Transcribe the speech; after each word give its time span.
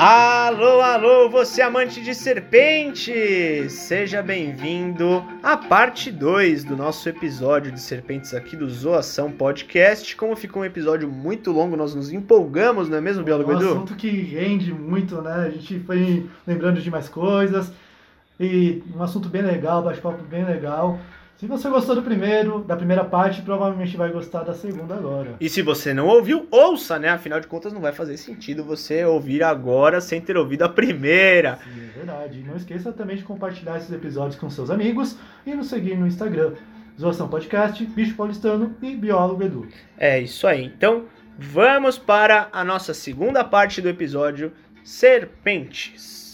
Alô, 0.00 0.80
alô, 0.80 1.28
você 1.28 1.60
amante 1.60 2.00
de 2.00 2.14
serpentes! 2.14 3.72
Seja 3.72 4.22
bem-vindo 4.22 5.24
à 5.42 5.56
parte 5.56 6.12
2 6.12 6.62
do 6.62 6.76
nosso 6.76 7.08
episódio 7.08 7.72
de 7.72 7.80
serpentes 7.80 8.32
aqui 8.32 8.56
do 8.56 8.70
Zoação 8.70 9.32
Podcast. 9.32 10.14
Como 10.14 10.36
ficou 10.36 10.62
um 10.62 10.64
episódio 10.64 11.08
muito 11.10 11.50
longo, 11.50 11.76
nós 11.76 11.96
nos 11.96 12.12
empolgamos, 12.12 12.88
não 12.88 12.98
é 12.98 13.00
mesmo, 13.00 13.24
biólogo 13.24 13.50
um 13.50 13.56
Edu? 13.56 13.70
assunto 13.70 13.96
que 13.96 14.08
rende 14.08 14.72
muito, 14.72 15.20
né? 15.20 15.34
A 15.34 15.50
gente 15.50 15.80
foi 15.80 16.30
lembrando 16.46 16.80
de 16.80 16.90
mais 16.92 17.08
coisas. 17.08 17.72
E 18.38 18.80
um 18.94 19.02
assunto 19.02 19.28
bem 19.28 19.42
legal, 19.42 19.82
bate-papo 19.82 20.22
bem 20.22 20.44
legal. 20.44 20.96
Se 21.38 21.46
você 21.46 21.68
gostou 21.68 21.94
do 21.94 22.02
primeiro, 22.02 22.64
da 22.64 22.76
primeira 22.76 23.04
parte, 23.04 23.42
provavelmente 23.42 23.96
vai 23.96 24.10
gostar 24.10 24.42
da 24.42 24.52
segunda 24.52 24.96
agora. 24.96 25.36
E 25.40 25.48
se 25.48 25.62
você 25.62 25.94
não 25.94 26.08
ouviu, 26.08 26.48
ouça, 26.50 26.98
né? 26.98 27.10
Afinal 27.10 27.38
de 27.38 27.46
contas, 27.46 27.72
não 27.72 27.80
vai 27.80 27.92
fazer 27.92 28.16
sentido 28.16 28.64
você 28.64 29.04
ouvir 29.04 29.44
agora 29.44 30.00
sem 30.00 30.20
ter 30.20 30.36
ouvido 30.36 30.64
a 30.64 30.68
primeira. 30.68 31.60
Sim, 31.62 31.80
é 31.80 31.96
verdade. 31.96 32.40
E 32.40 32.42
não 32.42 32.56
esqueça 32.56 32.90
também 32.90 33.16
de 33.16 33.22
compartilhar 33.22 33.76
esses 33.76 33.92
episódios 33.92 34.34
com 34.34 34.50
seus 34.50 34.68
amigos 34.68 35.16
e 35.46 35.54
nos 35.54 35.68
seguir 35.68 35.96
no 35.96 36.08
Instagram. 36.08 36.54
Zoação 37.00 37.28
Podcast, 37.28 37.84
Bicho 37.86 38.16
Paulistano 38.16 38.74
e 38.82 38.96
Biólogo 38.96 39.44
Edu. 39.44 39.68
É 39.96 40.20
isso 40.20 40.44
aí. 40.44 40.64
Então, 40.64 41.04
vamos 41.38 41.96
para 41.96 42.48
a 42.52 42.64
nossa 42.64 42.92
segunda 42.92 43.44
parte 43.44 43.80
do 43.80 43.88
episódio 43.88 44.50
Serpentes. 44.82 46.27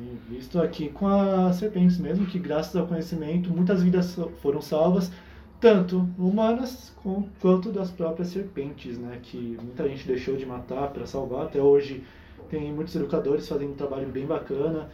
Sim, 0.00 0.18
visto 0.30 0.60
aqui 0.60 0.88
com 0.88 1.06
as 1.06 1.56
serpentes 1.56 1.98
mesmo, 1.98 2.24
que 2.26 2.38
graças 2.38 2.74
ao 2.74 2.86
conhecimento 2.86 3.50
muitas 3.50 3.82
vidas 3.82 4.16
foram 4.40 4.62
salvas, 4.62 5.12
tanto 5.60 6.08
humanas 6.18 6.94
quanto 7.38 7.70
das 7.70 7.90
próprias 7.90 8.28
serpentes, 8.28 8.96
né? 8.98 9.18
Que 9.22 9.58
muita 9.62 9.86
gente 9.88 10.06
deixou 10.06 10.36
de 10.36 10.46
matar 10.46 10.88
para 10.88 11.04
salvar. 11.06 11.44
Até 11.44 11.60
hoje 11.60 12.02
tem 12.48 12.72
muitos 12.72 12.96
educadores 12.96 13.46
fazendo 13.46 13.72
um 13.72 13.76
trabalho 13.76 14.08
bem 14.08 14.24
bacana, 14.24 14.88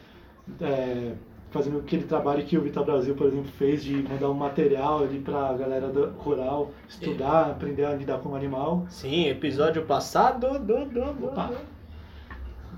é, 0.60 1.12
fazendo 1.50 1.78
aquele 1.78 2.02
trabalho 2.02 2.44
que 2.44 2.58
o 2.58 2.62
Vital 2.62 2.84
Brasil, 2.84 3.14
por 3.14 3.28
exemplo, 3.28 3.50
fez 3.52 3.84
de 3.84 3.94
mandar 4.02 4.28
um 4.28 4.34
material 4.34 5.04
ali 5.04 5.20
para 5.20 5.50
a 5.50 5.52
galera 5.56 5.88
do- 5.88 6.10
rural 6.18 6.72
estudar, 6.88 7.50
aprender 7.52 7.84
a 7.84 7.94
lidar 7.94 8.18
com 8.18 8.30
o 8.30 8.34
animal. 8.34 8.84
Sim, 8.90 9.26
episódio 9.28 9.84
passado 9.86 10.58
do, 10.58 10.84
do, 10.84 11.12
do. 11.14 11.30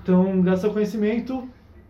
Então, 0.03 0.41
graças 0.43 0.65
ao 0.65 0.73
conhecimento, 0.73 1.49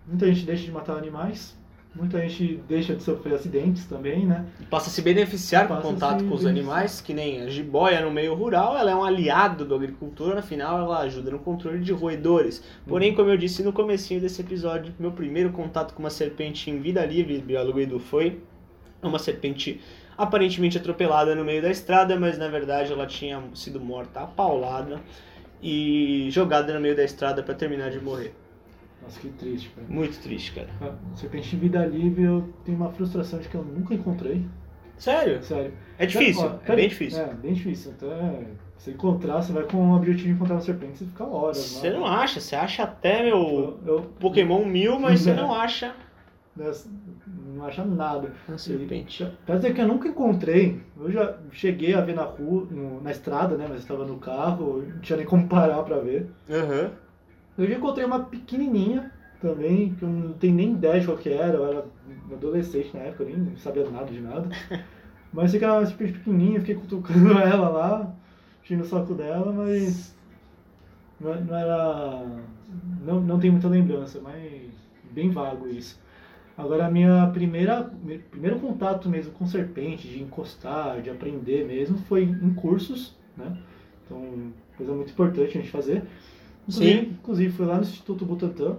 muita 0.09 0.27
gente 0.27 0.47
deixa 0.47 0.65
de 0.65 0.73
matar 0.73 0.97
animais, 0.97 1.57
muita 1.95 2.21
gente 2.27 2.61
deixa 2.69 2.95
de 2.95 3.03
sofrer 3.03 3.35
acidentes 3.35 3.85
também, 3.87 4.27
né? 4.27 4.47
Passa 4.71 4.89
a 4.89 4.93
se 4.93 5.03
beneficiar 5.03 5.69
com 5.69 5.75
o 5.75 5.83
contato 5.83 6.25
com 6.25 6.35
os 6.35 6.47
animais, 6.47 7.01
que 7.01 7.13
nem 7.13 7.43
a 7.43 7.49
jiboia 7.49 8.01
no 8.01 8.11
meio 8.11 8.35
rural, 8.35 8.77
ela 8.77 8.91
é 8.91 8.95
um 8.95 9.05
aliado 9.05 9.65
do 9.65 9.75
agricultor, 9.75 10.37
afinal 10.39 10.81
ela 10.81 11.01
ajuda 11.01 11.31
no 11.31 11.39
controle 11.39 11.81
de 11.81 11.93
roedores. 11.93 12.63
Porém, 12.87 13.15
como 13.15 13.29
eu 13.31 13.37
disse 13.37 13.63
no 13.63 13.73
comecinho 13.73 14.21
desse 14.21 14.41
episódio, 14.41 14.95
meu 14.99 15.13
primeiro 15.13 15.51
contato 15.51 15.93
com 15.93 16.01
uma 16.01 16.11
serpente 16.11 16.71
em 16.71 16.81
vida 16.81 17.05
livre, 17.05 17.39
biólogo 17.39 17.81
Edu, 17.81 17.99
foi 17.99 18.41
uma 19.03 19.19
serpente 19.19 19.81
aparentemente 20.17 20.77
atropelada 20.77 21.35
no 21.35 21.45
meio 21.45 21.63
da 21.63 21.71
estrada, 21.71 22.19
mas 22.19 22.37
na 22.37 22.49
verdade 22.49 22.93
ela 22.93 23.07
tinha 23.07 23.41
sido 23.55 23.79
morta 23.79 24.21
a 24.21 24.27
paulada 24.27 25.01
e 25.63 26.29
jogada 26.31 26.73
no 26.75 26.81
meio 26.81 26.97
da 26.97 27.05
estrada 27.05 27.43
para 27.43 27.55
terminar 27.55 27.91
de 27.91 28.01
morrer. 28.01 28.35
Nossa, 29.03 29.21
que 29.21 29.29
triste, 29.29 29.71
cara. 29.71 29.87
Muito 29.89 30.19
triste, 30.21 30.53
cara. 30.53 30.69
Ah, 30.81 30.93
Serpente 31.17 31.55
em 31.55 31.59
vida 31.59 31.85
livre, 31.87 32.23
eu 32.25 32.53
tenho 32.65 32.77
uma 32.79 32.91
frustração 32.91 33.39
de 33.39 33.49
que 33.49 33.55
eu 33.55 33.65
nunca 33.65 33.95
encontrei. 33.95 34.45
Sério? 34.97 35.43
Sério. 35.43 35.73
É 35.97 36.07
difícil, 36.07 36.45
Ó, 36.45 36.59
é 36.73 36.77
bem 36.77 36.89
difícil. 36.89 37.21
É, 37.23 37.35
bem 37.35 37.53
difícil. 37.55 37.93
Até 37.93 38.07
você 38.77 38.91
encontrar, 38.91 39.41
você 39.43 39.53
vai 39.53 39.63
com 39.63 39.77
o 39.93 39.97
objetivo 39.97 40.27
de 40.29 40.35
encontrar 40.35 40.57
uma 40.57 40.61
serpente, 40.61 40.99
você 40.99 41.05
fica 41.05 41.25
horas. 41.25 41.57
Você 41.59 41.91
não 41.91 42.05
acha, 42.05 42.41
você 42.41 42.57
acha 42.57 42.83
até 42.83 43.23
meu 43.23 43.79
Eu, 43.87 43.95
eu 43.95 44.03
Pokémon 44.19 44.65
mil, 44.65 44.99
mas 44.99 45.21
você 45.21 45.31
É. 45.31 45.35
não 45.35 45.55
acha 45.55 45.95
não 46.57 47.65
acha 47.65 47.85
nada. 47.85 48.33
uma 48.49 48.59
serpente. 48.59 49.25
Quer 49.47 49.57
dizer 49.57 49.75
que 49.75 49.81
eu 49.81 49.87
nunca 49.87 50.09
encontrei. 50.09 50.81
Eu 50.99 51.11
já 51.13 51.37
cheguei 51.53 51.95
a 51.95 52.01
ver 52.01 52.15
na 52.17 52.23
rua, 52.25 52.67
no- 52.71 53.01
na 53.01 53.13
estrada, 53.13 53.57
né? 53.57 53.67
Mas 53.69 53.81
estava 53.83 54.05
no 54.05 54.19
carro, 54.19 54.83
não 54.83 55.01
tinha 55.01 55.17
nem 55.17 55.27
como 55.27 55.47
parar 55.49 55.83
pra 55.85 55.99
ver. 55.99 56.29
Aham. 56.51 56.91
Eu 57.59 57.67
já 57.67 57.75
encontrei 57.75 58.07
uma 58.07 58.21
pequenininha 58.21 59.13
também, 59.43 59.93
que 59.95 60.05
eu 60.05 60.09
não 60.09 60.33
tenho 60.35 60.55
nem 60.55 60.73
ideia 60.75 61.01
de 61.01 61.07
qual 61.07 61.19
que 61.19 61.29
era. 61.29 61.57
Eu 61.57 61.67
era 61.67 61.85
adolescente 62.33 62.97
na 62.97 63.01
época, 63.01 63.25
eu 63.25 63.37
nem 63.37 63.57
sabia 63.57 63.91
nada 63.91 64.07
de 64.07 64.21
nada. 64.21 64.49
Mas 65.33 65.51
sei 65.51 65.59
que 65.59 65.65
era 65.65 65.75
uma 65.75 65.87
serpente 65.87 66.13
pequenininha, 66.13 66.61
fiquei 66.61 66.77
cutucando 66.77 67.33
ela 67.37 67.69
lá, 67.69 68.15
enchendo 68.63 68.85
o 68.85 68.87
saco 68.87 69.13
dela, 69.13 69.53
mas 69.53 70.17
não, 71.21 71.33
era... 71.55 72.23
Não, 73.05 73.21
não 73.21 73.39
tem 73.39 73.51
muita 73.51 73.69
lembrança, 73.69 74.21
mas 74.23 74.73
bem 75.11 75.31
vago 75.31 75.69
isso. 75.69 76.01
Agora, 76.57 76.87
a 76.87 76.91
minha 76.91 77.31
primeira, 77.33 77.91
meu 78.03 78.19
primeiro 78.31 78.59
contato 78.59 79.09
mesmo 79.09 79.33
com 79.33 79.47
serpente, 79.47 80.09
de 80.09 80.23
encostar, 80.23 81.03
de 81.03 81.11
aprender 81.11 81.67
mesmo, 81.67 81.99
foi 81.99 82.23
em 82.23 82.55
cursos, 82.55 83.15
né? 83.37 83.57
Então, 84.05 84.53
coisa 84.77 84.93
muito 84.93 85.13
importante 85.13 85.59
a 85.59 85.61
gente 85.61 85.71
fazer. 85.71 86.05
Inclusive, 86.69 87.01
Sim. 87.01 87.17
inclusive 87.21 87.53
foi 87.53 87.67
lá 87.67 87.77
no 87.77 87.83
Instituto 87.83 88.25
Butantan 88.27 88.77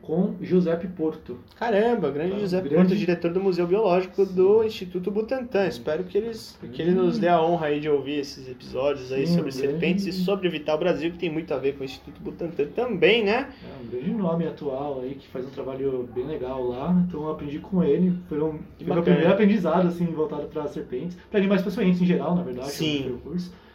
com 0.00 0.34
Giuseppe 0.40 0.86
Porto. 0.86 1.38
Caramba, 1.58 2.10
grande 2.10 2.32
Tá, 2.32 2.38
José 2.38 2.60
grande. 2.60 2.74
Porto, 2.76 2.94
diretor 2.94 3.32
do 3.32 3.40
Museu 3.40 3.66
Biológico 3.66 4.26
do 4.26 4.62
Instituto 4.62 5.10
Butantan. 5.10 5.66
Espero 5.66 6.04
que, 6.04 6.18
eles, 6.18 6.58
que 6.74 6.82
ele 6.82 6.90
nos 6.90 7.18
dê 7.18 7.26
a 7.28 7.42
honra 7.42 7.68
aí 7.68 7.80
de 7.80 7.88
ouvir 7.88 8.18
esses 8.20 8.46
episódios 8.46 9.10
aí 9.10 9.26
Sim, 9.26 9.36
sobre 9.36 9.50
grande. 9.50 9.66
serpentes 9.66 10.06
e 10.06 10.12
sobre 10.12 10.46
o 10.46 10.50
Vital 10.50 10.78
Brasil, 10.78 11.10
que 11.10 11.18
tem 11.18 11.30
muito 11.32 11.54
a 11.54 11.56
ver 11.56 11.74
com 11.74 11.80
o 11.80 11.84
Instituto 11.84 12.20
Butantan 12.20 12.66
também, 12.66 13.24
né? 13.24 13.48
É 13.64 13.82
um 13.82 13.88
grande 13.88 14.10
nome 14.10 14.46
atual 14.46 15.00
aí, 15.00 15.14
que 15.14 15.26
faz 15.28 15.46
um 15.46 15.50
trabalho 15.50 16.06
bem 16.14 16.26
legal 16.26 16.62
lá. 16.62 16.92
Então 17.08 17.22
eu 17.22 17.30
aprendi 17.30 17.58
com 17.58 17.82
ele. 17.82 18.14
Foi, 18.28 18.38
um, 18.42 18.58
foi 18.76 18.94
meu 18.94 19.02
primeiro 19.02 19.32
aprendizado, 19.32 19.88
assim, 19.88 20.04
voltado 20.04 20.48
para 20.48 20.68
serpentes. 20.68 21.16
Para 21.30 21.40
animais 21.40 21.62
pacientes 21.62 22.02
em 22.02 22.04
geral, 22.06 22.36
na 22.36 22.42
verdade. 22.42 22.70
Sim. 22.70 23.18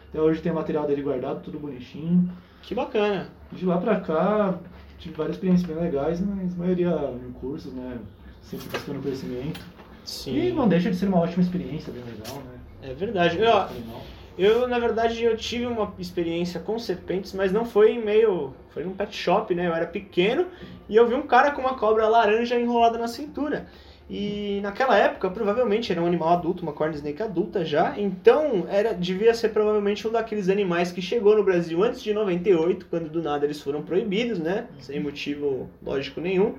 Até 0.09 0.21
hoje 0.21 0.41
tem 0.41 0.51
o 0.51 0.55
material 0.55 0.85
dele 0.85 1.01
guardado, 1.01 1.41
tudo 1.41 1.59
bonitinho. 1.59 2.29
Que 2.63 2.75
bacana. 2.75 3.29
De 3.51 3.65
lá 3.65 3.77
pra 3.77 3.99
cá, 3.99 4.59
tive 4.97 5.15
várias 5.15 5.35
experiências 5.35 5.67
bem 5.67 5.77
legais, 5.77 6.21
mas 6.21 6.53
a 6.53 6.57
maioria 6.57 7.13
em 7.27 7.31
cursos, 7.33 7.73
né? 7.73 7.97
Sempre 8.41 8.69
buscando 8.69 9.01
conhecimento. 9.01 9.59
E 10.05 10.09
Sim, 10.09 10.51
não 10.53 10.67
deixa 10.67 10.89
de 10.89 10.97
ser 10.97 11.07
uma 11.07 11.19
ótima 11.19 11.43
experiência, 11.43 11.93
bem 11.93 12.03
legal, 12.03 12.37
né? 12.37 12.59
é 12.81 12.93
verdade. 12.93 13.37
Eu. 13.37 13.99
Eu, 14.37 14.69
na 14.69 14.79
verdade, 14.79 15.21
eu 15.21 15.35
tive 15.35 15.65
uma 15.65 15.93
experiência 15.99 16.61
com 16.61 16.79
serpentes, 16.79 17.33
mas 17.33 17.51
não 17.51 17.65
foi 17.65 17.91
em 17.91 18.01
meio. 18.01 18.53
Foi 18.69 18.85
num 18.85 18.93
pet 18.93 19.13
shop, 19.13 19.53
né? 19.53 19.67
Eu 19.67 19.75
era 19.75 19.85
pequeno 19.85 20.45
e 20.87 20.95
eu 20.95 21.05
vi 21.05 21.13
um 21.13 21.23
cara 21.23 21.51
com 21.51 21.59
uma 21.59 21.77
cobra 21.77 22.07
laranja 22.07 22.57
enrolada 22.57 22.97
na 22.97 23.09
cintura. 23.09 23.67
E 24.09 24.59
naquela 24.61 24.97
época, 24.97 25.29
provavelmente 25.29 25.91
era 25.91 26.01
um 26.01 26.05
animal 26.07 26.29
adulto, 26.29 26.63
uma 26.63 26.73
corn 26.73 26.95
snake 26.95 27.21
adulta 27.21 27.63
já. 27.63 27.93
Então, 27.99 28.65
era 28.67 28.91
devia 28.93 29.33
ser 29.35 29.49
provavelmente 29.49 30.07
um 30.07 30.11
daqueles 30.11 30.49
animais 30.49 30.91
que 30.91 31.01
chegou 31.01 31.35
no 31.35 31.43
Brasil 31.43 31.83
antes 31.83 32.01
de 32.01 32.11
98, 32.11 32.87
quando 32.89 33.07
do 33.07 33.21
nada 33.21 33.45
eles 33.45 33.61
foram 33.61 33.83
proibidos, 33.83 34.39
né? 34.39 34.67
Sem 34.79 34.99
motivo 34.99 35.69
lógico 35.83 36.19
nenhum. 36.19 36.55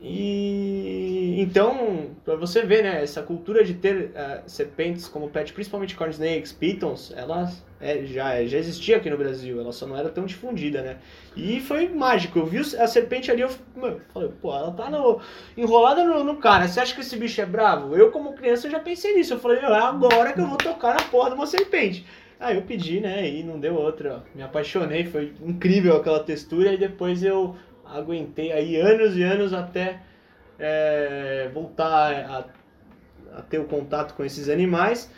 E 0.00 1.40
então, 1.40 2.10
para 2.24 2.34
você 2.34 2.62
ver, 2.62 2.82
né, 2.82 3.02
essa 3.02 3.22
cultura 3.22 3.64
de 3.64 3.74
ter 3.74 4.10
eh, 4.14 4.42
serpentes 4.46 5.06
como 5.06 5.28
pet, 5.28 5.52
principalmente 5.52 5.94
corn 5.94 6.12
snakes, 6.12 6.52
pitons, 6.52 7.12
ela 7.16 7.48
é, 7.80 8.04
já, 8.04 8.44
já 8.44 8.58
existia 8.58 8.96
aqui 8.96 9.08
no 9.08 9.16
Brasil, 9.16 9.60
ela 9.60 9.72
só 9.72 9.86
não 9.86 9.96
era 9.96 10.08
tão 10.08 10.26
difundida, 10.26 10.82
né? 10.82 10.98
E 11.36 11.60
foi 11.60 11.88
mágico, 11.88 12.40
eu 12.40 12.46
vi 12.46 12.58
a 12.58 12.86
serpente 12.88 13.30
ali, 13.30 13.42
eu 13.42 13.50
falei, 14.12 14.30
pô, 14.40 14.52
ela 14.52 14.72
tá 14.72 14.90
no, 14.90 15.20
enrolada 15.56 16.02
no, 16.04 16.24
no 16.24 16.36
cara, 16.36 16.66
você 16.66 16.80
acha 16.80 16.94
que 16.94 17.00
esse 17.00 17.16
bicho 17.16 17.40
é 17.40 17.46
bravo? 17.46 17.96
Eu, 17.96 18.10
como 18.10 18.32
criança, 18.32 18.68
já 18.68 18.80
pensei 18.80 19.14
nisso, 19.14 19.34
eu 19.34 19.38
falei, 19.38 19.58
é 19.58 19.64
agora 19.64 20.32
que 20.32 20.40
eu 20.40 20.46
vou 20.46 20.58
tocar 20.58 20.94
na 20.94 21.04
porra 21.04 21.30
de 21.30 21.36
uma 21.36 21.46
serpente. 21.46 22.04
Aí 22.40 22.56
eu 22.56 22.62
pedi, 22.62 23.00
né, 23.00 23.28
e 23.28 23.42
não 23.42 23.58
deu 23.58 23.74
outra, 23.74 24.24
me 24.34 24.42
apaixonei, 24.42 25.04
foi 25.04 25.32
incrível 25.40 25.96
aquela 25.96 26.20
textura, 26.20 26.72
e 26.72 26.76
depois 26.76 27.22
eu 27.22 27.56
aguentei 27.92 28.52
aí 28.52 28.76
anos 28.76 29.16
e 29.16 29.22
anos 29.22 29.52
até 29.52 30.00
é, 30.58 31.50
voltar 31.52 32.12
a, 32.12 33.38
a 33.38 33.42
ter 33.42 33.58
o 33.58 33.64
contato 33.64 34.14
com 34.14 34.24
esses 34.24 34.48
animais. 34.48 35.10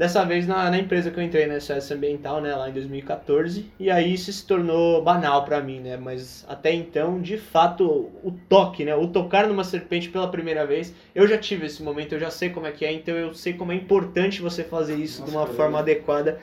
Dessa 0.00 0.24
vez 0.24 0.46
na, 0.46 0.70
na 0.70 0.78
empresa 0.78 1.10
que 1.10 1.18
eu 1.18 1.22
entrei, 1.22 1.46
na 1.46 1.60
SOS 1.60 1.90
Ambiental, 1.90 2.40
né, 2.40 2.54
lá 2.54 2.70
em 2.70 2.72
2014, 2.72 3.70
e 3.78 3.90
aí 3.90 4.14
isso 4.14 4.32
se 4.32 4.46
tornou 4.46 5.02
banal 5.02 5.44
pra 5.44 5.60
mim, 5.60 5.78
né, 5.78 5.98
mas 5.98 6.42
até 6.48 6.72
então, 6.72 7.20
de 7.20 7.36
fato, 7.36 7.84
o 8.24 8.34
toque, 8.48 8.82
né, 8.82 8.94
o 8.94 9.08
tocar 9.08 9.46
numa 9.46 9.62
serpente 9.62 10.08
pela 10.08 10.26
primeira 10.28 10.64
vez, 10.64 10.94
eu 11.14 11.26
já 11.26 11.36
tive 11.36 11.66
esse 11.66 11.82
momento, 11.82 12.14
eu 12.14 12.18
já 12.18 12.30
sei 12.30 12.48
como 12.48 12.66
é 12.66 12.72
que 12.72 12.82
é, 12.86 12.92
então 12.92 13.14
eu 13.14 13.34
sei 13.34 13.52
como 13.52 13.72
é 13.72 13.74
importante 13.74 14.40
você 14.40 14.64
fazer 14.64 14.94
isso 14.94 15.20
Nossa, 15.20 15.32
de 15.32 15.36
uma 15.36 15.46
forma 15.46 15.80
adequada 15.80 16.40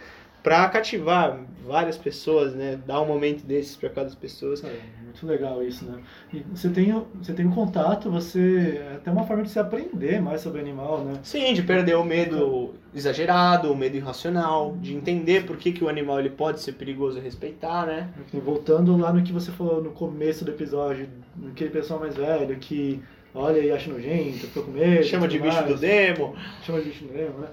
pra 0.47 0.69
cativar 0.69 1.37
várias 1.67 1.97
pessoas, 1.97 2.55
né, 2.55 2.79
dar 2.87 3.01
um 3.01 3.05
momento 3.05 3.45
desses 3.45 3.75
pra 3.75 3.89
cada 3.89 4.09
pessoa. 4.11 4.55
É, 4.63 4.79
muito 5.03 5.27
legal 5.27 5.61
isso, 5.61 5.83
né? 5.83 5.99
E 6.33 6.39
você 6.53 6.69
tem, 6.69 7.03
você 7.21 7.33
tem 7.33 7.45
um 7.45 7.51
contato, 7.51 8.09
você. 8.09 8.81
É 8.81 8.95
até 8.95 9.11
uma 9.11 9.25
forma 9.25 9.43
de 9.43 9.49
se 9.49 9.59
aprender 9.59 10.21
mais 10.21 10.39
sobre 10.39 10.59
o 10.59 10.63
animal, 10.63 11.03
né? 11.03 11.19
Sim, 11.21 11.53
de 11.53 11.61
perder 11.61 11.97
o 11.97 12.03
medo 12.05 12.75
exagerado, 12.95 13.69
o 13.69 13.75
medo 13.75 13.97
irracional, 13.97 14.77
de 14.79 14.95
entender 14.95 15.45
por 15.45 15.57
que, 15.57 15.73
que 15.73 15.83
o 15.83 15.89
animal 15.89 16.17
ele 16.21 16.29
pode 16.29 16.61
ser 16.61 16.71
perigoso 16.71 17.17
e 17.17 17.21
respeitar, 17.21 17.85
né? 17.85 18.09
Enfim, 18.21 18.39
Voltando 18.39 18.95
lá 18.95 19.11
no 19.11 19.21
que 19.21 19.33
você 19.33 19.51
falou 19.51 19.83
no 19.83 19.91
começo 19.91 20.45
do 20.45 20.51
episódio, 20.51 21.09
aquele 21.51 21.71
pessoal 21.71 21.99
mais 21.99 22.15
velho 22.15 22.55
que 22.55 23.03
olha 23.35 23.59
e 23.59 23.69
acha 23.69 23.91
nojento, 23.91 24.47
fica 24.47 24.61
com 24.61 24.71
medo. 24.71 25.03
Chama 25.03 25.27
de 25.27 25.39
tudo 25.39 25.49
bicho 25.49 25.61
mais. 25.61 25.73
do 25.73 25.77
demo. 25.77 26.35
Chama 26.63 26.79
de 26.79 26.85
bicho 26.87 27.03
do 27.03 27.11
demo, 27.13 27.39
né? 27.39 27.47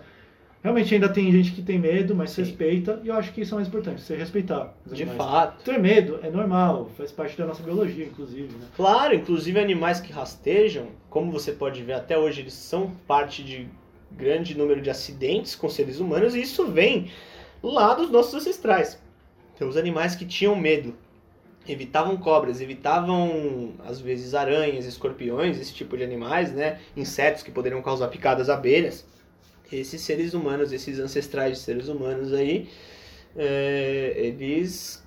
Realmente 0.64 0.94
ainda 0.94 1.10
tem 1.10 1.30
gente 1.30 1.52
que 1.52 1.60
tem 1.60 1.78
medo, 1.78 2.14
mas 2.14 2.30
Sim. 2.30 2.40
respeita, 2.40 2.98
e 3.04 3.08
eu 3.08 3.14
acho 3.14 3.34
que 3.34 3.42
isso 3.42 3.54
é 3.54 3.56
mais 3.56 3.68
importante, 3.68 4.00
você 4.00 4.16
respeitar 4.16 4.74
De 4.86 5.02
animais. 5.02 5.18
fato. 5.18 5.62
Ter 5.62 5.78
medo 5.78 6.18
é 6.22 6.30
normal, 6.30 6.90
faz 6.96 7.12
parte 7.12 7.36
da 7.36 7.44
nossa 7.44 7.62
biologia, 7.62 8.06
inclusive, 8.06 8.50
né? 8.56 8.66
Claro, 8.74 9.14
inclusive 9.14 9.60
animais 9.60 10.00
que 10.00 10.10
rastejam, 10.10 10.86
como 11.10 11.30
você 11.30 11.52
pode 11.52 11.82
ver 11.82 11.92
até 11.92 12.16
hoje, 12.16 12.40
eles 12.40 12.54
são 12.54 12.92
parte 13.06 13.44
de 13.44 13.68
grande 14.10 14.56
número 14.56 14.80
de 14.80 14.88
acidentes 14.88 15.54
com 15.54 15.68
seres 15.68 16.00
humanos, 16.00 16.34
e 16.34 16.40
isso 16.40 16.66
vem 16.66 17.10
lá 17.62 17.92
dos 17.92 18.10
nossos 18.10 18.32
ancestrais. 18.32 18.98
Então, 19.54 19.68
os 19.68 19.76
animais 19.76 20.16
que 20.16 20.24
tinham 20.24 20.56
medo, 20.56 20.94
evitavam 21.68 22.16
cobras, 22.16 22.62
evitavam, 22.62 23.74
às 23.86 24.00
vezes, 24.00 24.34
aranhas, 24.34 24.86
escorpiões, 24.86 25.60
esse 25.60 25.74
tipo 25.74 25.94
de 25.94 26.04
animais, 26.04 26.54
né? 26.54 26.78
Insetos 26.96 27.42
que 27.42 27.50
poderiam 27.50 27.82
causar 27.82 28.08
picadas, 28.08 28.48
abelhas. 28.48 29.06
Esses 29.72 30.00
seres 30.02 30.34
humanos, 30.34 30.72
esses 30.72 30.98
ancestrais 30.98 31.58
de 31.58 31.64
seres 31.64 31.88
humanos 31.88 32.32
aí, 32.32 32.68
é, 33.36 34.12
eles 34.16 35.02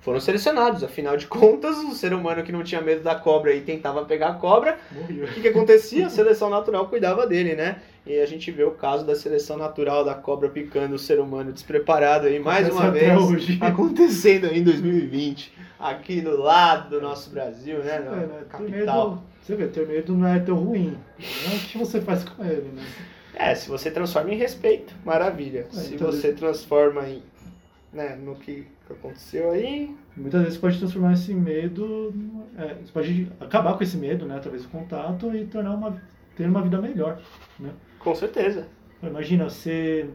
foram 0.00 0.20
selecionados. 0.20 0.84
Afinal 0.84 1.16
de 1.16 1.26
contas, 1.26 1.76
o 1.78 1.92
ser 1.92 2.14
humano 2.14 2.42
que 2.44 2.52
não 2.52 2.62
tinha 2.62 2.80
medo 2.80 3.02
da 3.02 3.16
cobra 3.16 3.52
e 3.52 3.60
tentava 3.60 4.04
pegar 4.04 4.28
a 4.28 4.34
cobra, 4.34 4.78
o 4.92 5.34
que, 5.34 5.40
que 5.40 5.48
acontecia? 5.48 6.06
A 6.06 6.10
seleção 6.10 6.48
natural 6.48 6.86
cuidava 6.86 7.26
dele, 7.26 7.56
né? 7.56 7.82
E 8.06 8.20
a 8.20 8.26
gente 8.26 8.52
vê 8.52 8.62
o 8.62 8.70
caso 8.70 9.04
da 9.04 9.16
seleção 9.16 9.56
natural 9.56 10.04
da 10.04 10.14
cobra 10.14 10.48
picando 10.48 10.94
o 10.94 10.98
ser 10.98 11.18
humano 11.18 11.52
despreparado 11.52 12.28
aí, 12.28 12.38
mais 12.38 12.68
uma 12.70 12.82
Acontece 12.84 13.04
vez, 13.04 13.12
até 13.12 13.24
hoje. 13.24 13.58
acontecendo 13.62 14.46
aí 14.46 14.60
em 14.60 14.62
2020, 14.62 15.52
aqui 15.76 16.22
no 16.22 16.36
lado 16.36 16.90
do 16.90 17.00
nosso 17.00 17.28
Brasil, 17.30 17.78
né? 17.78 17.96
É, 17.96 18.00
Na? 18.00 18.10
Ter 18.12 18.44
capital. 18.48 19.10
medo, 19.10 19.22
você 19.42 19.56
vê, 19.56 19.66
ter 19.66 19.88
medo 19.88 20.14
não 20.14 20.28
é 20.28 20.38
tão 20.38 20.54
ruim. 20.54 20.96
É 21.18 21.56
o 21.56 21.58
que 21.58 21.78
você 21.78 22.00
faz 22.00 22.22
com 22.22 22.44
ele, 22.44 22.70
né? 22.76 22.84
É, 23.38 23.54
se 23.54 23.68
você 23.68 23.90
transforma 23.90 24.32
em 24.32 24.36
respeito, 24.38 24.94
maravilha. 25.04 25.66
É, 25.68 25.74
se 25.76 25.94
então- 25.94 26.10
você 26.10 26.32
transforma 26.32 27.06
em, 27.06 27.22
né, 27.92 28.16
no 28.16 28.34
que 28.36 28.66
aconteceu 28.90 29.50
aí, 29.50 29.94
Muitas 30.16 30.40
vezes 30.40 30.54
você 30.54 30.60
pode 30.60 30.78
transformar 30.78 31.12
esse 31.12 31.34
medo, 31.34 32.14
é, 32.56 32.74
você 32.82 32.90
pode 32.90 33.30
acabar 33.38 33.76
com 33.76 33.82
esse 33.84 33.98
medo, 33.98 34.24
né, 34.24 34.36
através 34.36 34.62
do 34.62 34.68
contato 34.70 35.30
e 35.36 35.44
tornar 35.44 35.74
uma, 35.74 36.00
ter 36.34 36.48
uma 36.48 36.62
vida 36.62 36.80
melhor, 36.80 37.20
né? 37.60 37.70
com 37.98 38.14
certeza. 38.14 38.66
Imagina, 39.02 39.44
você 39.50 40.08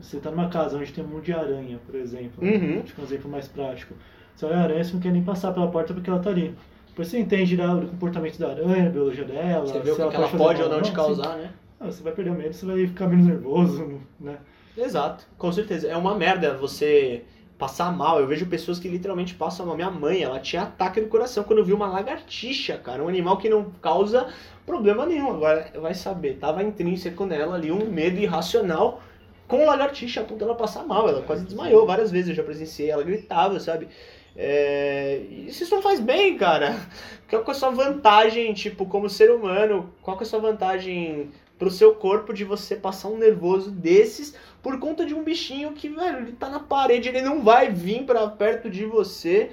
você 0.00 0.18
tá 0.18 0.30
numa 0.30 0.48
casa 0.48 0.78
onde 0.78 0.90
tem 0.92 1.04
um 1.04 1.08
monte 1.08 1.26
de 1.26 1.32
aranha, 1.34 1.78
por 1.84 1.94
exemplo. 1.96 2.42
Uhum. 2.42 2.80
Acho 2.82 2.94
que 2.94 3.00
é 3.00 3.04
um 3.04 3.06
exemplo 3.06 3.30
mais 3.30 3.48
prático. 3.48 3.92
Você 4.34 4.46
olha 4.46 4.56
a 4.56 4.62
aranha, 4.62 4.84
você 4.84 4.92
não 4.94 5.00
quer 5.00 5.12
nem 5.12 5.22
passar 5.22 5.52
pela 5.52 5.68
porta 5.68 5.92
porque 5.92 6.08
ela 6.08 6.20
tá 6.20 6.30
ali. 6.30 6.54
Depois 6.86 7.08
você 7.08 7.18
entende 7.18 7.56
da- 7.56 7.74
do 7.74 7.88
comportamento 7.88 8.38
da 8.38 8.50
aranha, 8.50 8.86
a 8.86 8.90
biologia 8.90 9.24
dela. 9.24 9.66
Você 9.66 9.80
vê 9.80 9.90
o 9.90 9.94
se 9.96 10.08
que, 10.08 10.16
ela 10.16 10.28
pode 10.28 10.60
mal 10.60 10.68
ou 10.70 10.74
não 10.76 10.80
te 10.82 10.88
sim. 10.88 10.94
causar, 10.94 11.36
né? 11.36 11.50
Ah, 11.80 11.86
você 11.86 12.02
vai 12.02 12.12
perder 12.12 12.30
o 12.30 12.34
medo, 12.34 12.52
você 12.52 12.66
vai 12.66 12.86
ficar 12.86 13.06
menos 13.06 13.26
nervoso, 13.26 14.00
né? 14.18 14.38
Exato, 14.76 15.26
com 15.36 15.50
certeza. 15.52 15.88
É 15.88 15.96
uma 15.96 16.14
merda 16.14 16.56
você 16.56 17.24
passar 17.58 17.92
mal. 17.92 18.20
Eu 18.20 18.26
vejo 18.26 18.46
pessoas 18.46 18.78
que 18.78 18.88
literalmente 18.88 19.34
passam 19.34 19.66
mal. 19.66 19.74
Minha 19.74 19.90
mãe, 19.90 20.22
ela 20.22 20.38
tinha 20.38 20.62
ataque 20.62 21.00
do 21.00 21.08
coração 21.08 21.42
quando 21.44 21.64
viu 21.64 21.76
uma 21.76 21.88
lagartixa, 21.88 22.78
cara. 22.78 23.02
Um 23.02 23.08
animal 23.08 23.36
que 23.36 23.48
não 23.48 23.70
causa 23.82 24.28
problema 24.64 25.04
nenhum. 25.04 25.30
Agora, 25.30 25.70
vai 25.80 25.94
saber, 25.94 26.38
tava 26.38 26.62
intrínseco 26.62 27.26
nela 27.26 27.56
ali 27.56 27.72
um 27.72 27.90
medo 27.90 28.18
irracional 28.18 29.02
com 29.48 29.64
lagartixa 29.64 30.20
a 30.20 30.24
ponto 30.24 30.38
dela 30.38 30.54
passar 30.54 30.86
mal. 30.86 31.08
Ela 31.08 31.22
quase 31.22 31.44
desmaiou 31.44 31.84
várias 31.86 32.10
vezes, 32.10 32.30
eu 32.30 32.36
já 32.36 32.42
presenciei. 32.44 32.90
Ela 32.90 33.02
gritava, 33.02 33.58
sabe? 33.58 33.88
É... 34.36 35.16
Isso 35.46 35.74
não 35.74 35.82
faz 35.82 35.98
bem, 35.98 36.36
cara. 36.36 36.80
Qual 37.28 37.42
é 37.42 37.50
a 37.50 37.54
sua 37.54 37.70
vantagem, 37.70 38.54
tipo, 38.54 38.86
como 38.86 39.08
ser 39.08 39.30
humano? 39.30 39.92
Qual 40.00 40.16
é 40.18 40.22
a 40.22 40.26
sua 40.26 40.38
vantagem 40.38 41.30
pro 41.58 41.70
seu 41.70 41.94
corpo 41.94 42.32
de 42.32 42.44
você 42.44 42.76
passar 42.76 43.08
um 43.08 43.18
nervoso 43.18 43.70
desses 43.70 44.34
por 44.62 44.78
conta 44.78 45.04
de 45.04 45.14
um 45.14 45.24
bichinho 45.24 45.72
que, 45.72 45.88
velho, 45.88 46.18
ele 46.18 46.32
tá 46.32 46.48
na 46.48 46.60
parede, 46.60 47.08
ele 47.08 47.22
não 47.22 47.42
vai 47.42 47.70
vir 47.70 48.04
pra 48.04 48.26
perto 48.28 48.70
de 48.70 48.84
você 48.84 49.50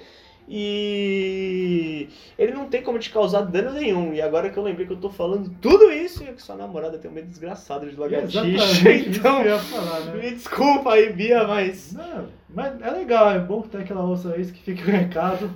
e 0.48 2.08
ele 2.38 2.54
não 2.54 2.68
tem 2.68 2.84
como 2.84 3.00
te 3.00 3.10
causar 3.10 3.42
dano 3.42 3.72
nenhum. 3.72 4.14
E 4.14 4.22
agora 4.22 4.50
que 4.50 4.58
eu 4.58 4.64
lembrei 4.64 4.86
que 4.86 4.94
eu 4.94 4.98
tô 4.98 5.10
falando 5.10 5.50
tudo 5.60 5.92
isso, 5.92 6.24
é 6.24 6.34
que 6.34 6.42
sua 6.42 6.56
namorada 6.56 6.98
tem 6.98 7.10
um 7.10 7.14
medo 7.14 7.28
desgraçado 7.28 7.90
de 7.90 7.96
lagartixa. 7.96 8.92
Então, 8.92 9.42
que 9.42 9.60
falar, 9.66 10.00
né? 10.02 10.22
me 10.22 10.32
desculpa 10.32 10.94
aí, 10.94 11.12
Bia, 11.12 11.48
mas 11.48 11.94
Não, 11.94 12.28
mas 12.50 12.80
é 12.82 12.92
legal, 12.92 13.32
é 13.32 13.40
bom 13.40 13.62
ter 13.62 13.84
que 13.84 13.92
ela 13.92 14.04
ouça 14.04 14.38
isso, 14.38 14.54
que 14.54 14.62
fique 14.62 14.84
o 14.84 14.92
recado. 14.92 15.50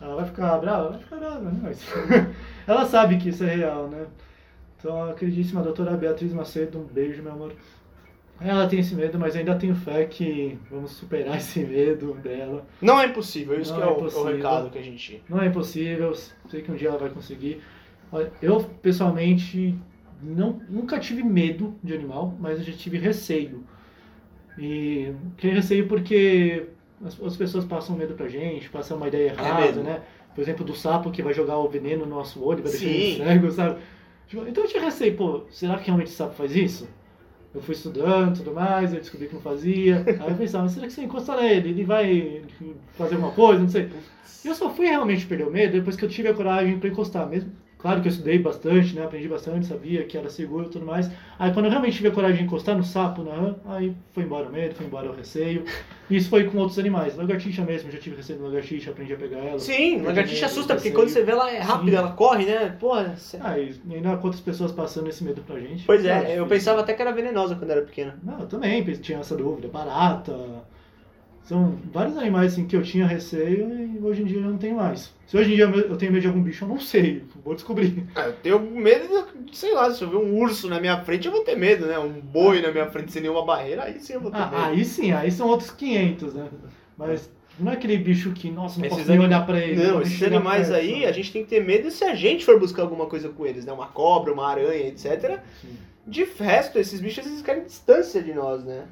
Ela 0.00 0.16
vai 0.16 0.24
ficar 0.24 0.56
brava? 0.58 0.90
Vai 0.90 0.98
ficar 0.98 1.16
brava, 1.16 1.40
né? 1.40 1.60
Mas 1.62 1.86
ela 2.66 2.86
sabe 2.86 3.18
que 3.18 3.28
isso 3.28 3.44
é 3.44 3.54
real, 3.54 3.88
né? 3.88 4.06
Então, 4.80 5.04
a 5.10 5.12
queridíssima 5.12 5.62
doutora 5.62 5.96
Beatriz 5.96 6.32
Macedo, 6.32 6.78
um 6.78 6.84
beijo, 6.84 7.22
meu 7.22 7.32
amor. 7.32 7.52
Ela 8.40 8.66
tem 8.66 8.80
esse 8.80 8.94
medo, 8.94 9.18
mas 9.18 9.36
ainda 9.36 9.54
tenho 9.54 9.74
fé 9.74 10.06
que 10.06 10.58
vamos 10.70 10.92
superar 10.92 11.36
esse 11.38 11.60
medo 11.60 12.14
dela. 12.14 12.66
não 12.80 12.98
é 12.98 13.06
impossível. 13.06 13.60
Isso 13.60 13.74
é, 13.74 13.82
é 13.82 13.86
o- 13.86 14.02
o, 14.02 14.24
recado 14.24 14.70
que 14.70 14.78
a 14.78 14.82
gente. 14.82 15.22
Não 15.28 15.42
é 15.42 15.46
impossível, 15.46 16.14
sei 16.48 16.62
que 16.62 16.72
um 16.72 16.74
dia 16.74 16.88
ela 16.88 16.98
vai 16.98 17.10
conseguir. 17.10 17.60
Eu, 18.40 18.62
pessoalmente, 18.82 19.78
não, 20.22 20.60
nunca 20.68 20.98
tive 20.98 21.22
medo 21.22 21.74
de 21.84 21.94
animal, 21.94 22.34
mas 22.40 22.58
eu 22.58 22.64
já 22.64 22.72
tive 22.72 22.96
receio. 22.96 23.62
E 24.58 25.12
que 25.36 25.48
receio 25.48 25.86
porque 25.86 26.66
as, 27.04 27.20
as 27.22 27.36
pessoas 27.36 27.64
passam 27.66 27.94
medo 27.94 28.14
pra 28.14 28.28
gente, 28.28 28.68
passam 28.70 28.96
uma 28.96 29.08
ideia 29.08 29.28
errada, 29.28 29.60
mesmo. 29.60 29.82
né? 29.82 30.02
Por 30.34 30.40
exemplo, 30.40 30.64
do 30.64 30.74
sapo 30.74 31.10
que 31.10 31.22
vai 31.22 31.34
jogar 31.34 31.58
o 31.58 31.68
veneno 31.68 32.06
no 32.06 32.16
nosso 32.16 32.42
olho, 32.42 32.62
vai 32.62 32.72
deixar 32.72 32.86
Sim. 32.88 33.16
cego, 33.18 33.50
sabe? 33.50 33.80
Tipo, 34.30 34.46
Então 34.48 34.62
eu 34.62 34.68
tinha 34.68 34.82
receio, 34.84 35.16
pô, 35.16 35.42
será 35.50 35.76
que 35.76 35.86
realmente 35.86 36.06
o 36.06 36.10
sapo 36.14 36.34
faz 36.34 36.54
isso? 36.54 36.88
Eu 37.52 37.60
fui 37.60 37.74
estudando 37.74 38.36
e 38.36 38.38
tudo 38.38 38.54
mais, 38.54 38.94
eu 38.94 39.00
descobri 39.00 39.26
que 39.26 39.34
não 39.34 39.40
fazia. 39.42 40.04
Aí 40.20 40.30
eu 40.30 40.36
pensava, 40.36 40.68
será 40.68 40.86
que 40.86 40.92
se 40.92 41.00
eu 41.00 41.04
encostar 41.04 41.36
nele, 41.36 41.70
ele 41.70 41.84
vai 41.84 42.44
fazer 42.92 43.16
alguma 43.16 43.32
coisa? 43.32 43.60
Não 43.60 43.68
sei. 43.68 43.90
E 44.44 44.48
eu 44.48 44.54
só 44.54 44.70
fui 44.70 44.86
realmente 44.86 45.26
perder 45.26 45.48
o 45.48 45.50
medo 45.50 45.72
depois 45.72 45.96
que 45.96 46.04
eu 46.04 46.08
tive 46.08 46.28
a 46.28 46.34
coragem 46.34 46.78
para 46.78 46.88
encostar 46.88 47.28
mesmo. 47.28 47.52
Claro 47.80 48.02
que 48.02 48.08
eu 48.08 48.10
estudei 48.12 48.38
bastante, 48.38 48.94
né? 48.94 49.04
Aprendi 49.04 49.26
bastante, 49.26 49.66
sabia 49.66 50.04
que 50.04 50.16
era 50.16 50.28
seguro 50.28 50.66
e 50.66 50.68
tudo 50.70 50.84
mais. 50.84 51.10
Aí 51.38 51.50
quando 51.52 51.64
eu 51.64 51.70
realmente 51.70 51.96
tive 51.96 52.08
a 52.08 52.10
coragem 52.10 52.36
de 52.38 52.42
encostar 52.44 52.76
no 52.76 52.84
sapo, 52.84 53.22
na 53.22 53.32
rã, 53.34 53.54
aí 53.64 53.94
foi 54.12 54.24
embora 54.24 54.48
o 54.48 54.52
medo, 54.52 54.74
foi 54.74 54.84
embora 54.84 55.10
o 55.10 55.14
receio. 55.14 55.64
Isso 56.10 56.28
foi 56.28 56.44
com 56.44 56.58
outros 56.58 56.78
animais. 56.78 57.16
Lagartixa 57.16 57.62
mesmo, 57.64 57.90
já 57.90 57.98
tive 57.98 58.16
receio 58.16 58.38
de 58.38 58.44
lagartixa, 58.44 58.90
aprendi 58.90 59.14
a 59.14 59.16
pegar 59.16 59.38
ela. 59.38 59.58
Sim, 59.58 60.02
lagartixa 60.02 60.42
medo, 60.42 60.44
assusta, 60.52 60.74
porque 60.74 60.90
quando 60.90 61.08
você 61.08 61.22
vê 61.22 61.32
ela 61.32 61.50
é 61.50 61.58
rápida, 61.58 61.90
Sim. 61.92 61.96
ela 61.96 62.12
corre, 62.12 62.44
né? 62.44 62.76
Porra, 62.78 63.16
cê- 63.16 63.38
Ah, 63.40 63.58
e 63.58 63.74
ainda 63.90 64.12
outras 64.12 64.40
pessoas 64.40 64.72
passando 64.72 65.08
esse 65.08 65.24
medo 65.24 65.40
pra 65.42 65.58
gente. 65.58 65.84
Pois 65.86 66.02
Claro, 66.02 66.26
é, 66.26 66.38
eu 66.38 66.46
pensava 66.46 66.80
até 66.80 66.92
que 66.92 67.00
era 67.00 67.12
venenosa 67.12 67.54
quando 67.54 67.70
era 67.70 67.82
pequena. 67.82 68.18
Não, 68.22 68.40
eu 68.40 68.46
também 68.46 68.82
tinha 68.84 69.18
essa 69.20 69.34
dúvida. 69.34 69.68
Barata. 69.68 70.36
São 71.44 71.78
vários 71.92 72.16
animais 72.16 72.52
assim, 72.52 72.66
que 72.66 72.76
eu 72.76 72.82
tinha 72.82 73.06
receio 73.06 73.72
e 73.74 73.89
hoje 74.02 74.22
em 74.22 74.24
dia 74.24 74.38
eu 74.38 74.42
não 74.42 74.58
tenho 74.58 74.76
mais. 74.76 75.12
Se 75.26 75.36
hoje 75.36 75.52
em 75.52 75.56
dia 75.56 75.64
eu 75.64 75.96
tenho 75.96 76.12
medo 76.12 76.22
de 76.22 76.28
algum 76.28 76.42
bicho, 76.42 76.64
eu 76.64 76.68
não 76.68 76.80
sei. 76.80 77.22
Vou 77.44 77.54
descobrir. 77.54 78.04
Ah, 78.14 78.22
eu 78.26 78.32
tenho 78.34 78.60
medo, 78.60 79.06
de, 79.44 79.56
sei 79.56 79.72
lá, 79.74 79.90
se 79.92 80.02
eu 80.02 80.10
ver 80.10 80.16
um 80.16 80.38
urso 80.38 80.68
na 80.68 80.80
minha 80.80 80.98
frente, 81.04 81.26
eu 81.26 81.32
vou 81.32 81.42
ter 81.44 81.56
medo, 81.56 81.86
né? 81.86 81.98
Um 81.98 82.20
boi 82.20 82.60
na 82.60 82.70
minha 82.72 82.86
frente 82.86 83.12
sem 83.12 83.22
nenhuma 83.22 83.44
barreira, 83.44 83.84
aí 83.84 84.00
sim 84.00 84.14
eu 84.14 84.20
vou 84.20 84.30
ter 84.30 84.38
medo. 84.38 84.50
Ah, 84.54 84.66
aí 84.66 84.84
sim, 84.84 85.12
aí 85.12 85.30
são 85.30 85.46
outros 85.48 85.70
500, 85.70 86.34
né? 86.34 86.48
Mas 86.96 87.30
não 87.58 87.72
é 87.72 87.74
aquele 87.74 87.96
bicho 87.98 88.32
que, 88.32 88.50
nossa, 88.50 88.78
não 88.78 88.86
Esses 88.86 88.98
posso 88.98 89.12
anim- 89.12 89.24
olhar 89.24 89.44
pra 89.46 89.58
ele. 89.60 89.82
Não, 89.82 90.00
esses 90.02 90.22
animais 90.22 90.68
perto, 90.68 90.80
aí, 90.80 91.04
a 91.06 91.12
gente 91.12 91.32
tem 91.32 91.44
que 91.44 91.50
ter 91.50 91.64
medo 91.64 91.90
se 91.90 92.04
a 92.04 92.14
gente 92.14 92.44
for 92.44 92.58
buscar 92.58 92.82
alguma 92.82 93.06
coisa 93.06 93.28
com 93.28 93.46
eles, 93.46 93.64
né? 93.64 93.72
Uma 93.72 93.86
cobra, 93.88 94.32
uma 94.32 94.48
aranha, 94.48 94.86
etc. 94.88 95.40
Sim. 95.60 95.68
De 96.06 96.24
resto, 96.24 96.78
esses 96.78 97.00
bichos, 97.00 97.26
eles 97.26 97.42
querem 97.42 97.64
distância 97.64 98.22
de 98.22 98.32
nós, 98.32 98.64
né? 98.64 98.84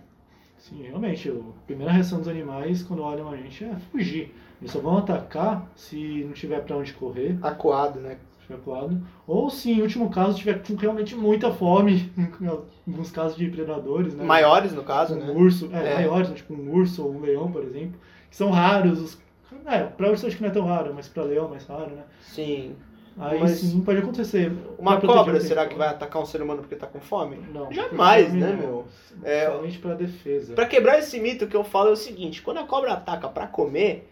Sim, 0.58 0.82
realmente, 0.82 1.28
a 1.30 1.64
primeira 1.66 1.92
reação 1.92 2.18
dos 2.18 2.28
animais 2.28 2.82
quando 2.82 3.02
olham 3.02 3.30
a 3.30 3.36
gente 3.36 3.64
é 3.64 3.74
fugir. 3.90 4.34
Eles 4.60 4.72
só 4.72 4.80
vão 4.80 4.98
atacar 4.98 5.70
se 5.76 6.24
não 6.24 6.32
tiver 6.32 6.60
pra 6.62 6.76
onde 6.76 6.92
correr, 6.92 7.38
Acuado, 7.42 8.00
né? 8.00 8.18
coado. 8.64 8.98
Ou 9.26 9.50
se, 9.50 9.70
em 9.72 9.82
último 9.82 10.08
caso, 10.08 10.38
tiver 10.38 10.62
com 10.66 10.74
realmente 10.74 11.14
muita 11.14 11.52
fome, 11.52 12.10
em 12.40 12.46
alguns 12.46 13.10
casos 13.10 13.36
de 13.36 13.46
predadores, 13.50 14.14
né? 14.14 14.24
Maiores, 14.24 14.72
no 14.72 14.82
caso, 14.82 15.14
um 15.14 15.18
né? 15.18 15.30
urso, 15.36 15.68
é, 15.70 15.92
É. 15.92 15.94
maiores, 15.96 16.30
né, 16.30 16.36
tipo 16.36 16.54
um 16.54 16.72
urso 16.72 17.04
ou 17.04 17.12
um 17.14 17.20
leão, 17.20 17.52
por 17.52 17.62
exemplo, 17.62 18.00
que 18.30 18.34
são 18.36 18.50
raros. 18.50 19.00
Os, 19.00 19.18
é, 19.66 19.82
pra 19.84 20.10
urso 20.10 20.26
acho 20.26 20.36
que 20.36 20.42
não 20.42 20.48
é 20.48 20.52
tão 20.52 20.64
raro, 20.64 20.92
mas 20.94 21.06
pra 21.08 21.24
leão 21.24 21.44
é 21.46 21.50
mais 21.50 21.66
raro, 21.66 21.94
né? 21.94 22.04
Sim. 22.22 22.74
Aí 23.20 23.40
Mas 23.40 23.50
sim 23.58 23.80
pode 23.80 23.98
acontecer. 23.98 24.52
Uma 24.78 25.00
cobra, 25.00 25.40
será 25.40 25.66
que 25.66 25.76
vai 25.76 25.88
atacar 25.88 26.22
um 26.22 26.24
ser 26.24 26.40
humano 26.40 26.60
porque 26.60 26.76
tá 26.76 26.86
com 26.86 27.00
fome? 27.00 27.36
Não. 27.52 27.70
Jamais, 27.72 28.32
né, 28.32 28.52
não. 28.52 28.56
meu? 28.56 28.86
É, 29.24 29.50
Somente 29.50 29.78
pra 29.78 29.94
defesa. 29.94 30.54
Pra 30.54 30.66
quebrar 30.66 31.00
esse 31.00 31.18
mito 31.18 31.48
que 31.48 31.56
eu 31.56 31.64
falo 31.64 31.88
é 31.90 31.92
o 31.92 31.96
seguinte, 31.96 32.40
quando 32.40 32.58
a 32.58 32.64
cobra 32.64 32.92
ataca 32.92 33.28
pra 33.28 33.48
comer, 33.48 34.08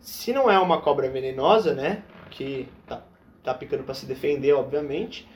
se 0.00 0.32
não 0.32 0.50
é 0.50 0.58
uma 0.58 0.80
cobra 0.80 1.08
venenosa, 1.08 1.74
né? 1.74 2.02
Que 2.30 2.68
tá, 2.86 3.02
tá 3.42 3.54
picando 3.54 3.84
para 3.84 3.94
se 3.94 4.06
defender, 4.06 4.52
obviamente. 4.52 5.28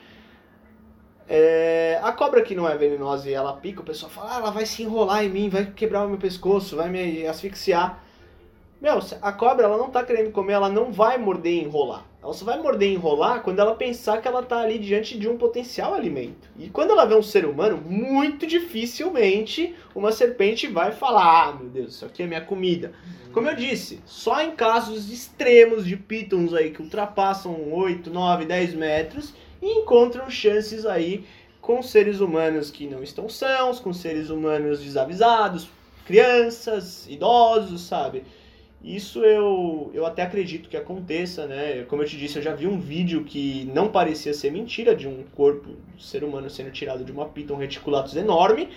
É, 1.27 1.99
a 2.03 2.11
cobra 2.11 2.41
que 2.41 2.53
não 2.53 2.69
é 2.69 2.77
venenosa 2.77 3.29
e 3.29 3.33
ela 3.33 3.53
pica, 3.53 3.81
o 3.81 3.85
pessoal 3.85 4.11
fala, 4.11 4.35
ah, 4.35 4.37
ela 4.37 4.51
vai 4.51 4.65
se 4.65 4.83
enrolar 4.83 5.23
em 5.23 5.29
mim, 5.29 5.49
vai 5.49 5.65
quebrar 5.65 6.05
o 6.05 6.09
meu 6.09 6.19
pescoço, 6.19 6.75
vai 6.75 6.89
me 6.89 7.25
asfixiar. 7.25 8.04
Meu, 8.85 8.99
a 9.19 9.31
cobra 9.31 9.65
ela 9.65 9.79
não 9.79 9.89
tá 9.89 10.03
querendo 10.03 10.29
comer, 10.29 10.53
ela 10.53 10.69
não 10.69 10.91
vai 10.91 11.17
morder 11.17 11.53
e 11.53 11.63
enrolar. 11.63 12.05
Ela 12.21 12.33
só 12.33 12.45
vai 12.45 12.61
morder 12.61 12.91
e 12.91 12.93
enrolar 12.93 13.41
quando 13.41 13.57
ela 13.57 13.73
pensar 13.73 14.21
que 14.21 14.27
ela 14.27 14.43
tá 14.43 14.59
ali 14.59 14.77
diante 14.77 15.17
de 15.17 15.27
um 15.27 15.39
potencial 15.39 15.95
alimento. 15.95 16.47
E 16.55 16.69
quando 16.69 16.91
ela 16.91 17.03
vê 17.03 17.15
um 17.15 17.23
ser 17.23 17.47
humano, 17.47 17.77
muito 17.77 18.45
dificilmente 18.45 19.73
uma 19.95 20.11
serpente 20.11 20.67
vai 20.67 20.91
falar: 20.91 21.47
ah, 21.47 21.53
meu 21.53 21.67
Deus, 21.67 21.95
isso 21.95 22.05
aqui 22.05 22.21
é 22.21 22.27
minha 22.27 22.41
comida. 22.41 22.93
Como 23.33 23.49
eu 23.49 23.55
disse, 23.55 24.03
só 24.05 24.39
em 24.43 24.51
casos 24.51 25.11
extremos 25.11 25.83
de 25.83 25.97
pitons 25.97 26.53
aí 26.53 26.69
que 26.69 26.83
ultrapassam 26.83 27.73
8, 27.73 28.11
9, 28.11 28.45
10 28.45 28.75
metros 28.75 29.33
e 29.63 29.79
encontram 29.79 30.29
chances 30.29 30.85
aí 30.85 31.25
com 31.59 31.81
seres 31.81 32.19
humanos 32.19 32.69
que 32.69 32.85
não 32.85 33.01
estão 33.01 33.27
sãos, 33.29 33.79
com 33.79 33.91
seres 33.91 34.29
humanos 34.29 34.79
desavisados, 34.79 35.69
crianças, 36.05 37.07
idosos, 37.09 37.81
sabe? 37.81 38.23
Isso 38.85 39.25
eu, 39.25 39.89
eu 39.95 40.05
até 40.05 40.21
acredito 40.21 40.69
que 40.69 40.77
aconteça, 40.77 41.47
né? 41.47 41.83
Como 41.85 42.03
eu 42.03 42.07
te 42.07 42.15
disse, 42.15 42.37
eu 42.37 42.43
já 42.43 42.53
vi 42.53 42.67
um 42.67 42.79
vídeo 42.79 43.23
que 43.23 43.65
não 43.73 43.89
parecia 43.89 44.31
ser 44.31 44.51
mentira, 44.51 44.95
de 44.95 45.07
um 45.07 45.23
corpo 45.35 45.71
de 45.97 46.05
ser 46.05 46.23
humano 46.23 46.51
sendo 46.51 46.69
tirado 46.69 47.03
de 47.03 47.11
uma 47.11 47.25
piton 47.25 47.55
reticulatus 47.55 48.15
enorme, 48.15 48.69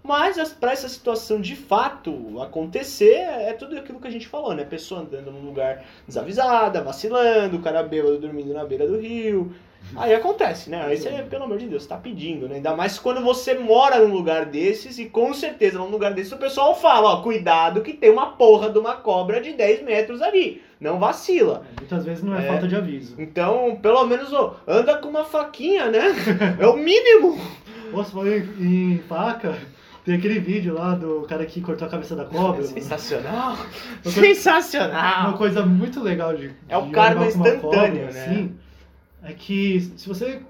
mas 0.00 0.52
para 0.52 0.70
essa 0.70 0.88
situação 0.88 1.40
de 1.40 1.56
fato 1.56 2.40
acontecer, 2.40 3.16
é 3.16 3.52
tudo 3.52 3.76
aquilo 3.76 3.98
que 3.98 4.06
a 4.06 4.12
gente 4.12 4.28
falou, 4.28 4.54
né? 4.54 4.62
Pessoa 4.64 5.00
andando 5.00 5.32
num 5.32 5.44
lugar 5.44 5.84
desavisada, 6.06 6.80
vacilando, 6.80 7.56
o 7.56 7.60
cara 7.60 7.82
bêbado 7.82 8.16
dormindo 8.16 8.54
na 8.54 8.64
beira 8.64 8.86
do 8.86 8.96
rio, 8.96 9.52
Aí 9.96 10.14
acontece, 10.14 10.70
né? 10.70 10.82
Aí 10.84 10.96
você, 10.96 11.10
pelo 11.30 11.44
amor 11.44 11.58
de 11.58 11.66
Deus, 11.66 11.86
tá 11.86 11.96
pedindo, 11.96 12.48
né? 12.48 12.56
Ainda 12.56 12.76
mais 12.76 12.98
quando 12.98 13.22
você 13.22 13.54
mora 13.54 13.98
num 13.98 14.12
lugar 14.12 14.46
desses 14.46 14.98
e 14.98 15.06
com 15.06 15.32
certeza 15.32 15.78
num 15.78 15.88
lugar 15.88 16.12
desses 16.12 16.32
o 16.32 16.36
pessoal 16.36 16.74
fala, 16.78 17.14
ó, 17.14 17.22
cuidado 17.22 17.80
que 17.80 17.92
tem 17.92 18.10
uma 18.10 18.32
porra 18.32 18.70
de 18.70 18.78
uma 18.78 18.94
cobra 18.94 19.40
de 19.40 19.52
10 19.52 19.82
metros 19.82 20.22
ali. 20.22 20.62
Não 20.80 20.98
vacila. 20.98 21.64
É, 21.76 21.80
muitas 21.80 22.04
vezes 22.04 22.22
não 22.22 22.36
é, 22.36 22.44
é, 22.44 22.48
falta 22.48 22.68
de 22.68 22.76
aviso. 22.76 23.14
Então, 23.18 23.78
pelo 23.82 24.04
menos, 24.06 24.32
ó, 24.32 24.56
anda 24.66 24.96
com 24.98 25.08
uma 25.08 25.24
faquinha, 25.24 25.90
né? 25.90 26.14
é 26.58 26.66
o 26.66 26.76
mínimo. 26.76 27.38
Nossa, 27.92 28.12
foi 28.12 28.48
em 28.60 28.98
faca. 29.08 29.56
Tem 30.04 30.16
aquele 30.16 30.38
vídeo 30.38 30.72
lá 30.72 30.94
do 30.94 31.26
cara 31.28 31.44
que 31.44 31.60
cortou 31.60 31.86
a 31.86 31.90
cabeça 31.90 32.16
da 32.16 32.24
cobra. 32.24 32.62
Sensacional! 32.64 33.56
Uma 34.04 34.10
Sensacional! 34.10 35.28
Uma 35.28 35.36
coisa 35.36 35.66
muito 35.66 36.00
legal 36.00 36.34
de. 36.34 36.50
É 36.68 36.78
o 36.78 36.90
karma 36.90 37.26
instantâneo, 37.26 37.60
cobra, 37.60 37.90
né? 37.90 38.08
Assim, 38.08 38.56
é 39.22 39.32
que 39.32 39.80
se 39.96 40.08
você 40.08 40.42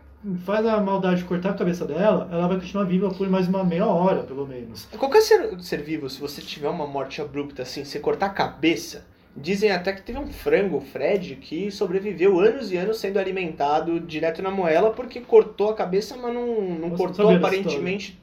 faz 0.45 0.67
a 0.67 0.81
maldade 0.81 1.21
de 1.21 1.25
cortar 1.25 1.51
a 1.51 1.55
cabeça 1.55 1.85
dela, 1.85 2.29
ela 2.31 2.49
vai 2.49 2.59
continuar 2.59 2.85
viva 2.85 3.11
por 3.11 3.29
mais 3.29 3.49
uma 3.49 3.65
meia 3.65 3.87
hora, 3.87 4.23
pelo 4.23 4.47
menos. 4.47 4.87
Qualquer 4.99 5.23
ser, 5.23 5.61
ser 5.61 5.83
vivo, 5.83 6.11
se 6.11 6.21
você 6.21 6.43
tiver 6.43 6.69
uma 6.69 6.87
morte 6.87 7.21
abrupta 7.21 7.63
assim, 7.63 7.85
você 7.85 8.01
cortar 8.01 8.27
a 8.27 8.31
cabeça, 8.31 9.07
dizem 9.37 9.71
até 9.71 9.93
que 9.93 10.03
teve 10.03 10.19
um 10.19 10.27
frango, 10.27 10.79
o 10.79 10.81
Fred, 10.81 11.37
que 11.37 11.71
sobreviveu 11.71 12.41
anos 12.41 12.73
e 12.73 12.77
anos 12.77 12.99
sendo 12.99 13.19
alimentado 13.19 14.01
direto 14.01 14.43
na 14.43 14.51
moela 14.51 14.91
porque 14.91 15.21
cortou 15.21 15.71
a 15.71 15.75
cabeça, 15.75 16.17
mas 16.17 16.35
não, 16.35 16.61
não 16.63 16.91
cortou 16.91 17.31
aparentemente. 17.31 18.21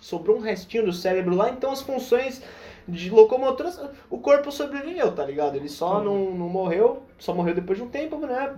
Sobrou 0.00 0.38
um 0.38 0.40
restinho 0.40 0.86
do 0.86 0.92
cérebro 0.92 1.36
lá, 1.36 1.50
então 1.50 1.70
as 1.70 1.80
funções 1.80 2.42
de 2.88 3.08
locomotoras, 3.08 3.80
o 4.10 4.18
corpo 4.18 4.50
sobreviveu, 4.50 5.12
tá 5.12 5.24
ligado? 5.24 5.54
Ele 5.54 5.68
só 5.68 6.02
não, 6.02 6.32
não 6.32 6.48
morreu, 6.48 7.04
só 7.16 7.32
morreu 7.32 7.54
depois 7.54 7.78
de 7.78 7.84
um 7.84 7.88
tempo, 7.88 8.16
né? 8.18 8.56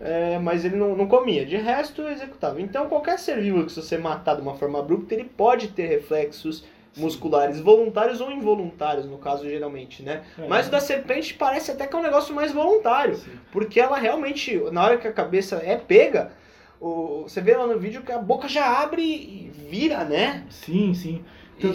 É, 0.00 0.38
mas 0.38 0.64
ele 0.64 0.76
não, 0.76 0.96
não 0.96 1.06
comia. 1.06 1.44
De 1.44 1.56
resto, 1.56 2.08
executava. 2.08 2.60
Então, 2.60 2.88
qualquer 2.88 3.18
ser 3.18 3.40
vivo 3.40 3.64
que 3.66 3.72
você 3.72 3.98
matar 3.98 4.34
de 4.34 4.42
uma 4.42 4.54
forma 4.54 4.78
abrupta, 4.78 5.14
ele 5.14 5.24
pode 5.24 5.68
ter 5.68 5.86
reflexos 5.86 6.64
musculares 6.96 7.60
voluntários 7.60 8.20
ou 8.20 8.32
involuntários, 8.32 9.06
no 9.06 9.18
caso, 9.18 9.44
geralmente, 9.44 10.02
né? 10.02 10.22
É. 10.38 10.48
Mas 10.48 10.66
o 10.66 10.70
da 10.70 10.80
serpente 10.80 11.34
parece 11.34 11.70
até 11.70 11.86
que 11.86 11.94
é 11.94 11.98
um 11.98 12.02
negócio 12.02 12.34
mais 12.34 12.50
voluntário, 12.50 13.14
Sim. 13.14 13.30
porque 13.52 13.78
ela 13.78 13.96
realmente, 13.96 14.56
na 14.72 14.84
hora 14.84 14.96
que 14.96 15.06
a 15.06 15.12
cabeça 15.12 15.62
é 15.64 15.76
pega, 15.76 16.32
o, 16.80 17.22
você 17.22 17.40
vê 17.40 17.54
lá 17.54 17.66
no 17.66 17.78
vídeo 17.78 18.02
que 18.02 18.10
a 18.10 18.18
boca 18.18 18.48
já 18.48 18.82
abre 18.82 19.02
e 19.02 19.52
vira, 19.68 20.04
né? 20.04 20.44
Sim, 20.48 20.94
sim. 20.94 21.22
Então, 21.58 21.70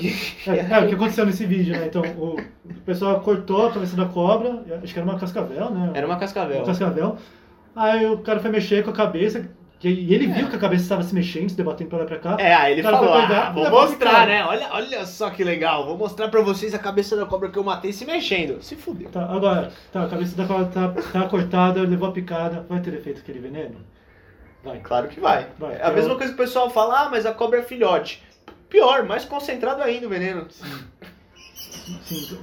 é, 0.54 0.58
é, 0.58 0.80
o 0.80 0.88
que 0.90 0.96
aconteceu 0.96 1.26
nesse 1.26 1.46
vídeo, 1.46 1.78
né? 1.78 1.86
Então, 1.86 2.02
o, 2.18 2.36
o 2.66 2.82
pessoal 2.86 3.22
cortou 3.22 3.68
a 3.68 3.72
cabeça 3.72 3.96
da 3.96 4.06
cobra, 4.06 4.64
acho 4.84 4.92
que 4.92 5.00
era 5.00 5.08
uma 5.08 5.20
cascavel, 5.20 5.70
né? 5.70 5.92
Era 5.94 6.08
uma 6.08 6.18
cascavel. 6.18 6.58
Uma 6.58 6.66
cascavel. 6.66 7.18
Aí 7.76 8.06
o 8.06 8.20
cara 8.20 8.40
foi 8.40 8.50
mexer 8.50 8.84
com 8.84 8.92
a 8.92 8.94
cabeça, 8.94 9.50
e 9.84 10.14
ele 10.14 10.28
viu 10.28 10.48
é. 10.48 10.50
que 10.50 10.56
a 10.56 10.60
cabeça 10.60 10.84
estava 10.84 11.04
se 11.04 11.14
mexendo, 11.14 11.50
se 11.50 11.56
debatendo 11.56 11.90
pra 11.90 12.00
lá 12.00 12.06
pra 12.06 12.18
cá. 12.18 12.38
É, 12.40 12.54
aí 12.54 12.74
ele 12.74 12.82
falou, 12.82 13.22
pegar, 13.22 13.50
ah, 13.50 13.52
vou 13.52 13.70
mostrar, 13.70 14.26
né? 14.26 14.44
Olha, 14.46 14.68
olha 14.72 15.06
só 15.06 15.30
que 15.30 15.44
legal, 15.44 15.86
vou 15.86 15.98
mostrar 15.98 16.30
pra 16.30 16.42
vocês 16.42 16.74
a 16.74 16.80
cabeça 16.80 17.16
da 17.16 17.26
cobra 17.26 17.50
que 17.50 17.60
eu 17.60 17.64
matei 17.64 17.94
se 17.94 18.06
mexendo. 18.06 18.64
Se 18.64 18.76
fudeu. 18.76 19.10
Tá, 19.10 19.26
agora, 19.26 19.72
tá, 19.92 20.04
a 20.04 20.08
cabeça 20.08 20.36
da 20.36 20.46
cobra 20.46 20.66
tá, 20.66 20.94
tá 21.14 21.28
cortada, 21.28 21.82
levou 21.82 22.10
a 22.10 22.12
picada, 22.12 22.66
vai 22.68 22.80
ter 22.80 22.94
efeito 22.94 23.20
aquele 23.20 23.40
veneno? 23.40 23.76
Vai. 24.64 24.80
Claro 24.80 25.08
que 25.08 25.20
vai. 25.20 25.48
vai 25.60 25.76
é 25.76 25.84
a 25.84 25.92
mesma 25.92 26.14
eu... 26.14 26.18
coisa 26.18 26.34
que 26.34 26.42
o 26.42 26.44
pessoal 26.44 26.70
fala, 26.70 27.02
ah, 27.02 27.10
mas 27.10 27.26
a 27.26 27.34
cobra 27.34 27.60
é 27.60 27.64
filhote. 27.64 28.24
Pior, 28.70 29.04
mais 29.04 29.26
concentrado 29.26 29.84
ainda 29.84 30.08
o 30.08 30.10
veneno. 30.10 30.48
Sim. 30.50 30.66
Sim, 32.04 32.40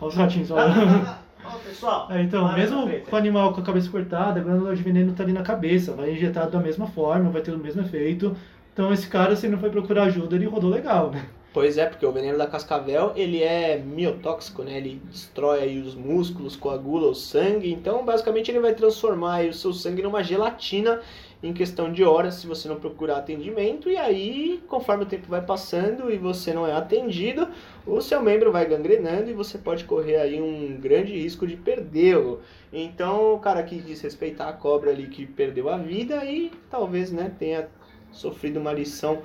olha 0.00 0.08
os 0.08 0.14
ratinhos, 0.14 0.50
olha. 0.50 1.18
pessoal. 1.64 2.08
É, 2.10 2.22
então, 2.22 2.52
mesmo 2.54 2.88
com 3.08 3.16
o 3.16 3.18
animal 3.18 3.52
com 3.52 3.60
a 3.60 3.64
cabeça 3.64 3.90
cortada, 3.90 4.40
a 4.40 4.42
glândula 4.42 4.74
de 4.74 4.82
veneno 4.82 5.12
está 5.12 5.22
ali 5.22 5.32
na 5.32 5.42
cabeça, 5.42 5.92
vai 5.92 6.12
injetado 6.12 6.50
da 6.50 6.60
mesma 6.60 6.86
forma, 6.86 7.30
vai 7.30 7.42
ter 7.42 7.52
o 7.52 7.58
mesmo 7.58 7.82
efeito. 7.82 8.36
Então 8.72 8.92
esse 8.92 9.08
cara, 9.08 9.34
se 9.34 9.48
não 9.48 9.58
foi 9.58 9.70
procurar 9.70 10.04
ajuda, 10.04 10.36
ele 10.36 10.44
rodou 10.44 10.70
legal, 10.70 11.10
né? 11.10 11.26
Pois 11.56 11.78
é, 11.78 11.86
porque 11.86 12.04
o 12.04 12.12
veneno 12.12 12.36
da 12.36 12.46
cascavel, 12.46 13.12
ele 13.16 13.42
é 13.42 13.78
miotóxico, 13.78 14.62
né? 14.62 14.76
Ele 14.76 15.00
destrói 15.10 15.60
aí 15.60 15.80
os 15.80 15.94
músculos, 15.94 16.54
coagula 16.54 17.08
o 17.08 17.14
sangue. 17.14 17.72
Então, 17.72 18.04
basicamente, 18.04 18.50
ele 18.50 18.60
vai 18.60 18.74
transformar 18.74 19.46
o 19.46 19.54
seu 19.54 19.72
sangue 19.72 20.02
numa 20.02 20.22
gelatina 20.22 21.00
em 21.42 21.52
questão 21.52 21.92
de 21.92 22.02
horas 22.02 22.34
se 22.34 22.46
você 22.46 22.68
não 22.68 22.76
procurar 22.76 23.18
atendimento. 23.18 23.90
E 23.90 23.96
aí, 23.96 24.62
conforme 24.66 25.04
o 25.04 25.06
tempo 25.06 25.28
vai 25.28 25.42
passando 25.42 26.10
e 26.10 26.16
você 26.16 26.52
não 26.52 26.66
é 26.66 26.72
atendido, 26.72 27.48
o 27.86 28.00
seu 28.00 28.22
membro 28.22 28.50
vai 28.50 28.66
gangrenando 28.66 29.30
e 29.30 29.34
você 29.34 29.58
pode 29.58 29.84
correr 29.84 30.16
aí 30.16 30.40
um 30.40 30.78
grande 30.80 31.12
risco 31.12 31.46
de 31.46 31.56
perdê-lo. 31.56 32.40
Então, 32.72 33.34
o 33.34 33.38
cara 33.38 33.62
que 33.62 33.76
diz 33.76 34.00
respeitar 34.00 34.48
a 34.48 34.52
cobra 34.52 34.90
ali 34.90 35.06
que 35.06 35.26
perdeu 35.26 35.68
a 35.68 35.76
vida 35.76 36.24
e 36.24 36.50
talvez, 36.70 37.12
né, 37.12 37.32
tenha 37.38 37.68
sofrido 38.10 38.58
uma 38.58 38.72
lição 38.72 39.22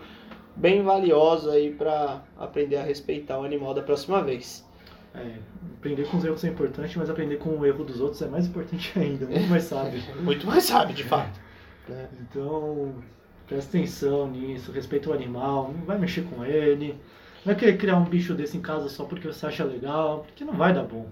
bem 0.55 0.83
valiosa 0.83 1.53
aí 1.53 1.71
para 1.71 2.23
aprender 2.37 2.75
a 2.75 2.83
respeitar 2.83 3.39
o 3.39 3.43
animal 3.43 3.73
da 3.73 3.81
próxima 3.81 4.21
vez. 4.21 4.65
É, 5.13 5.35
aprender 5.77 6.07
com 6.07 6.17
os 6.17 6.23
erros 6.23 6.43
é 6.43 6.47
importante, 6.47 6.97
mas 6.97 7.09
aprender 7.09 7.37
com 7.37 7.49
o 7.49 7.65
erro 7.65 7.83
dos 7.83 7.99
outros 7.99 8.21
é 8.21 8.27
mais 8.27 8.45
importante 8.47 8.91
ainda, 8.99 9.25
muito 9.25 9.49
mais 9.49 9.63
sábio. 9.63 10.01
muito 10.21 10.45
mais 10.45 10.63
sábio, 10.63 10.95
de 10.95 11.03
fato. 11.03 11.39
É. 11.89 12.07
Então, 12.21 12.95
presta 13.47 13.77
atenção 13.77 14.29
nisso, 14.29 14.71
respeita 14.71 15.09
o 15.09 15.13
animal, 15.13 15.73
não 15.75 15.85
vai 15.85 15.97
mexer 15.97 16.23
com 16.23 16.43
ele. 16.45 16.89
Não 17.43 17.53
vai 17.53 17.55
querer 17.55 17.77
criar 17.77 17.97
um 17.97 18.05
bicho 18.05 18.33
desse 18.33 18.57
em 18.57 18.61
casa 18.61 18.87
só 18.87 19.03
porque 19.05 19.27
você 19.27 19.45
acha 19.45 19.63
legal, 19.63 20.23
porque 20.27 20.45
não 20.45 20.53
vai 20.53 20.73
dar 20.73 20.83
bom. 20.83 21.07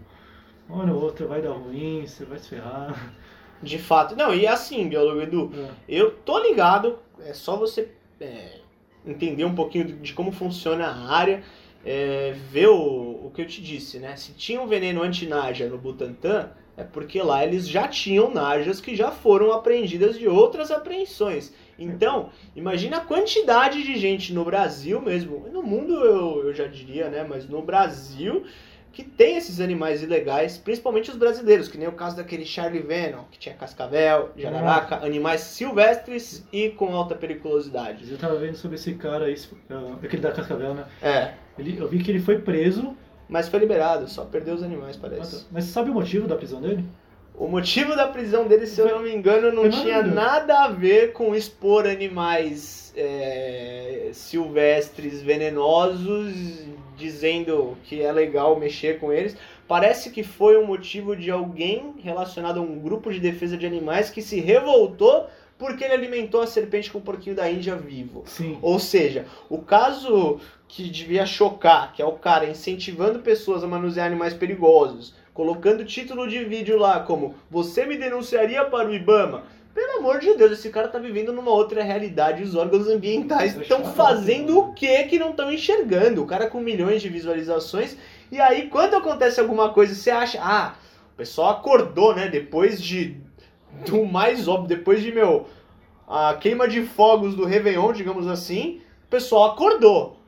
Uma 0.68 0.84
hora 0.84 0.94
ou 0.94 1.02
outra 1.02 1.26
vai 1.26 1.42
dar 1.42 1.52
ruim, 1.52 2.06
você 2.06 2.24
vai 2.26 2.38
se 2.38 2.50
ferrar. 2.50 3.14
De 3.62 3.78
fato. 3.78 4.16
Não, 4.16 4.34
e 4.34 4.48
assim, 4.48 4.88
biólogo 4.88 5.22
Edu, 5.22 5.52
é. 5.54 5.70
eu 5.88 6.12
tô 6.12 6.40
ligado, 6.40 7.00
é 7.20 7.34
só 7.34 7.58
você 7.58 7.92
é, 8.22 8.60
entender 9.06 9.44
um 9.44 9.56
pouquinho 9.56 9.86
de 9.86 10.14
como 10.14 10.32
funciona 10.32 10.86
a 10.86 11.12
área, 11.14 11.44
é, 11.84 12.34
ver 12.52 12.68
o, 12.68 13.26
o 13.26 13.32
que 13.34 13.42
eu 13.42 13.48
te 13.48 13.62
disse, 13.62 14.00
né? 14.00 14.16
Se 14.16 14.34
tinha 14.34 14.62
um 14.62 14.68
veneno 14.68 15.02
anti-naja 15.04 15.68
no 15.68 15.78
Butantan, 15.78 16.52
é 16.80 16.84
porque 16.84 17.22
lá 17.22 17.44
eles 17.44 17.68
já 17.68 17.88
tinham 17.88 18.34
najas 18.34 18.80
que 18.80 18.96
já 18.96 19.12
foram 19.12 19.52
apreendidas 19.52 20.18
de 20.18 20.28
outras 20.28 20.72
apreensões. 20.72 21.54
Então, 21.78 22.30
imagina 22.56 22.98
a 22.98 23.02
quantidade 23.02 23.84
de 23.84 23.98
gente 23.98 24.34
no 24.34 24.46
Brasil 24.46 25.02
mesmo, 25.02 25.48
no 25.52 25.62
mundo 25.62 25.94
eu, 25.94 26.48
eu 26.48 26.54
já 26.54 26.68
diria, 26.68 27.10
né? 27.10 27.26
Mas 27.28 27.48
no 27.48 27.62
Brasil 27.62 28.46
que 28.92 29.04
tem 29.04 29.38
esses 29.38 29.62
animais 29.62 30.02
ilegais, 30.02 30.58
principalmente 30.58 31.12
os 31.12 31.16
brasileiros, 31.16 31.68
que 31.68 31.78
nem 31.78 31.88
o 31.88 31.92
caso 31.92 32.18
daquele 32.18 32.44
Charlie 32.44 32.82
Venom, 32.82 33.24
que 33.32 33.38
tinha 33.38 33.56
cascavel, 33.56 34.32
jararaca, 34.36 34.96
ah. 34.96 35.06
animais 35.06 35.42
silvestres 35.42 36.46
e 36.52 36.70
com 36.72 36.94
alta 36.94 37.16
periculosidade. 37.16 38.12
Eu 38.12 38.18
tava 38.18 38.36
vendo 38.36 38.56
sobre 38.56 38.76
esse 38.76 38.96
cara 38.96 39.26
aí, 39.26 39.36
é, 39.70 40.06
aquele 40.06 40.22
da 40.22 40.32
cascavel, 40.32 40.74
né? 40.74 40.86
É. 41.02 41.34
Ele, 41.58 41.78
eu 41.78 41.88
vi 41.88 42.04
que 42.04 42.10
ele 42.10 42.20
foi 42.20 42.40
preso 42.40 42.98
mas 43.30 43.48
foi 43.48 43.60
liberado, 43.60 44.10
só 44.10 44.26
perdeu 44.26 44.56
os 44.56 44.64
animais, 44.64 44.98
parece. 44.98 45.46
Mas 45.52 45.66
você 45.66 45.72
sabe 45.72 45.92
o 45.92 45.94
motivo 45.94 46.28
da 46.28 46.36
prisão 46.36 46.60
dele? 46.60 46.84
O 47.36 47.48
motivo 47.48 47.96
da 47.96 48.08
prisão 48.08 48.48
dele, 48.48 48.68
se 48.68 48.82
eu 48.82 48.90
não 48.90 49.00
me 49.02 49.16
engano, 49.16 49.54
não 49.54 49.70
tinha 49.70 50.02
nada 50.04 50.66
a 50.66 50.68
ver 50.68 51.14
com 51.14 51.34
expor 51.34 51.88
animais 51.88 52.92
é, 52.98 54.10
silvestres 54.12 55.22
venenosos, 55.22 56.66
dizendo 56.98 57.78
que 57.86 58.02
é 58.02 58.12
legal 58.12 58.60
mexer 58.60 59.00
com 59.00 59.14
eles. 59.14 59.38
parece 59.70 60.10
que 60.10 60.24
foi 60.24 60.58
um 60.58 60.66
motivo 60.66 61.16
de 61.16 61.32
alguém 61.32 61.94
relacionado 62.04 62.60
a 62.60 62.62
um 62.62 62.78
grupo 62.80 63.14
de 63.14 63.20
defesa 63.20 63.56
de 63.56 63.66
animais 63.66 64.10
que 64.10 64.22
se 64.22 64.42
revoltou 64.42 65.28
porque 65.60 65.84
ele 65.84 65.94
alimentou 65.94 66.42
a 66.42 66.48
serpente 66.48 66.90
com 66.90 66.98
o 66.98 67.02
porquinho 67.02 67.36
da 67.36 67.50
Índia 67.52 67.76
vivo. 67.76 68.24
Sim. 68.26 68.58
Ou 68.62 68.80
seja, 68.80 69.26
o 69.50 69.60
caso 69.60 70.40
que 70.70 70.88
devia 70.88 71.26
chocar, 71.26 71.92
que 71.94 72.02
é 72.02 72.06
o 72.06 72.14
cara 72.14 72.48
incentivando 72.48 73.20
pessoas 73.20 73.64
a 73.64 73.68
manusear 73.68 74.06
animais 74.06 74.36
perigosos, 74.36 75.16
colocando 75.34 75.84
título 75.84 76.30
de 76.30 76.46
vídeo 76.46 76.78
lá 76.78 77.00
como 77.00 77.34
Você 77.50 77.88
me 77.88 77.98
denunciaria 77.98 78.64
para 78.66 78.88
o 78.88 78.94
Ibama? 78.94 79.44
Pelo 79.74 80.00
amor 80.00 80.20
de 80.20 80.36
Deus, 80.36 80.52
esse 80.52 80.70
cara 80.70 80.88
tá 80.88 81.00
vivendo 81.00 81.34
numa 81.34 81.52
outra 81.52 81.84
realidade. 81.84 82.44
Os 82.44 82.54
órgãos 82.54 82.88
ambientais 82.88 83.56
estão 83.58 83.84
fazendo 83.84 84.60
o 84.60 84.74
que 84.74 85.04
que 85.06 85.18
não 85.18 85.32
estão 85.32 85.52
enxergando? 85.52 86.22
O 86.22 86.28
cara 86.28 86.48
com 86.48 86.60
milhões 86.60 87.02
de 87.02 87.10
visualizações. 87.10 87.98
E 88.32 88.40
aí, 88.40 88.68
quando 88.68 88.96
acontece 88.96 89.40
alguma 89.40 89.70
coisa, 89.74 89.96
você 89.96 90.12
acha, 90.12 90.40
ah, 90.42 90.76
o 91.14 91.18
pessoal 91.18 91.52
acordou, 91.52 92.16
né? 92.16 92.28
Depois 92.28 92.82
de 92.82 93.18
do 93.86 94.06
mais 94.06 94.48
óbvio, 94.48 94.68
depois 94.68 95.02
de, 95.02 95.12
meu, 95.12 95.48
a 96.08 96.34
queima 96.36 96.68
de 96.68 96.84
fogos 96.84 97.36
do 97.36 97.46
Réveillon, 97.46 97.94
digamos 97.94 98.28
assim, 98.28 98.82
o 99.06 99.10
pessoal 99.10 99.52
acordou. 99.52 100.19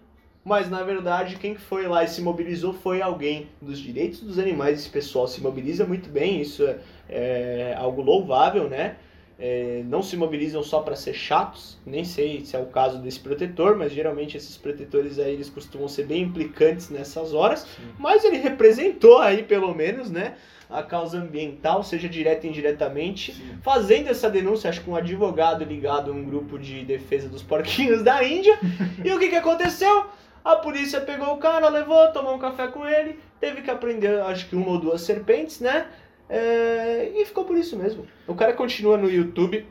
Mas 0.43 0.69
na 0.69 0.81
verdade, 0.83 1.36
quem 1.36 1.55
foi 1.55 1.88
lá 1.88 2.03
e 2.03 2.07
se 2.07 2.21
mobilizou 2.21 2.74
foi 2.74 3.01
alguém 3.01 3.48
dos 3.62 3.79
direitos 3.79 4.21
dos 4.21 4.39
animais. 4.39 4.79
Esse 4.79 4.89
pessoal 4.89 5.27
se 5.27 5.41
mobiliza 5.41 5.86
muito 5.86 6.10
bem, 6.10 6.41
isso 6.41 6.67
é, 6.67 6.79
é 7.10 7.75
algo 7.77 8.01
louvável, 8.01 8.67
né? 8.67 8.98
É, 9.38 9.81
não 9.86 10.03
se 10.03 10.15
mobilizam 10.15 10.62
só 10.62 10.81
para 10.81 10.95
ser 10.95 11.13
chatos, 11.13 11.79
nem 11.83 12.03
sei 12.05 12.45
se 12.45 12.55
é 12.55 12.60
o 12.60 12.67
caso 12.67 13.00
desse 13.00 13.19
protetor, 13.19 13.75
mas 13.75 13.91
geralmente 13.91 14.38
esses 14.38 14.55
protetores 14.55 15.17
aí 15.17 15.33
eles 15.33 15.50
costumam 15.50 15.88
ser 15.88 16.05
bem 16.05 16.21
implicantes 16.24 16.91
nessas 16.91 17.33
horas. 17.33 17.62
Sim. 17.62 17.88
Mas 17.98 18.24
ele 18.24 18.38
representou 18.38 19.17
aí 19.17 19.41
pelo 19.41 19.74
menos, 19.74 20.12
né? 20.12 20.36
a 20.71 20.81
causa 20.81 21.17
ambiental, 21.17 21.83
seja 21.83 22.07
direta 22.07 22.48
ou 22.48 22.51
indiretamente, 22.51 23.33
Sim. 23.33 23.57
fazendo 23.62 24.07
essa 24.07 24.29
denúncia, 24.29 24.69
acho 24.69 24.81
que 24.81 24.89
um 24.89 24.95
advogado 24.95 25.65
ligado 25.65 26.12
a 26.12 26.13
um 26.13 26.24
grupo 26.24 26.57
de 26.57 26.86
defesa 26.86 27.27
dos 27.27 27.43
porquinhos 27.43 28.01
da 28.01 28.24
Índia. 28.24 28.57
e 29.03 29.12
o 29.12 29.19
que, 29.19 29.27
que 29.27 29.36
aconteceu? 29.36 30.05
A 30.43 30.55
polícia 30.55 31.01
pegou 31.01 31.33
o 31.33 31.38
cara, 31.38 31.69
levou, 31.69 32.12
tomou 32.12 32.36
um 32.36 32.39
café 32.39 32.67
com 32.67 32.88
ele, 32.88 33.19
teve 33.39 33.62
que 33.62 33.69
aprender, 33.69 34.21
acho 34.21 34.48
que 34.50 34.55
uma 34.55 34.69
ou 34.69 34.79
duas 34.79 35.01
serpentes, 35.01 35.60
né? 35.60 35.88
É... 36.29 37.12
E 37.15 37.25
ficou 37.25 37.45
por 37.45 37.57
isso 37.57 37.77
mesmo. 37.77 38.07
O 38.27 38.33
cara 38.33 38.53
continua 38.53 38.98
no 38.98 39.10
YouTube 39.10 39.65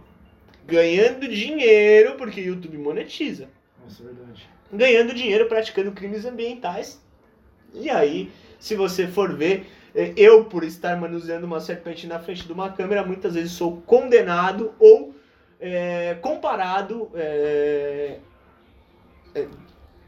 ganhando 0.67 1.27
dinheiro, 1.27 2.15
porque 2.17 2.41
o 2.41 2.45
YouTube 2.45 2.79
monetiza. 2.79 3.49
Nossa, 3.83 4.03
é 4.03 4.07
verdade. 4.07 4.49
Ganhando 4.73 5.15
dinheiro 5.15 5.47
praticando 5.47 5.91
crimes 5.91 6.25
ambientais. 6.25 7.03
E 7.75 7.91
aí, 7.91 8.31
se 8.59 8.77
você 8.77 9.09
for 9.09 9.35
ver, 9.35 9.67
é, 9.95 10.13
eu, 10.17 10.45
por 10.45 10.63
estar 10.63 10.97
manuseando 10.97 11.47
uma 11.47 11.61
serpente 11.61 12.07
na 12.07 12.21
frente 12.21 12.47
de 12.47 12.53
uma 12.53 12.71
câmera, 12.71 13.05
muitas 13.05 13.35
vezes 13.35 13.53
sou 13.53 13.81
condenado 13.83 14.73
ou 14.79 15.15
é, 15.59 16.15
comparado. 16.21 17.11
É, 17.15 18.19
é, 19.35 19.49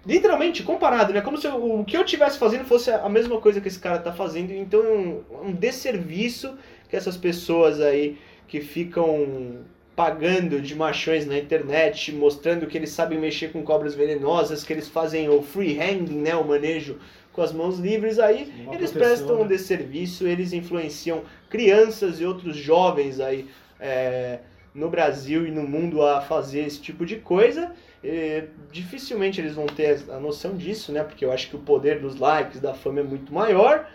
literalmente 0.06 0.62
comparado, 0.62 1.12
né? 1.12 1.21
Como 1.21 1.37
se 1.38 1.47
eu, 1.47 1.80
o 1.80 1.85
que 1.85 1.97
eu 1.97 2.02
estivesse 2.02 2.38
fazendo 2.38 2.64
fosse 2.64 2.90
a 2.90 3.09
mesma 3.09 3.40
coisa 3.40 3.61
que 3.61 3.68
esse 3.68 3.78
cara 3.78 3.97
está 3.97 4.12
fazendo. 4.12 4.52
Então 4.52 4.80
é 4.80 4.88
um, 4.88 5.23
um 5.44 5.52
desserviço 5.52 6.56
que 6.88 6.97
essas 6.97 7.16
pessoas 7.16 7.80
aí 7.80 8.18
que 8.47 8.61
ficam 8.61 9.61
pagando 9.94 10.61
de 10.61 10.75
machões 10.75 11.26
na 11.26 11.38
internet, 11.38 12.12
mostrando 12.12 12.66
que 12.66 12.76
eles 12.76 12.90
sabem 12.90 13.18
mexer 13.18 13.52
com 13.52 13.62
cobras 13.62 13.94
venenosas, 13.94 14.64
que 14.64 14.73
eles 14.73 14.88
fazem 14.88 15.28
o 15.28 15.42
freehanding, 15.42 16.18
né, 16.18 16.35
o 16.35 16.44
manejo 16.44 16.99
com 17.32 17.42
as 17.42 17.52
mãos 17.52 17.78
livres, 17.78 18.18
aí 18.18 18.52
Uma 18.64 18.75
eles 18.75 18.90
prestam 18.90 19.37
um 19.37 19.42
né? 19.42 19.49
desserviço, 19.49 20.26
eles 20.26 20.52
influenciam 20.52 21.23
crianças 21.49 22.21
e 22.21 22.26
outros 22.26 22.56
jovens 22.56 23.21
aí 23.21 23.47
é, 23.80 24.38
no 24.75 24.88
Brasil 24.88 25.47
e 25.47 25.50
no 25.50 25.62
mundo 25.62 26.02
a 26.02 26.21
fazer 26.21 26.61
esse 26.61 26.81
tipo 26.81 27.05
de 27.05 27.17
coisa. 27.17 27.73
E, 28.02 28.45
dificilmente 28.71 29.41
eles 29.41 29.55
vão 29.55 29.67
ter 29.67 30.02
a 30.11 30.19
noção 30.19 30.57
disso, 30.57 30.93
né? 30.93 31.02
Porque 31.05 31.25
eu 31.25 31.33
acho 31.33 31.49
que 31.49 31.57
o 31.57 31.61
poder 31.61 32.00
dos 32.00 32.17
likes, 32.19 32.61
da 32.61 32.75
fama 32.75 33.00
é 33.00 33.05
muito 33.05 33.33
maior. 33.33 33.88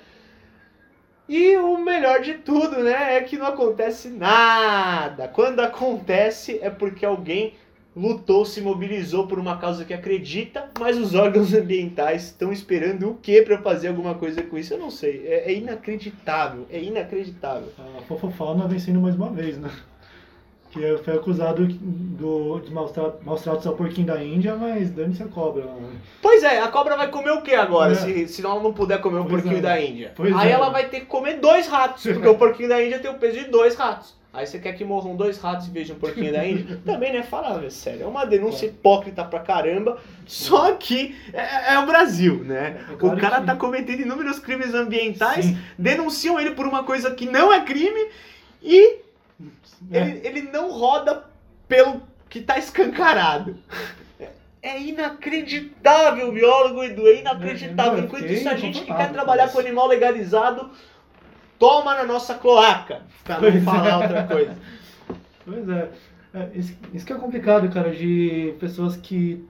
E 1.30 1.58
o 1.58 1.78
melhor 1.78 2.22
de 2.22 2.36
tudo, 2.36 2.82
né, 2.82 3.18
é 3.18 3.22
que 3.22 3.38
não 3.38 3.48
acontece 3.48 4.08
nada. 4.08 5.28
Quando 5.28 5.60
acontece 5.60 6.58
é 6.62 6.70
porque 6.70 7.06
alguém 7.06 7.54
lutou, 7.94 8.46
se 8.46 8.62
mobilizou 8.62 9.28
por 9.28 9.38
uma 9.38 9.58
causa 9.58 9.84
que 9.84 9.94
acredita, 9.94 10.70
mas 10.80 10.98
os 10.98 11.16
órgãos 11.16 11.52
ambientais 11.56 12.26
estão 12.26 12.54
esperando 12.54 13.10
o 13.10 13.16
que 13.16 13.42
para 13.42 13.58
fazer 13.58 13.90
alguma 13.90 14.16
coisa 14.16 14.42
com 14.42 14.58
isso? 14.58 14.74
Eu 14.74 14.78
não 14.78 14.92
sei. 14.92 15.28
É, 15.28 15.52
é 15.52 15.54
inacreditável. 15.54 16.66
É 16.70 16.82
inacreditável. 16.82 17.74
A 17.98 18.02
Fofofauna 18.04 18.68
vencendo 18.68 19.02
mais 19.02 19.16
uma 19.16 19.30
vez, 19.30 19.58
né? 19.58 19.70
Que 20.70 20.98
foi 20.98 21.16
acusado 21.16 21.66
do, 21.66 22.60
de 22.60 22.74
maus, 22.74 22.92
tratos 22.92 23.66
ao 23.66 23.76
porquinho 23.76 24.08
da 24.08 24.22
Índia, 24.22 24.56
mas 24.56 24.90
dane-se 24.90 25.24
a 25.24 25.28
cobra. 25.28 25.64
Né? 25.64 25.92
Pois 26.22 26.44
é, 26.44 26.60
a 26.60 26.68
cobra 26.68 26.98
vai 26.98 27.10
comer 27.10 27.32
o 27.32 27.42
que 27.42 27.54
agora, 27.54 27.94
é. 27.94 27.96
se, 27.96 28.28
se 28.28 28.46
ela 28.46 28.62
não 28.62 28.74
puder 28.74 29.00
comer 29.00 29.20
o 29.20 29.26
pois 29.26 29.42
porquinho 29.42 29.60
é. 29.60 29.62
da 29.62 29.80
Índia? 29.80 30.12
Pois 30.16 30.36
Aí 30.36 30.50
é. 30.50 30.52
ela 30.52 30.70
vai 30.70 30.90
ter 30.90 31.02
que 31.02 31.06
comer 31.06 31.40
dois 31.40 31.68
ratos, 31.68 32.04
porque 32.04 32.28
o 32.28 32.36
porquinho 32.36 32.70
da 32.70 32.84
Índia 32.84 33.00
tem 33.00 33.10
o 33.10 33.16
peso 33.16 33.40
de 33.40 33.46
dois 33.46 33.76
ratos. 33.76 34.18
Aí 34.38 34.46
você 34.46 34.60
quer 34.60 34.74
que 34.74 34.86
morram 34.86 35.16
dois 35.16 35.40
ratos 35.40 35.68
em 35.68 35.72
vez 35.72 35.88
de 35.88 35.94
um 35.94 35.96
porquinho 35.96 36.32
da 36.32 36.46
Índia? 36.46 36.80
Também, 36.86 37.12
né? 37.12 37.24
Fala, 37.24 37.66
é 37.66 37.70
sério. 37.72 38.04
É 38.04 38.06
uma 38.06 38.24
denúncia 38.24 38.68
é. 38.68 38.70
hipócrita 38.70 39.24
pra 39.24 39.40
caramba. 39.40 39.98
Só 40.28 40.74
que 40.74 41.16
é, 41.34 41.74
é 41.74 41.80
o 41.80 41.88
Brasil, 41.88 42.44
né? 42.44 42.86
É 42.92 42.96
claro 42.96 43.18
o 43.18 43.20
cara 43.20 43.40
que... 43.40 43.48
tá 43.48 43.56
cometendo 43.56 44.02
inúmeros 44.02 44.38
crimes 44.38 44.76
ambientais, 44.76 45.46
Sim. 45.46 45.58
denunciam 45.76 46.40
ele 46.40 46.52
por 46.52 46.68
uma 46.68 46.84
coisa 46.84 47.10
que 47.10 47.26
não 47.26 47.52
é 47.52 47.62
crime 47.62 48.10
e 48.62 49.07
é. 49.92 50.02
ele, 50.02 50.28
ele 50.28 50.42
não 50.52 50.72
roda 50.72 51.26
pelo 51.68 52.02
que 52.30 52.42
tá 52.42 52.58
escancarado. 52.58 53.58
É 54.62 54.82
inacreditável, 54.82 56.32
biólogo 56.32 56.84
Edu, 56.84 57.08
é 57.08 57.20
inacreditável. 57.22 58.04
Enquanto 58.04 58.26
isso, 58.26 58.50
a 58.50 58.56
gente 58.56 58.82
que 58.82 58.94
quer 58.94 59.12
trabalhar 59.12 59.50
com 59.50 59.60
animal 59.60 59.88
legalizado 59.88 60.72
toma 61.58 61.96
na 61.96 62.04
nossa 62.04 62.36
cloaca, 62.36 63.02
pra 63.24 63.36
não 63.36 63.52
pois 63.52 63.64
falar 63.64 63.90
é. 63.90 63.96
outra 63.96 64.24
coisa. 64.28 64.58
Pois 65.46 65.70
é. 65.70 65.90
é 66.34 66.50
isso, 66.54 66.78
isso, 66.94 67.06
que 67.06 67.14
é 67.14 67.16
complicado, 67.16 67.70
cara, 67.70 67.92
de 67.92 68.56
pessoas 68.60 68.98
que 68.98 69.46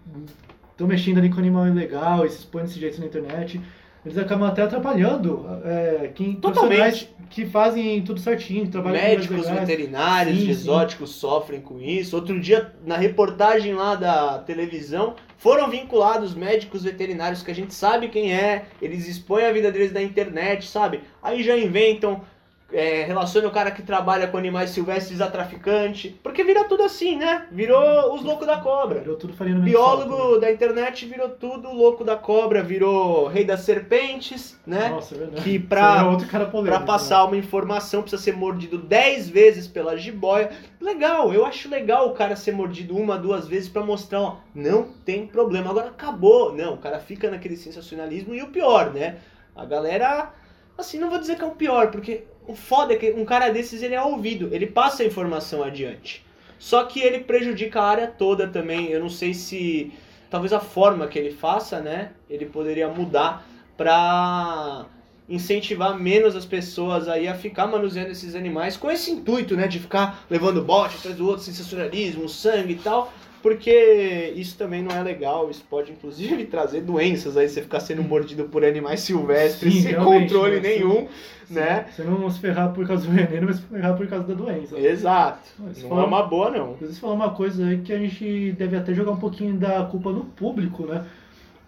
estão 0.72 0.88
mexendo 0.88 1.18
ali 1.18 1.30
com 1.30 1.40
animal 1.40 1.68
ilegal 1.68 2.26
e 2.26 2.30
se 2.30 2.40
expõem 2.40 2.66
desse 2.66 2.80
jeito 2.80 3.00
na 3.00 3.08
internet. 3.08 3.60
Eles 4.08 4.18
acabam 4.18 4.48
até 4.48 4.62
atrapalhando 4.62 5.46
é, 5.66 6.12
quem, 6.16 6.36
Totalmente. 6.36 7.14
que 7.30 7.46
fazem 7.46 8.02
tudo 8.02 8.22
certinho, 8.22 8.66
trabalham 8.70 9.02
Médicos, 9.02 9.50
veterinários, 9.50 10.40
sim, 10.40 10.50
exóticos 10.50 11.12
sim. 11.12 11.20
sofrem 11.20 11.60
com 11.60 11.78
isso. 11.82 12.16
Outro 12.16 12.40
dia, 12.40 12.74
na 12.86 12.96
reportagem 12.96 13.74
lá 13.74 13.96
da 13.96 14.40
televisão, 14.40 15.16
foram 15.38 15.70
vinculados 15.70 16.34
médicos 16.34 16.84
veterinários 16.84 17.44
que 17.44 17.52
a 17.52 17.56
gente 17.56 17.74
sabe 17.74 18.08
quem 18.08 18.34
é, 18.34 18.64
eles 18.82 19.06
expõem 19.10 19.46
a 19.46 19.52
vida 19.52 19.70
deles 19.74 19.92
na 19.92 20.02
internet, 20.02 20.66
sabe? 20.68 21.02
Aí 21.22 21.44
já 21.44 21.58
inventam 21.58 22.22
é, 22.72 23.04
relaciona 23.04 23.48
o 23.48 23.52
cara 23.52 23.72
que 23.72 23.82
trabalha 23.82 24.28
com 24.28 24.38
animais 24.38 24.72
silvestres 24.72 25.22
a 25.22 25.28
traficante. 25.28 26.20
Porque 26.22 26.44
vira 26.44 26.66
tudo 26.66 26.84
assim, 26.84 27.16
né? 27.16 27.48
Virou 27.52 28.14
os 28.14 28.24
loucos 28.24 28.46
da 28.46 28.58
cobra. 28.58 29.00
Virou 29.00 29.16
tudo 29.16 29.34
farinha 29.34 29.58
no 29.58 29.64
Biólogo 29.64 30.16
salto, 30.16 30.34
né? 30.36 30.40
da 30.42 30.52
internet 30.52 31.06
virou 31.06 31.30
tudo 31.30 31.72
louco 31.72 32.04
da 32.04 32.18
cobra, 32.18 32.62
virou 32.62 33.28
rei 33.28 33.46
das 33.46 33.62
serpentes, 33.62 34.60
né? 34.66 34.90
Nossa, 34.90 35.16
é 35.16 35.18
verdade. 35.18 35.44
Que 35.44 35.60
pra, 35.60 36.04
polêmico, 36.52 36.64
pra 36.64 36.80
passar 36.82 37.20
né? 37.20 37.24
uma 37.24 37.38
informação 37.38 38.02
precisa 38.02 38.22
ser 38.22 38.36
mordido 38.36 38.78
10 38.78 39.30
vezes 39.30 39.68
pela 39.68 39.98
jiboia. 39.98 40.52
Legal, 40.82 41.34
eu 41.34 41.46
acho 41.46 41.70
legal 41.70 42.10
o 42.10 42.14
cara 42.14 42.36
ser 42.36 42.52
mordido 42.52 42.98
uma, 42.98 43.18
duas 43.18 43.48
vezes 43.48 43.70
para 43.70 43.84
mostrar, 43.84 44.22
ó, 44.22 44.38
não 44.54 44.84
tem 45.06 45.26
problema. 45.26 45.70
Agora 45.70 45.88
acabou. 45.88 46.54
Não, 46.54 46.74
o 46.74 46.78
cara 46.78 47.00
fica 47.00 47.32
naquele 47.32 47.56
sensacionalismo 47.56 48.36
e 48.36 48.42
o 48.42 48.48
pior, 48.48 48.94
né? 48.94 49.18
A 49.56 49.66
galera, 49.66 50.34
assim, 50.78 51.00
não 51.00 51.10
vou 51.10 51.18
dizer 51.18 51.38
que 51.38 51.44
é 51.44 51.48
o 51.48 51.52
pior, 51.52 51.90
porque 51.90 52.26
o 52.48 52.56
foda 52.56 52.94
é 52.94 52.98
que 52.98 53.12
um 53.12 53.26
cara 53.26 53.50
desses 53.50 53.84
ele 53.84 53.94
é 53.94 54.02
ouvido, 54.02 54.50
ele 54.52 54.66
passa 54.66 55.04
a 55.04 55.06
informação 55.06 55.64
adiante. 55.64 56.26
Só 56.58 56.86
que 56.86 57.00
ele 57.00 57.20
prejudica 57.20 57.80
a 57.80 57.88
área 57.88 58.08
toda 58.08 58.48
também. 58.48 58.88
Eu 58.88 59.00
não 59.00 59.10
sei 59.10 59.34
se 59.34 59.92
talvez 60.30 60.52
a 60.54 60.60
forma 60.60 61.08
que 61.08 61.20
ele 61.20 61.32
faça, 61.32 61.80
né? 61.80 62.12
Ele 62.30 62.46
poderia 62.46 62.88
mudar 62.88 63.48
para 63.76 64.86
incentivar 65.30 65.98
menos 66.00 66.36
as 66.36 66.46
pessoas 66.46 67.08
aí 67.08 67.28
a 67.28 67.36
ficar 67.36 67.68
manuseando 67.68 68.12
esses 68.12 68.34
animais 68.34 68.78
com 68.78 68.90
esse 68.90 69.12
intuito, 69.12 69.56
né, 69.58 69.68
de 69.68 69.78
ficar 69.78 70.26
levando 70.30 70.64
bote 70.64 70.96
atrás 70.98 71.18
do 71.18 71.28
outro, 71.28 71.44
sensacionalismo, 71.44 72.30
sangue 72.30 72.74
e 72.74 72.78
tal, 72.78 73.12
porque 73.42 74.34
isso 74.36 74.58
também 74.58 74.82
não 74.82 74.96
é 74.96 75.02
legal, 75.04 75.50
isso 75.50 75.64
pode 75.70 75.92
inclusive 75.92 76.46
trazer 76.48 76.82
doenças 76.82 77.38
aí, 77.38 77.48
você 77.48 77.62
ficar 77.62 77.80
sendo 77.80 78.04
mordido 78.04 78.46
por 78.46 78.64
animais 78.66 79.02
silvestres 79.02 79.74
Sim, 79.74 79.82
sem 79.82 79.96
controle 79.96 80.60
né? 80.60 80.70
nenhum, 80.76 81.08
Sim. 81.46 81.54
né? 81.54 81.86
Você 81.96 82.04
não 82.04 82.30
se 82.30 82.40
ferrar 82.40 82.74
por 82.74 82.86
causa 82.88 83.06
do 83.08 83.12
veneno, 83.14 83.48
mas 83.48 83.58
se 83.58 83.62
ferrar 83.64 83.96
por 83.98 84.08
causa 84.08 84.26
da 84.28 84.34
doença. 84.34 84.78
Exato. 84.80 85.50
Mas 85.60 85.82
não 85.82 85.90
fala, 85.90 86.04
é 86.04 86.06
uma 86.06 86.24
boa, 86.24 86.50
não. 86.50 86.74
Você 86.74 87.00
falou 87.00 87.16
uma 87.16 87.32
coisa 87.32 87.66
aí 87.66 87.78
que 87.80 87.94
a 87.94 87.98
gente 88.00 88.52
deve 88.54 88.76
até 88.76 88.94
jogar 88.94 89.12
um 89.12 89.18
pouquinho 89.18 89.56
da 89.56 89.84
culpa 89.86 90.12
no 90.12 90.26
público, 90.26 90.86
né? 90.86 91.06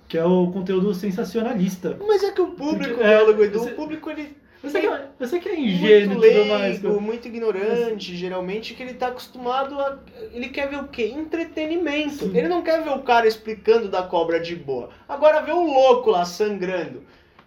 que 0.08 0.18
é 0.18 0.26
o 0.26 0.48
conteúdo 0.48 0.92
sensacionalista. 0.96 1.96
Mas 2.08 2.24
é 2.24 2.32
que 2.32 2.42
o 2.42 2.48
público, 2.48 2.96
Porque, 2.96 3.04
é, 3.04 3.30
Edu, 3.46 3.60
você- 3.60 3.72
o 3.72 3.76
público 3.76 4.10
ele 4.10 4.36
Você 4.62 4.82
que, 4.82 4.88
é- 4.88 5.08
você 5.18 5.40
que 5.40 5.48
é 5.50 5.58
ingênuo 5.60 6.16
muito 6.18 6.26
e 6.28 6.34
tudo 6.34 6.46
mais. 6.50 6.82
leigo, 6.82 7.02
muito 7.02 7.28
ignorante, 7.30 8.16
geralmente, 8.16 8.74
que 8.74 8.84
ele 8.84 8.94
tá 8.94 9.08
acostumado 9.08 9.80
a. 9.80 9.98
Ele 10.34 10.50
quer 10.50 10.68
ver 10.70 10.78
o 10.82 10.88
quê? 10.90 11.06
Entretenimento. 11.16 12.26
Sim. 12.26 12.38
Ele 12.38 12.48
não 12.50 12.62
quer 12.62 12.84
ver 12.84 12.90
o 12.90 13.00
cara 13.00 13.26
explicando 13.28 13.88
da 13.88 14.04
cobra 14.04 14.40
de 14.40 14.56
boa. 14.56 14.90
Agora 15.08 15.42
vê 15.42 15.52
o 15.54 15.64
louco 15.64 16.10
lá 16.12 16.26
sangrando. 16.26 17.04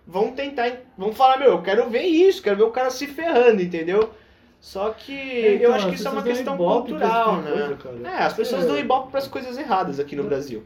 Vão 0.07 0.33
tentar. 0.33 0.72
Vão 0.96 1.12
falar, 1.12 1.38
meu, 1.38 1.51
eu 1.51 1.62
quero 1.62 1.88
ver 1.90 2.03
isso, 2.03 2.42
quero 2.42 2.57
ver 2.57 2.62
o 2.64 2.70
cara 2.70 2.90
se 2.90 3.07
ferrando, 3.07 3.61
entendeu? 3.62 4.11
Só 4.59 4.90
que 4.90 5.12
É, 5.12 5.55
então, 5.57 5.68
eu 5.70 5.75
acho 5.75 5.87
que 5.88 5.94
as 5.94 5.98
isso 6.01 6.09
é 6.09 6.11
uma 6.12 6.22
questão 6.22 6.57
cultural, 6.57 7.37
tipo 7.42 7.48
de 7.53 7.59
né? 7.68 7.77
coisa, 7.83 8.09
é, 8.09 8.22
as 8.22 8.33
pessoas 8.33 8.64
É. 8.64 8.66
dão 8.68 8.79
ibope 8.79 9.11
pras 9.11 9.27
coisas 9.29 9.59
erradas 9.59 9.98
aqui 10.01 10.14
no 10.16 10.22
Brasil. 10.25 10.62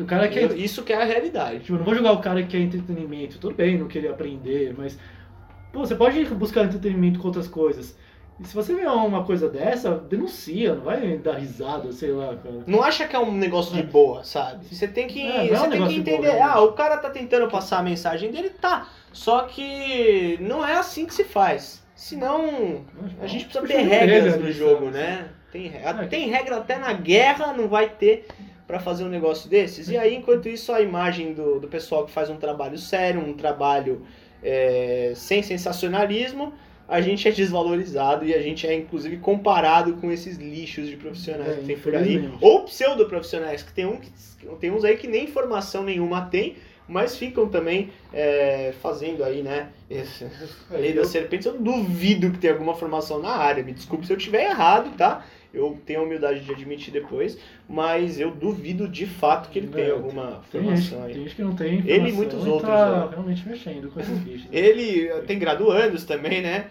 O 0.00 0.04
cara 0.04 0.28
quer. 0.28 0.56
Isso 0.56 0.84
que 0.84 0.92
é 0.92 0.96
a 0.96 1.04
realidade. 1.04 1.58
Tipo, 1.60 1.74
eu 1.74 1.78
não 1.78 1.84
vou 1.84 1.94
jogar 1.94 2.12
o 2.12 2.20
cara 2.20 2.40
que 2.42 2.48
quer 2.50 2.58
entretenimento. 2.60 3.38
Tudo 3.38 3.54
bem, 3.56 3.76
não 3.76 3.88
querer 3.88 4.08
aprender, 4.08 4.72
mas. 4.78 4.96
Pô, 5.72 5.80
você 5.80 5.94
pode 5.94 6.24
buscar 6.26 6.64
entretenimento 6.64 7.18
com 7.18 7.26
outras 7.28 7.48
coisas. 7.48 7.96
E 8.38 8.46
se 8.46 8.54
você 8.54 8.74
vê 8.74 8.84
uma 8.86 9.24
coisa 9.24 9.48
dessa, 9.48 9.92
denuncia, 9.96 10.74
não 10.74 10.82
vai 10.82 11.16
dar 11.16 11.36
risada, 11.38 11.90
sei 11.90 12.10
lá, 12.12 12.36
cara. 12.36 12.64
Não 12.66 12.82
acha 12.82 13.08
que 13.08 13.16
é 13.16 13.18
um 13.18 13.32
negócio 13.32 13.74
de 13.74 13.82
boa, 13.82 14.22
sabe? 14.24 14.66
Você 14.66 14.86
tem 14.86 15.06
que, 15.06 15.22
É, 15.22 15.26
não 15.26 15.38
é 15.38 15.42
um 15.44 15.46
você 15.64 15.68
tem 15.70 15.86
que 15.86 15.94
de 15.94 16.00
boa, 16.02 16.16
entender. 16.18 16.30
realmente. 16.32 16.56
ah, 16.58 16.60
o 16.60 16.72
cara 16.72 16.98
tá 16.98 17.08
tentando 17.08 17.48
passar 17.50 17.78
a 17.78 17.82
mensagem 17.82 18.30
dele, 18.30 18.50
tá. 18.50 18.88
Só 19.10 19.42
que 19.44 20.36
não 20.40 20.66
é 20.66 20.74
assim 20.76 21.06
que 21.06 21.14
se 21.14 21.24
faz. 21.24 21.82
Senão, 21.94 22.84
a 23.22 23.26
gente 23.26 23.46
precisa 23.46 23.66
ter 23.66 23.78
regras 23.88 24.36
no 24.36 24.44
nisso, 24.46 24.58
jogo, 24.58 24.90
né? 24.90 25.28
Tem, 25.50 25.72
É. 25.74 26.06
tem 26.06 26.28
regra 26.28 26.58
até 26.58 26.76
na 26.78 26.92
guerra, 26.92 27.54
não 27.54 27.68
vai 27.68 27.88
ter 27.88 28.26
pra 28.66 28.78
fazer 28.78 29.04
um 29.04 29.08
negócio 29.08 29.48
desses. 29.48 29.88
E 29.88 29.96
aí, 29.96 30.14
enquanto 30.14 30.46
isso, 30.46 30.72
a 30.72 30.82
imagem 30.82 31.32
do, 31.32 31.58
do 31.58 31.68
pessoal 31.68 32.04
que 32.04 32.10
faz 32.12 32.28
um 32.28 32.36
trabalho 32.36 32.76
sério, 32.76 33.18
um 33.18 33.32
trabalho 33.32 34.02
é, 34.46 35.12
sem 35.14 35.42
sensacionalismo, 35.42 36.52
a 36.88 37.00
gente 37.00 37.26
é 37.26 37.32
desvalorizado 37.32 38.24
e 38.24 38.32
a 38.32 38.40
gente 38.40 38.64
é, 38.66 38.72
inclusive, 38.74 39.16
comparado 39.16 39.94
com 39.94 40.12
esses 40.12 40.36
lixos 40.38 40.86
de 40.88 40.96
profissionais 40.96 41.52
É, 41.52 41.56
que 41.56 41.66
tem 41.66 41.76
por 41.76 41.94
aí. 41.96 42.30
Ou 42.40 42.62
pseudo-profissionais, 42.64 43.62
que 43.62 43.72
tem, 43.72 43.86
um, 43.86 43.96
que 43.96 44.10
tem 44.60 44.70
uns 44.70 44.84
aí 44.84 44.96
que 44.96 45.08
nem 45.08 45.26
formação 45.26 45.82
nenhuma 45.82 46.20
tem, 46.26 46.54
mas 46.88 47.16
ficam 47.16 47.48
também 47.48 47.90
é, 48.12 48.72
fazendo 48.80 49.24
aí, 49.24 49.42
né? 49.42 49.70
Esse, 49.90 50.24
É, 50.70 50.76
Lei 50.78 50.92
das 50.92 51.08
Serpentes, 51.08 51.46
eu 51.46 51.58
duvido 51.58 52.30
que 52.30 52.38
tenha 52.38 52.52
alguma 52.52 52.74
formação 52.76 53.18
na 53.20 53.30
área. 53.30 53.64
Me 53.64 53.72
desculpe 53.72 54.06
se 54.06 54.12
eu 54.12 54.16
estiver 54.16 54.44
errado, 54.44 54.96
tá? 54.96 55.26
Eu 55.56 55.78
tenho 55.86 56.00
a 56.00 56.02
humildade 56.02 56.40
de 56.40 56.52
admitir 56.52 56.92
depois, 56.92 57.38
mas 57.68 58.20
eu 58.20 58.30
duvido 58.30 58.86
de 58.88 59.06
fato 59.06 59.48
que 59.50 59.58
ele 59.58 59.68
É, 59.68 59.76
tenha 59.76 59.92
alguma 59.94 60.42
Tem 60.52 60.60
gente, 60.62 60.88
formação 60.88 61.02
aí. 61.04 61.12
tem 61.14 61.22
gente 61.24 61.34
que 61.36 61.42
não 61.42 61.54
tem 61.56 61.82
Ele 61.86 62.10
e 62.10 62.12
muitos 62.12 62.44
e 62.44 62.48
outros, 62.48 62.68
tá 62.70 63.00
né? 63.00 63.08
realmente 63.10 63.48
mexendo 63.48 63.90
com 63.90 64.00
esses 64.00 64.18
bichos. 64.18 64.46
Ele 64.52 65.08
tem 65.26 65.38
graduandos 65.38 66.04
também, 66.04 66.42
né? 66.42 66.66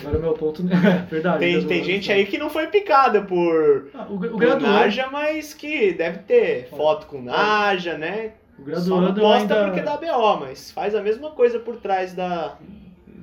Agora 0.00 0.18
o 0.18 0.20
meu 0.20 0.32
ponto. 0.34 0.62
É 0.62 0.66
verdade. 1.10 1.38
Tem, 1.40 1.52
graduando, 1.52 1.68
tem 1.68 1.84
gente 1.84 2.12
aí 2.12 2.24
que 2.26 2.38
não 2.38 2.48
foi 2.48 2.68
picada 2.68 3.22
por, 3.22 3.88
Ah, 3.92 4.06
o, 4.08 4.14
o 4.14 4.18
por 4.20 4.36
graduando, 4.38 4.72
Naja, 4.72 5.08
mas 5.10 5.52
que 5.52 5.92
deve 5.92 6.18
ter 6.20 6.68
foto 6.70 7.06
com 7.06 7.20
Naja, 7.20 7.98
né? 7.98 8.32
o 8.58 8.62
Só 8.76 8.90
não 8.96 9.00
graduando 9.12 9.20
posta 9.20 9.54
ainda. 9.54 9.64
porque 9.66 9.80
dá 9.82 9.96
BO, 9.96 10.40
mas 10.40 10.70
faz 10.70 10.94
a 10.94 11.02
mesma 11.02 11.30
coisa 11.32 11.58
por 11.60 11.76
trás 11.76 12.14
da, 12.14 12.56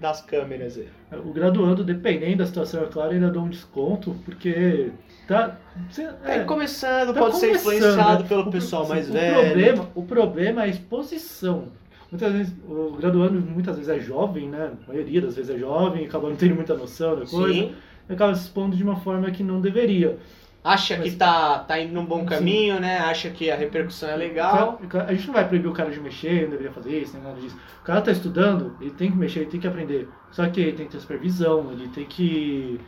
das 0.07 0.21
câmeras 0.21 0.77
aí. 0.77 0.87
O 1.25 1.31
graduando, 1.33 1.83
dependendo 1.83 2.37
da 2.37 2.45
situação, 2.45 2.83
é 2.83 2.85
claro, 2.87 3.11
ainda 3.11 3.29
dou 3.29 3.43
um 3.43 3.49
desconto, 3.49 4.15
porque. 4.25 4.91
Tá, 5.27 5.57
você- 5.89 6.05
Tá 6.07 6.31
é, 6.33 6.39
começando, 6.43 7.13
tá 7.13 7.19
pode 7.19 7.37
ser 7.37 7.51
influenciado 7.55 8.23
né? 8.23 8.29
pelo 8.29 8.41
O- 8.43 8.51
pessoal 8.51 8.87
mais 8.87 9.09
o 9.09 9.13
velho. 9.13 9.45
Problema, 9.45 9.89
o 9.95 10.03
problema 10.03 10.61
é 10.61 10.65
a 10.65 10.67
exposição. 10.67 11.69
Muitas 12.11 12.31
vezes, 12.31 12.53
o 12.69 12.95
graduando 12.99 13.41
muitas 13.41 13.75
vezes 13.77 13.89
é 13.89 13.99
jovem, 13.99 14.47
né? 14.47 14.71
A 14.85 14.91
maioria 14.91 15.21
das 15.21 15.35
vezes 15.35 15.53
é 15.55 15.57
jovem, 15.57 16.05
acaba 16.05 16.29
não 16.29 16.35
tendo 16.35 16.55
muita 16.55 16.75
noção 16.75 17.19
da 17.19 17.25
coisa, 17.25 17.53
Sim. 17.53 17.73
e 18.09 18.13
acaba 18.13 18.35
se 18.35 18.43
expondo 18.43 18.75
de 18.75 18.83
uma 18.83 18.95
forma 18.97 19.29
que 19.31 19.43
não 19.43 19.59
deveria. 19.59 20.17
Acha 20.65 20.97
que 20.97 21.11
tá, 21.11 21.59
tá 21.59 21.79
indo 21.79 21.93
num 21.93 22.03
bom 22.03 22.21
Sim. 22.21 22.25
caminho, 22.25 22.79
né? 22.79 22.97
Acha 22.97 23.29
que 23.29 23.51
a 23.51 23.55
repercussão 23.55 24.09
é 24.09 24.15
legal. 24.15 24.81
A 25.07 25.13
gente 25.13 25.27
não 25.27 25.35
vai 25.35 25.47
proibir 25.47 25.67
o 25.67 25.73
cara 25.73 25.91
de 25.91 25.99
mexer, 25.99 26.41
não 26.41 26.49
deveria 26.49 26.71
fazer 26.71 26.99
isso, 26.99 27.13
nem 27.13 27.21
nada 27.21 27.39
disso. 27.39 27.55
O 27.81 27.85
cara 27.85 28.01
tá 28.01 28.11
estudando, 28.11 28.75
ele 28.81 28.89
tem 28.89 29.11
que 29.11 29.15
mexer, 29.15 29.41
ele 29.41 29.51
tem 29.51 29.59
que 29.59 29.67
aprender. 29.67 30.09
Só 30.31 30.49
que 30.49 30.59
ele 30.59 30.71
tem 30.71 30.87
que 30.87 30.93
ter 30.93 30.99
supervisão, 30.99 31.71
ele 31.71 31.87
tem 31.89 32.05
que. 32.05 32.81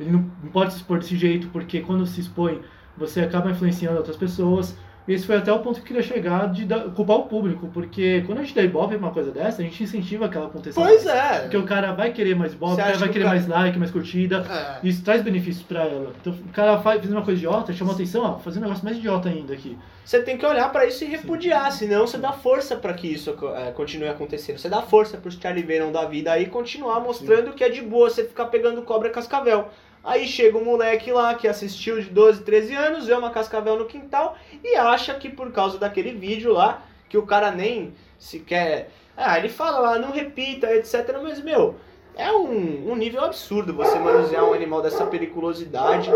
Ele 0.00 0.10
não 0.10 0.22
pode 0.50 0.72
se 0.72 0.78
expor 0.78 1.00
desse 1.00 1.18
jeito, 1.18 1.48
porque 1.48 1.80
quando 1.80 2.06
se 2.06 2.18
expõe, 2.18 2.62
você 2.96 3.20
acaba 3.20 3.50
influenciando 3.50 3.98
outras 3.98 4.16
pessoas. 4.16 4.74
Esse 5.08 5.26
foi 5.26 5.36
até 5.36 5.50
o 5.50 5.58
ponto 5.60 5.76
que 5.76 5.80
eu 5.80 5.86
queria 5.86 6.02
chegar 6.02 6.52
de 6.52 6.66
dar- 6.66 6.80
culpar 6.90 7.16
o 7.16 7.22
público, 7.22 7.68
porque 7.72 8.22
quando 8.26 8.38
a 8.38 8.42
gente 8.42 8.54
dá 8.54 8.62
ibope 8.62 8.90
pra 8.96 9.06
uma 9.06 9.10
coisa 9.12 9.30
dessa, 9.30 9.62
a 9.62 9.64
gente 9.64 9.82
incentiva 9.82 10.28
que 10.28 10.36
ela 10.36 10.46
aconteça 10.48 10.78
Pois 10.78 11.04
mais. 11.04 11.16
é. 11.18 11.38
Porque 11.40 11.56
o 11.56 11.62
cara 11.64 11.92
vai 11.92 12.12
querer 12.12 12.36
mais 12.36 12.52
ibope, 12.52 12.74
o 12.74 12.76
cara 12.76 12.98
vai 12.98 13.08
que 13.08 13.12
querer 13.14 13.24
cara- 13.24 13.36
mais 13.36 13.48
like, 13.48 13.78
mais 13.78 13.90
curtida. 13.90 14.44
É. 14.82 14.86
Isso 14.86 15.02
traz 15.02 15.22
benefícios 15.22 15.64
pra 15.64 15.84
ela. 15.84 16.12
Então 16.20 16.32
o 16.32 16.52
cara 16.52 16.78
faz, 16.80 17.00
fez 17.00 17.10
uma 17.10 17.22
coisa 17.22 17.38
idiota, 17.38 17.72
chamou 17.72 17.94
atenção, 17.94 18.22
ó, 18.22 18.38
fazer 18.38 18.58
um 18.58 18.62
negócio 18.62 18.84
mais 18.84 18.98
idiota 18.98 19.28
ainda 19.30 19.54
aqui. 19.54 19.78
Você 20.04 20.22
tem 20.22 20.36
que 20.38 20.44
olhar 20.46 20.70
pra 20.72 20.86
isso 20.86 21.04
e 21.04 21.06
repudiar, 21.06 21.70
senão 21.72 22.06
você 22.06 22.16
dá 22.18 22.32
força 22.32 22.76
pra 22.76 22.92
que 22.94 23.06
isso 23.08 23.34
é, 23.56 23.70
continue 23.72 24.08
acontecendo. 24.08 24.58
Você 24.58 24.68
dá 24.68 24.80
força 24.82 25.16
pros 25.18 25.34
Charlie 25.34 25.62
Venom 25.62 25.90
da 25.92 26.04
vida 26.06 26.32
aí 26.32 26.46
continuar 26.46 27.00
mostrando 27.00 27.52
que 27.52 27.62
é 27.64 27.68
de 27.68 27.82
boa 27.82 28.08
você 28.10 28.24
ficar 28.24 28.46
pegando 28.46 28.80
cobra 28.82 29.10
cascavel. 29.10 29.68
Aí 30.08 30.26
chega 30.26 30.56
um 30.56 30.64
moleque 30.64 31.12
lá 31.12 31.34
que 31.34 31.46
assistiu 31.46 32.00
de 32.00 32.08
12, 32.08 32.42
13 32.42 32.74
anos, 32.74 33.06
vê 33.06 33.12
uma 33.12 33.28
cascavel 33.28 33.78
no 33.78 33.84
quintal 33.84 34.38
e 34.64 34.74
acha 34.74 35.12
que 35.12 35.28
por 35.28 35.52
causa 35.52 35.76
daquele 35.76 36.12
vídeo 36.12 36.50
lá, 36.50 36.82
que 37.10 37.18
o 37.18 37.26
cara 37.26 37.50
nem 37.50 37.92
sequer. 38.18 38.88
Ah, 39.14 39.38
ele 39.38 39.50
fala 39.50 39.80
lá, 39.80 39.98
não 39.98 40.10
repita, 40.10 40.74
etc. 40.74 41.14
Mas, 41.22 41.42
meu, 41.42 41.74
é 42.16 42.32
um, 42.32 42.90
um 42.90 42.96
nível 42.96 43.22
absurdo 43.22 43.74
você 43.74 43.98
manusear 43.98 44.48
um 44.48 44.54
animal 44.54 44.80
dessa 44.80 45.04
periculosidade. 45.04 46.10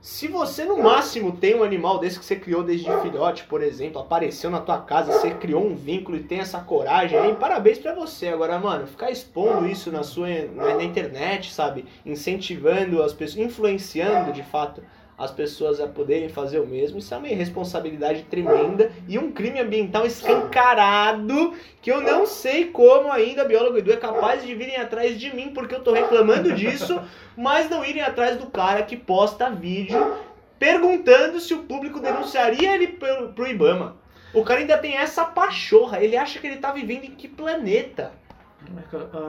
Se 0.00 0.28
você 0.28 0.64
no 0.64 0.82
máximo 0.82 1.36
tem 1.36 1.54
um 1.54 1.62
animal 1.62 1.98
desse 1.98 2.18
que 2.18 2.24
você 2.24 2.34
criou 2.34 2.62
desde 2.62 2.90
filhote, 3.02 3.44
por 3.44 3.62
exemplo, 3.62 4.00
apareceu 4.00 4.48
na 4.48 4.58
tua 4.58 4.78
casa, 4.78 5.12
você 5.12 5.30
criou 5.32 5.62
um 5.62 5.76
vínculo 5.76 6.16
e 6.16 6.22
tem 6.22 6.38
essa 6.38 6.58
coragem 6.58 7.18
aí, 7.18 7.34
parabéns 7.34 7.78
pra 7.78 7.94
você. 7.94 8.28
Agora, 8.28 8.58
mano, 8.58 8.86
ficar 8.86 9.10
expondo 9.10 9.66
isso 9.66 9.92
na 9.92 10.02
sua 10.02 10.26
na 10.54 10.82
internet, 10.82 11.52
sabe? 11.52 11.84
Incentivando 12.04 13.02
as 13.02 13.12
pessoas, 13.12 13.44
influenciando 13.44 14.32
de 14.32 14.42
fato 14.42 14.82
as 15.20 15.30
pessoas 15.30 15.78
a 15.80 15.86
poderem 15.86 16.30
fazer 16.30 16.60
o 16.60 16.66
mesmo, 16.66 16.98
isso 16.98 17.12
é 17.12 17.18
uma 17.18 17.28
irresponsabilidade 17.28 18.22
tremenda 18.22 18.90
e 19.06 19.18
um 19.18 19.30
crime 19.30 19.60
ambiental 19.60 20.06
escancarado 20.06 21.52
que 21.82 21.92
eu 21.92 22.00
não 22.00 22.24
sei 22.24 22.64
como 22.64 23.12
ainda 23.12 23.44
biólogo 23.44 23.76
Edu 23.76 23.92
é 23.92 23.98
capaz 23.98 24.42
de 24.42 24.54
virem 24.54 24.76
atrás 24.76 25.20
de 25.20 25.36
mim 25.36 25.50
porque 25.52 25.74
eu 25.74 25.84
tô 25.84 25.92
reclamando 25.92 26.52
disso, 26.52 26.98
mas 27.36 27.68
não 27.68 27.84
irem 27.84 28.00
atrás 28.00 28.38
do 28.38 28.46
cara 28.46 28.82
que 28.82 28.96
posta 28.96 29.50
vídeo 29.50 30.16
perguntando 30.58 31.38
se 31.38 31.52
o 31.52 31.64
público 31.64 32.00
denunciaria 32.00 32.74
ele 32.74 32.86
pro, 32.88 33.28
pro 33.34 33.46
Ibama. 33.46 33.96
O 34.32 34.42
cara 34.42 34.60
ainda 34.60 34.78
tem 34.78 34.96
essa 34.96 35.26
pachorra, 35.26 36.02
ele 36.02 36.16
acha 36.16 36.38
que 36.38 36.46
ele 36.46 36.56
tá 36.56 36.72
vivendo 36.72 37.04
em 37.04 37.10
que 37.10 37.28
planeta? 37.28 38.12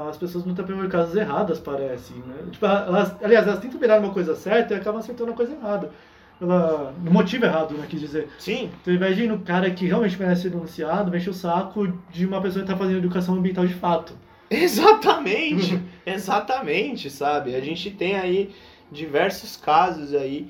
As 0.10 0.18
pessoas 0.18 0.46
muitas 0.46 0.66
vezes 0.66 0.82
por 0.82 0.92
causas 0.92 1.16
erradas, 1.16 1.60
parece, 1.60 2.14
né? 2.14 2.36
Tipo, 2.52 2.66
elas, 2.66 3.16
aliás, 3.24 3.48
elas 3.48 3.60
tentam 3.60 3.80
virar 3.80 4.00
uma 4.00 4.14
coisa 4.14 4.36
certa 4.36 4.74
e 4.74 4.78
acabam 4.78 5.00
acertando 5.00 5.32
a 5.32 5.36
coisa 5.36 5.54
errada. 5.54 5.90
Pela, 6.38 6.92
no 7.04 7.12
motivo 7.12 7.46
errado, 7.46 7.76
né, 7.76 7.86
quis 7.88 8.00
dizer. 8.00 8.28
Sim, 8.40 8.72
Então, 8.82 8.94
ir 8.94 9.28
no 9.28 9.40
cara 9.40 9.70
que 9.70 9.86
realmente 9.86 10.20
merece 10.20 10.44
ser 10.44 10.50
denunciado, 10.50 11.12
mexe 11.12 11.30
o 11.30 11.34
saco 11.34 11.88
de 12.12 12.26
uma 12.26 12.42
pessoa 12.42 12.66
que 12.66 12.72
está 12.72 12.78
fazendo 12.78 12.98
educação 12.98 13.36
ambiental 13.36 13.66
de 13.66 13.76
fato. 13.76 14.14
Exatamente, 14.50 15.82
exatamente, 16.06 17.10
sabe? 17.10 17.56
A 17.56 17.62
gente 17.62 17.90
tem 17.90 18.18
aí 18.18 18.54
diversos 18.92 19.56
casos 19.56 20.14
aí 20.14 20.50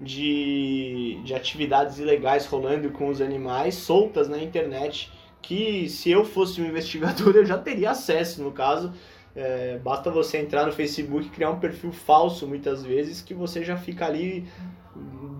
de, 0.00 1.20
de 1.22 1.34
atividades 1.34 1.98
ilegais 1.98 2.46
rolando 2.46 2.90
com 2.90 3.08
os 3.08 3.20
animais 3.20 3.74
soltas 3.74 4.26
na 4.26 4.38
internet 4.38 5.12
que 5.42 5.88
se 5.88 6.10
eu 6.10 6.24
fosse 6.24 6.62
um 6.62 6.66
investigador 6.70 7.36
eu 7.36 7.44
já 7.44 7.58
teria 7.58 7.90
acesso, 7.90 8.42
no 8.42 8.52
caso. 8.52 8.92
É, 9.34 9.78
basta 9.82 10.10
você 10.10 10.36
entrar 10.36 10.66
no 10.66 10.72
Facebook 10.72 11.26
e 11.26 11.30
criar 11.30 11.50
um 11.50 11.58
perfil 11.58 11.90
falso 11.90 12.46
muitas 12.46 12.84
vezes 12.84 13.22
que 13.22 13.32
você 13.32 13.64
já 13.64 13.78
fica 13.78 14.04
ali 14.04 14.46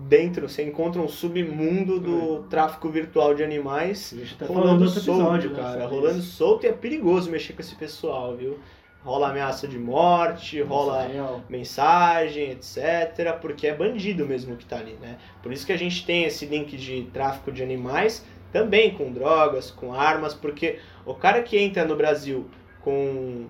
dentro, 0.07 0.49
você 0.49 0.63
encontra 0.63 1.01
um 1.01 1.07
submundo 1.07 1.99
do 1.99 2.43
tráfico 2.43 2.89
virtual 2.89 3.33
de 3.33 3.43
animais 3.43 4.15
tá 4.37 4.45
rolando 4.45 4.87
solto, 4.89 5.09
episódio, 5.11 5.55
cara. 5.55 5.85
Rolando 5.85 6.19
isso. 6.19 6.35
solto 6.35 6.65
e 6.65 6.69
é 6.69 6.73
perigoso 6.73 7.29
mexer 7.29 7.53
com 7.53 7.61
esse 7.61 7.75
pessoal, 7.75 8.35
viu? 8.35 8.59
Rola 9.03 9.29
ameaça 9.29 9.67
de 9.67 9.77
morte, 9.77 10.61
rola 10.61 10.99
Nossa, 10.99 11.07
real. 11.07 11.41
mensagem, 11.49 12.51
etc. 12.51 13.37
Porque 13.41 13.67
é 13.67 13.75
bandido 13.75 14.25
mesmo 14.25 14.55
que 14.55 14.65
tá 14.65 14.77
ali, 14.77 14.97
né? 15.01 15.17
Por 15.41 15.51
isso 15.51 15.65
que 15.65 15.73
a 15.73 15.77
gente 15.77 16.05
tem 16.05 16.23
esse 16.23 16.45
link 16.45 16.77
de 16.77 17.03
tráfico 17.13 17.51
de 17.51 17.61
animais, 17.61 18.25
também 18.53 18.91
com 18.91 19.11
drogas, 19.11 19.71
com 19.71 19.93
armas, 19.93 20.33
porque 20.33 20.79
o 21.05 21.15
cara 21.15 21.41
que 21.41 21.57
entra 21.57 21.83
no 21.83 21.95
Brasil 21.95 22.47
com, 22.81 23.47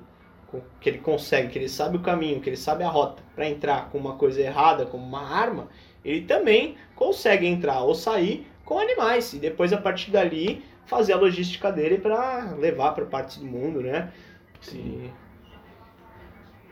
com 0.48 0.62
que 0.80 0.90
ele 0.90 1.00
consegue, 1.00 1.50
que 1.50 1.60
ele 1.60 1.70
sabe 1.70 1.98
o 1.98 2.00
caminho, 2.00 2.40
que 2.40 2.50
ele 2.50 2.58
sabe 2.58 2.84
a 2.84 2.90
rota 2.90 3.22
para 3.36 3.48
entrar 3.48 3.90
com 3.90 3.98
uma 3.98 4.16
coisa 4.16 4.42
errada, 4.42 4.86
como 4.86 5.06
uma 5.06 5.22
arma, 5.22 5.68
ele 6.04 6.22
também 6.22 6.78
consegue 6.96 7.46
entrar 7.46 7.82
ou 7.82 7.94
sair 7.94 8.48
com 8.64 8.80
animais. 8.80 9.34
E 9.34 9.40
depois, 9.40 9.74
a 9.74 9.78
partir 9.78 10.10
dali, 10.10 10.64
fazer 10.86 11.14
a 11.14 11.18
logística 11.18 11.70
dele 11.70 11.98
para 11.98 12.56
levar 12.58 12.94
para 12.94 13.06
partes 13.06 13.38
do 13.38 13.46
mundo, 13.46 13.82
né? 13.82 14.10
Sim. 14.62 14.78
E, 15.06 15.23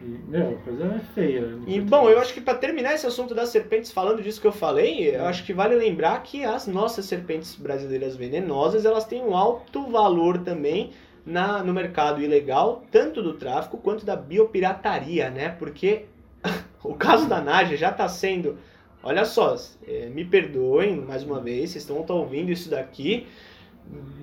meu, 0.01 0.51
a 0.51 0.55
coisa 0.63 0.85
é 0.85 0.99
feia. 1.13 1.59
E 1.67 1.79
bom, 1.79 2.09
eu 2.09 2.19
acho 2.19 2.33
que 2.33 2.41
para 2.41 2.57
terminar 2.57 2.93
esse 2.93 3.05
assunto 3.05 3.35
das 3.35 3.49
serpentes, 3.49 3.91
falando 3.91 4.21
disso 4.21 4.41
que 4.41 4.47
eu 4.47 4.51
falei, 4.51 5.15
eu 5.15 5.25
acho 5.25 5.45
que 5.45 5.53
vale 5.53 5.75
lembrar 5.75 6.21
que 6.23 6.43
as 6.43 6.67
nossas 6.67 7.05
serpentes 7.05 7.55
brasileiras 7.55 8.15
venenosas, 8.15 8.85
elas 8.85 9.05
têm 9.05 9.21
um 9.21 9.35
alto 9.35 9.89
valor 9.89 10.39
também 10.39 10.91
na, 11.25 11.63
no 11.63 11.73
mercado 11.73 12.21
ilegal, 12.21 12.83
tanto 12.91 13.21
do 13.21 13.33
tráfico 13.33 13.77
quanto 13.77 14.05
da 14.05 14.15
biopirataria, 14.15 15.29
né? 15.29 15.49
Porque 15.49 16.05
o 16.83 16.95
caso 16.95 17.27
da 17.27 17.41
Naja 17.41 17.77
já 17.77 17.89
está 17.89 18.07
sendo. 18.07 18.57
Olha 19.03 19.25
só, 19.25 19.55
é, 19.87 20.07
me 20.07 20.23
perdoem 20.23 20.95
mais 20.97 21.23
uma 21.23 21.39
vez, 21.39 21.71
vocês 21.71 21.89
estão 21.89 22.17
ouvindo 22.17 22.51
isso 22.51 22.69
daqui 22.69 23.27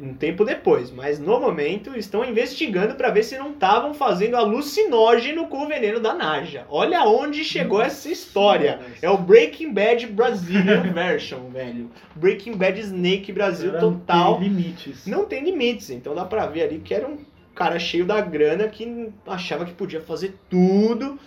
um 0.00 0.14
tempo 0.14 0.44
depois, 0.44 0.90
mas 0.90 1.18
no 1.18 1.40
momento 1.40 1.96
estão 1.98 2.24
investigando 2.24 2.94
para 2.94 3.10
ver 3.10 3.22
se 3.22 3.36
não 3.36 3.50
estavam 3.50 3.92
fazendo 3.92 4.36
alucinógeno 4.36 5.48
com 5.48 5.64
o 5.64 5.68
veneno 5.68 6.00
da 6.00 6.14
Naja. 6.14 6.64
Olha 6.70 7.04
onde 7.04 7.44
chegou 7.44 7.82
essa 7.82 8.08
história. 8.08 8.80
É 9.02 9.10
o 9.10 9.18
Breaking 9.18 9.72
Bad 9.72 10.06
Brazilian 10.06 10.82
version, 10.92 11.50
velho. 11.50 11.90
Breaking 12.14 12.56
Bad 12.56 12.80
Snake 12.80 13.32
Brasil 13.32 13.72
total. 13.78 14.32
Não 14.32 14.40
tem 14.40 14.48
limites. 14.48 15.06
Não 15.06 15.24
tem 15.24 15.44
limites, 15.44 15.90
então 15.90 16.14
dá 16.14 16.24
pra 16.24 16.46
ver 16.46 16.62
ali 16.62 16.78
que 16.78 16.94
era 16.94 17.06
um 17.06 17.18
cara 17.54 17.78
cheio 17.78 18.06
da 18.06 18.20
grana 18.20 18.68
que 18.68 19.10
achava 19.26 19.64
que 19.64 19.72
podia 19.72 20.00
fazer 20.00 20.38
tudo. 20.48 21.18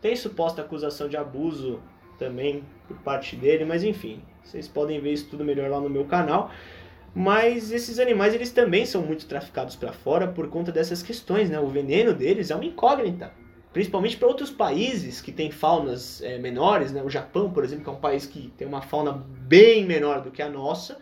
Tem 0.00 0.14
suposta 0.14 0.62
acusação 0.62 1.08
de 1.08 1.16
abuso 1.16 1.80
também 2.18 2.62
por 2.86 2.96
parte 2.98 3.34
dele, 3.36 3.64
mas 3.64 3.82
enfim, 3.82 4.20
vocês 4.44 4.68
podem 4.68 5.00
ver 5.00 5.12
isso 5.12 5.28
tudo 5.30 5.44
melhor 5.44 5.70
lá 5.70 5.80
no 5.80 5.88
meu 5.88 6.04
canal. 6.04 6.50
Mas 7.14 7.72
esses 7.72 7.98
animais 7.98 8.34
eles 8.34 8.50
também 8.50 8.86
são 8.86 9.02
muito 9.02 9.26
traficados 9.26 9.74
para 9.76 9.92
fora 9.92 10.28
por 10.28 10.48
conta 10.48 10.70
dessas 10.70 11.02
questões, 11.02 11.50
né? 11.50 11.58
O 11.58 11.68
veneno 11.68 12.12
deles 12.12 12.50
é 12.50 12.54
uma 12.54 12.64
incógnita, 12.64 13.32
principalmente 13.72 14.16
para 14.16 14.28
outros 14.28 14.50
países 14.50 15.20
que 15.20 15.32
têm 15.32 15.50
faunas 15.50 16.22
é, 16.22 16.38
menores, 16.38 16.92
né? 16.92 17.02
O 17.02 17.10
Japão, 17.10 17.50
por 17.50 17.64
exemplo, 17.64 17.84
que 17.84 17.90
é 17.90 17.92
um 17.92 18.00
país 18.00 18.26
que 18.26 18.52
tem 18.56 18.68
uma 18.68 18.82
fauna 18.82 19.12
bem 19.12 19.84
menor 19.84 20.20
do 20.20 20.30
que 20.30 20.42
a 20.42 20.48
nossa. 20.48 20.98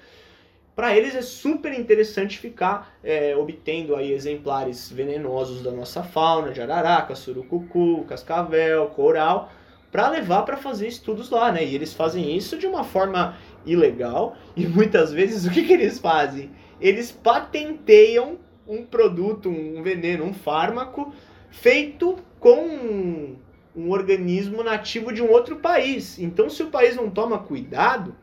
Para 0.74 0.94
eles 0.94 1.14
é 1.14 1.22
super 1.22 1.72
interessante 1.72 2.38
ficar 2.38 2.94
é, 3.02 3.34
obtendo 3.34 3.96
aí 3.96 4.12
exemplares 4.12 4.92
venenosos 4.92 5.62
da 5.62 5.70
nossa 5.70 6.02
fauna, 6.02 6.52
de 6.52 6.60
araraca, 6.60 7.14
surucucu, 7.14 8.04
cascavel, 8.06 8.86
coral, 8.88 9.50
para 9.90 10.10
levar 10.10 10.42
para 10.42 10.58
fazer 10.58 10.86
estudos 10.86 11.30
lá, 11.30 11.50
né? 11.50 11.64
E 11.64 11.74
eles 11.74 11.94
fazem 11.94 12.36
isso 12.36 12.58
de 12.58 12.66
uma 12.66 12.84
forma 12.84 13.34
ilegal 13.66 14.37
e 14.57 14.66
muitas 14.66 15.12
vezes 15.12 15.44
o 15.44 15.50
que, 15.50 15.64
que 15.64 15.72
eles 15.72 15.98
fazem? 15.98 16.50
Eles 16.81 17.11
patenteiam 17.11 18.38
um 18.66 18.85
produto, 18.85 19.48
um 19.48 19.83
veneno, 19.83 20.24
um 20.24 20.33
fármaco 20.33 21.12
feito 21.50 22.16
com 22.38 22.61
um, 22.61 23.37
um 23.74 23.90
organismo 23.90 24.62
nativo 24.62 25.12
de 25.12 25.22
um 25.22 25.31
outro 25.31 25.57
país. 25.57 26.18
Então, 26.18 26.48
se 26.48 26.62
o 26.62 26.70
país 26.70 26.96
não 26.96 27.11
toma 27.11 27.38
cuidado, 27.38 28.14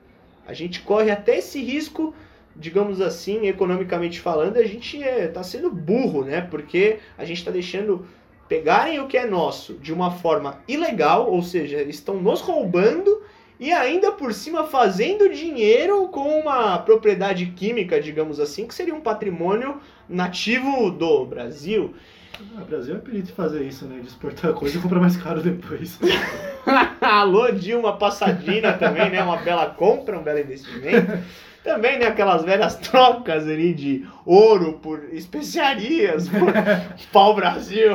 a 0.46 0.54
gente 0.54 0.82
corre 0.82 1.10
até 1.10 1.38
esse 1.38 1.62
risco, 1.62 2.14
digamos 2.56 3.02
assim, 3.02 3.48
economicamente 3.48 4.20
falando, 4.20 4.58
a 4.58 4.66
gente 4.66 4.98
está 4.98 5.10
é, 5.10 5.28
tá 5.28 5.44
sendo 5.44 5.72
burro, 5.72 6.24
né? 6.24 6.42
Porque 6.42 7.00
a 7.18 7.26
gente 7.26 7.38
está 7.38 7.52
deixando 7.52 8.06
pegarem 8.48 9.00
o 9.00 9.08
que 9.08 9.18
é 9.18 9.26
nosso 9.26 9.76
de 9.76 9.94
uma 9.94 10.12
forma 10.12 10.62
ilegal, 10.68 11.32
ou 11.32 11.42
seja, 11.42 11.82
estão 11.82 12.22
nos 12.22 12.42
roubando 12.42 13.22
e 13.64 13.72
ainda 13.72 14.12
por 14.12 14.34
cima 14.34 14.66
fazendo 14.66 15.30
dinheiro 15.30 16.10
com 16.10 16.38
uma 16.38 16.78
propriedade 16.80 17.46
química, 17.46 18.02
digamos 18.02 18.38
assim, 18.38 18.68
que 18.68 18.76
seria 18.76 18.94
um 18.94 19.00
patrimônio 19.00 19.80
nativo 20.10 20.92
do 20.92 21.26
Brasil. 21.26 21.96
Ah, 22.58 22.62
o 22.62 22.66
Brasil 22.66 22.98
é 22.98 23.00
perito 23.00 23.28
de 23.28 23.32
fazer 23.32 23.64
isso, 23.64 23.86
né? 23.86 24.02
De 24.02 24.08
exportar 24.08 24.52
coisa 24.52 24.78
e 24.78 24.82
comprar 24.82 25.00
mais 25.00 25.16
caro 25.16 25.42
depois. 25.42 25.98
Alô, 27.00 27.54
Dilma 27.54 27.96
Passadina 27.96 28.74
também, 28.74 29.10
né? 29.10 29.24
Uma 29.24 29.38
bela 29.38 29.68
compra, 29.68 30.20
um 30.20 30.24
belo 30.24 30.40
investimento. 30.40 31.24
Também, 31.64 31.98
né, 31.98 32.08
aquelas 32.08 32.44
velhas 32.44 32.76
trocas 32.76 33.48
ali 33.48 33.74
de 33.74 34.06
ouro 34.26 34.74
por 34.82 35.14
especiarias, 35.14 36.28
por 36.28 36.52
pau 37.12 37.34
Brasil. 37.34 37.94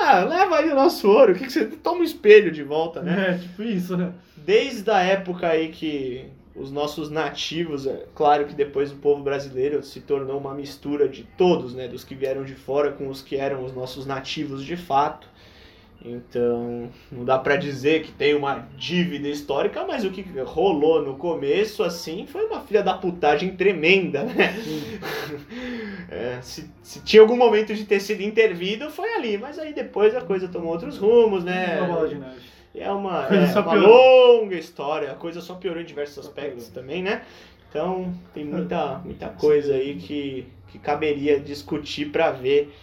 Ah, 0.00 0.24
leva 0.24 0.58
aí 0.58 0.70
o 0.70 0.74
nosso 0.74 1.08
ouro, 1.08 1.32
o 1.32 1.34
que, 1.34 1.44
que 1.44 1.52
você. 1.52 1.66
Toma 1.66 2.00
um 2.00 2.04
espelho 2.04 2.50
de 2.50 2.62
volta, 2.62 3.00
né? 3.00 3.30
É, 3.30 3.38
tipo 3.38 3.62
isso, 3.62 3.96
né? 3.96 4.12
Desde 4.36 4.90
a 4.90 5.00
época 5.00 5.46
aí 5.46 5.68
que 5.68 6.26
os 6.54 6.70
nossos 6.70 7.10
nativos, 7.10 7.86
é 7.86 8.04
claro 8.14 8.46
que 8.46 8.54
depois 8.54 8.92
o 8.92 8.96
povo 8.96 9.22
brasileiro 9.22 9.82
se 9.82 10.00
tornou 10.00 10.38
uma 10.38 10.54
mistura 10.54 11.08
de 11.08 11.22
todos, 11.22 11.74
né? 11.74 11.88
Dos 11.88 12.04
que 12.04 12.14
vieram 12.14 12.44
de 12.44 12.54
fora 12.54 12.92
com 12.92 13.08
os 13.08 13.22
que 13.22 13.36
eram 13.36 13.64
os 13.64 13.72
nossos 13.72 14.04
nativos 14.06 14.64
de 14.64 14.76
fato. 14.76 15.28
Então, 16.04 16.90
não 17.10 17.24
dá 17.24 17.38
para 17.38 17.54
dizer 17.54 18.02
que 18.02 18.10
tem 18.10 18.34
uma 18.34 18.66
dívida 18.76 19.28
histórica, 19.28 19.84
mas 19.86 20.04
o 20.04 20.10
que 20.10 20.24
rolou 20.40 21.00
no 21.00 21.16
começo, 21.16 21.84
assim, 21.84 22.26
foi 22.26 22.44
uma 22.46 22.60
filha 22.60 22.82
da 22.82 22.94
putagem 22.94 23.56
tremenda, 23.56 24.24
né? 24.24 24.54
É, 26.10 26.38
se, 26.42 26.70
se, 26.82 27.00
tinha 27.00 27.22
algum 27.22 27.36
momento 27.36 27.74
de 27.74 27.86
ter 27.86 27.98
sido 27.98 28.20
intervido, 28.20 28.90
foi 28.90 29.14
ali, 29.14 29.38
mas 29.38 29.58
aí 29.58 29.72
depois 29.72 30.14
a 30.14 30.20
coisa 30.20 30.46
tomou 30.46 30.72
outros 30.72 30.98
rumos, 30.98 31.42
né? 31.42 31.78
É 32.74 32.90
uma, 32.90 33.26
é 33.28 33.58
uma 33.58 33.74
longa 33.74 34.54
história, 34.54 35.10
a 35.10 35.14
coisa 35.14 35.40
só 35.40 35.54
piorou 35.54 35.80
em 35.80 35.86
diversos 35.86 36.26
aspectos 36.26 36.68
também, 36.68 37.02
né? 37.02 37.22
Então, 37.70 38.12
tem 38.34 38.44
muita, 38.44 38.98
muita 38.98 39.28
coisa 39.30 39.72
aí 39.72 39.96
que, 39.96 40.46
que 40.68 40.78
caberia 40.78 41.40
discutir 41.40 42.10
para 42.10 42.30
ver, 42.30 42.74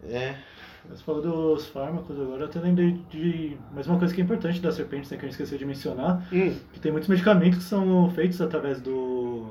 né? 0.00 0.42
Você 0.90 1.02
falou 1.04 1.22
dos 1.22 1.66
fármacos 1.68 2.20
agora, 2.20 2.42
eu 2.42 2.46
até 2.46 2.60
lembrei 2.60 3.00
de 3.08 3.56
mais 3.72 3.86
uma 3.86 3.98
coisa 3.98 4.12
que 4.12 4.20
é 4.20 4.24
importante 4.24 4.60
das 4.60 4.74
serpentes, 4.74 5.10
né, 5.10 5.16
que 5.16 5.24
a 5.24 5.28
gente 5.28 5.32
esqueceu 5.32 5.56
de 5.56 5.64
mencionar, 5.64 6.26
hum. 6.32 6.54
que 6.72 6.80
tem 6.80 6.90
muitos 6.90 7.08
medicamentos 7.08 7.58
que 7.60 7.64
são 7.64 8.10
feitos 8.10 8.40
através 8.40 8.80
do, 8.80 9.46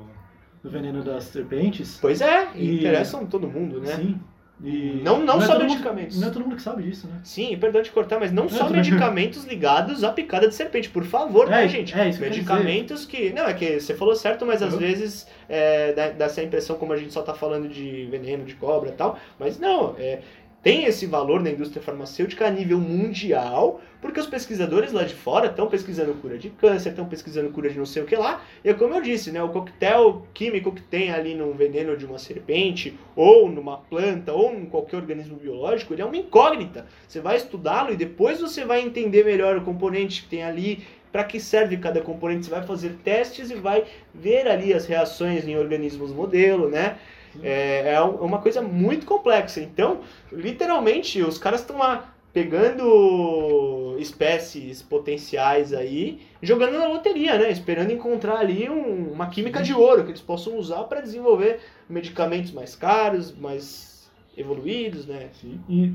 do 0.61 0.69
veneno 0.69 1.03
das 1.03 1.25
serpentes. 1.25 1.97
Pois 2.01 2.21
é, 2.21 2.49
e 2.55 2.79
interessam 2.79 3.25
todo 3.25 3.47
mundo, 3.47 3.79
né? 3.79 3.95
Sim. 3.95 4.19
E 4.63 5.01
não, 5.03 5.19
não, 5.19 5.37
não 5.37 5.43
é 5.43 5.47
só 5.47 5.57
medicamentos. 5.57 6.15
Mundo, 6.15 6.21
não 6.21 6.29
é 6.29 6.33
todo 6.33 6.43
mundo 6.43 6.55
que 6.55 6.61
sabe 6.61 6.83
disso, 6.83 7.07
né? 7.07 7.19
Sim, 7.23 7.57
perdão 7.57 7.81
de 7.81 7.89
cortar, 7.89 8.19
mas 8.19 8.31
não, 8.31 8.43
não 8.43 8.49
só 8.49 8.67
é 8.67 8.69
medicamentos 8.69 9.43
ligados 9.43 10.03
à 10.03 10.11
picada 10.11 10.47
de 10.47 10.53
serpente, 10.53 10.87
por 10.87 11.03
favor, 11.03 11.49
né, 11.49 11.65
é, 11.65 11.67
gente? 11.67 11.97
É, 11.97 12.07
isso 12.07 12.21
medicamentos 12.21 13.03
que. 13.03 13.33
Não, 13.33 13.45
é 13.45 13.55
que 13.55 13.79
você 13.79 13.95
falou 13.95 14.15
certo, 14.15 14.45
mas 14.45 14.61
às 14.61 14.73
uhum. 14.73 14.79
vezes 14.79 15.27
é, 15.49 15.93
dá, 15.93 16.09
dá 16.09 16.25
essa 16.25 16.43
impressão 16.43 16.75
como 16.77 16.93
a 16.93 16.97
gente 16.97 17.11
só 17.11 17.23
tá 17.23 17.33
falando 17.33 17.67
de 17.67 18.05
veneno, 18.11 18.45
de 18.45 18.53
cobra 18.53 18.89
e 18.89 18.93
tal. 18.93 19.17
Mas 19.39 19.57
não, 19.57 19.95
é, 19.97 20.19
tem 20.63 20.85
esse 20.85 21.05
valor 21.05 21.41
na 21.41 21.49
indústria 21.49 21.81
farmacêutica 21.81 22.45
a 22.45 22.49
nível 22.49 22.79
mundial, 22.79 23.81
porque 23.99 24.19
os 24.19 24.27
pesquisadores 24.27 24.91
lá 24.91 25.03
de 25.03 25.13
fora 25.13 25.47
estão 25.47 25.67
pesquisando 25.67 26.13
cura 26.15 26.37
de 26.37 26.49
câncer, 26.51 26.89
estão 26.89 27.05
pesquisando 27.05 27.49
cura 27.49 27.69
de 27.69 27.77
não 27.77 27.85
sei 27.85 28.03
o 28.03 28.05
que 28.05 28.15
lá. 28.15 28.43
E 28.63 28.69
é 28.69 28.73
como 28.73 28.93
eu 28.93 29.01
disse, 29.01 29.31
né, 29.31 29.41
o 29.41 29.49
coquetel 29.49 30.27
químico 30.33 30.71
que 30.71 30.81
tem 30.81 31.11
ali 31.11 31.33
no 31.33 31.51
veneno 31.53 31.97
de 31.97 32.05
uma 32.05 32.19
serpente, 32.19 32.97
ou 33.15 33.49
numa 33.49 33.77
planta, 33.77 34.33
ou 34.33 34.53
em 34.53 34.65
qualquer 34.65 34.97
organismo 34.97 35.35
biológico, 35.35 35.93
ele 35.93 36.03
é 36.03 36.05
uma 36.05 36.17
incógnita. 36.17 36.85
Você 37.07 37.19
vai 37.19 37.37
estudá-lo 37.37 37.91
e 37.91 37.97
depois 37.97 38.39
você 38.39 38.63
vai 38.63 38.81
entender 38.81 39.25
melhor 39.25 39.57
o 39.57 39.61
componente 39.61 40.23
que 40.23 40.29
tem 40.29 40.43
ali, 40.43 40.83
para 41.11 41.23
que 41.23 41.39
serve 41.39 41.75
cada 41.77 42.01
componente. 42.01 42.45
Você 42.45 42.51
vai 42.51 42.63
fazer 42.63 42.97
testes 43.03 43.49
e 43.49 43.55
vai 43.55 43.83
ver 44.13 44.47
ali 44.47 44.73
as 44.73 44.85
reações 44.85 45.47
em 45.47 45.57
organismos 45.57 46.11
modelo, 46.11 46.69
né? 46.69 46.97
É, 47.41 47.93
é 47.93 48.01
uma 48.01 48.39
coisa 48.39 48.61
muito 48.61 49.05
complexa. 49.05 49.61
Então, 49.61 50.01
literalmente, 50.31 51.21
os 51.21 51.37
caras 51.37 51.61
estão 51.61 51.77
lá 51.77 52.13
pegando 52.33 53.97
espécies 53.99 54.81
potenciais 54.81 55.73
aí, 55.73 56.21
jogando 56.41 56.77
na 56.77 56.87
loteria, 56.87 57.37
né? 57.37 57.51
Esperando 57.51 57.91
encontrar 57.91 58.37
ali 58.37 58.69
um, 58.69 59.11
uma 59.11 59.27
química 59.27 59.61
de 59.61 59.73
ouro 59.73 60.03
que 60.03 60.11
eles 60.11 60.21
possam 60.21 60.57
usar 60.57 60.83
para 60.83 61.01
desenvolver 61.01 61.59
medicamentos 61.89 62.51
mais 62.51 62.75
caros, 62.75 63.35
mais 63.37 64.09
evoluídos, 64.37 65.05
né? 65.05 65.29
Sim. 65.33 65.59
E, 65.67 65.93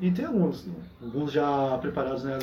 e 0.00 0.10
tem 0.10 0.24
alguns, 0.24 0.68
alguns 1.00 1.30
já 1.32 1.78
preparados, 1.78 2.24
né? 2.24 2.36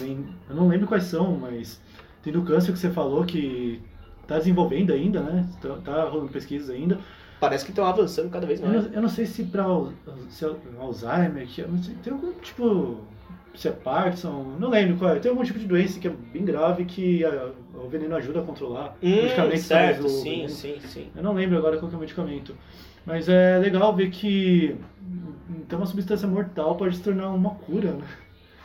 Eu 0.49 0.55
não 0.55 0.67
lembro 0.67 0.87
quais 0.87 1.03
são, 1.03 1.37
mas 1.37 1.81
tem 2.23 2.31
do 2.31 2.43
câncer 2.43 2.71
que 2.71 2.79
você 2.79 2.89
falou 2.89 3.25
que 3.25 3.81
está 4.21 4.37
desenvolvendo 4.37 4.93
ainda, 4.93 5.19
né? 5.21 5.45
Tá, 5.61 5.75
tá 5.83 6.03
rolando 6.05 6.31
pesquisas 6.31 6.69
ainda 6.69 6.97
parece 7.43 7.65
que 7.65 7.71
estão 7.71 7.85
avançando 7.85 8.29
cada 8.29 8.47
vez 8.47 8.61
mais. 8.61 8.73
Eu 8.73 8.81
não, 8.81 8.91
eu 8.93 9.01
não 9.01 9.09
sei 9.09 9.25
se 9.25 9.43
para 9.43 9.65
se 10.29 10.45
é 10.45 10.49
Alzheimer, 10.79 11.45
que 11.45 11.55
sei, 11.55 11.95
tem 12.01 12.13
algum 12.13 12.31
tipo. 12.33 13.01
Se 13.53 13.67
é 13.67 13.71
Parkinson, 13.71 14.55
não 14.59 14.69
lembro 14.69 14.97
qual 14.97 15.11
é. 15.11 15.19
Tem 15.19 15.29
algum 15.29 15.43
tipo 15.43 15.59
de 15.59 15.67
doença 15.67 15.99
que 15.99 16.07
é 16.07 16.11
bem 16.11 16.43
grave 16.43 16.85
que 16.85 17.23
a, 17.23 17.51
o 17.75 17.87
veneno 17.87 18.15
ajuda 18.15 18.39
a 18.39 18.43
controlar. 18.43 18.95
Hum, 19.03 19.09
medicamento 19.09 19.59
certo, 19.59 20.09
sim, 20.09 20.47
sim, 20.47 20.79
sim. 20.79 21.09
Eu 21.15 21.21
não 21.21 21.33
lembro 21.33 21.57
agora 21.57 21.77
qual 21.77 21.91
é 21.91 21.95
o 21.95 21.99
medicamento. 21.99 22.55
Mas 23.05 23.27
é 23.27 23.59
legal 23.59 23.93
ver 23.93 24.09
que 24.09 24.75
então 25.49 25.77
uma 25.79 25.85
substância 25.85 26.27
mortal 26.27 26.75
pode 26.75 26.95
se 26.95 27.03
tornar 27.03 27.29
uma 27.29 27.51
cura, 27.51 27.91
né? 27.91 28.05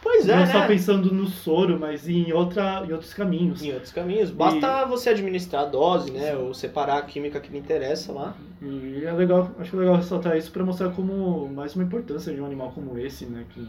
Pois 0.02 0.28
é, 0.28 0.32
não 0.32 0.46
né? 0.46 0.52
só 0.52 0.66
pensando 0.66 1.12
no 1.12 1.26
soro, 1.26 1.78
mas 1.78 2.08
em, 2.08 2.32
outra, 2.32 2.84
em 2.86 2.92
outros 2.92 3.12
caminhos. 3.12 3.62
Em 3.62 3.72
outros 3.72 3.92
caminhos. 3.92 4.30
Basta 4.30 4.84
você 4.86 5.10
administrar 5.10 5.62
a 5.62 5.66
dose, 5.66 6.10
né? 6.12 6.36
Ou 6.36 6.54
separar 6.54 6.98
a 6.98 7.02
química 7.02 7.40
que 7.40 7.50
lhe 7.50 7.58
interessa 7.58 8.12
lá. 8.12 8.34
E 8.62 9.04
é 9.04 9.12
legal, 9.12 9.50
acho 9.58 9.76
legal 9.76 9.96
ressaltar 9.96 10.36
isso 10.36 10.52
para 10.52 10.64
mostrar 10.64 10.90
como 10.90 11.48
mais 11.48 11.74
uma 11.74 11.84
importância 11.84 12.32
de 12.32 12.40
um 12.40 12.46
animal 12.46 12.70
como 12.72 12.96
esse, 12.98 13.26
né? 13.26 13.44
Que, 13.52 13.66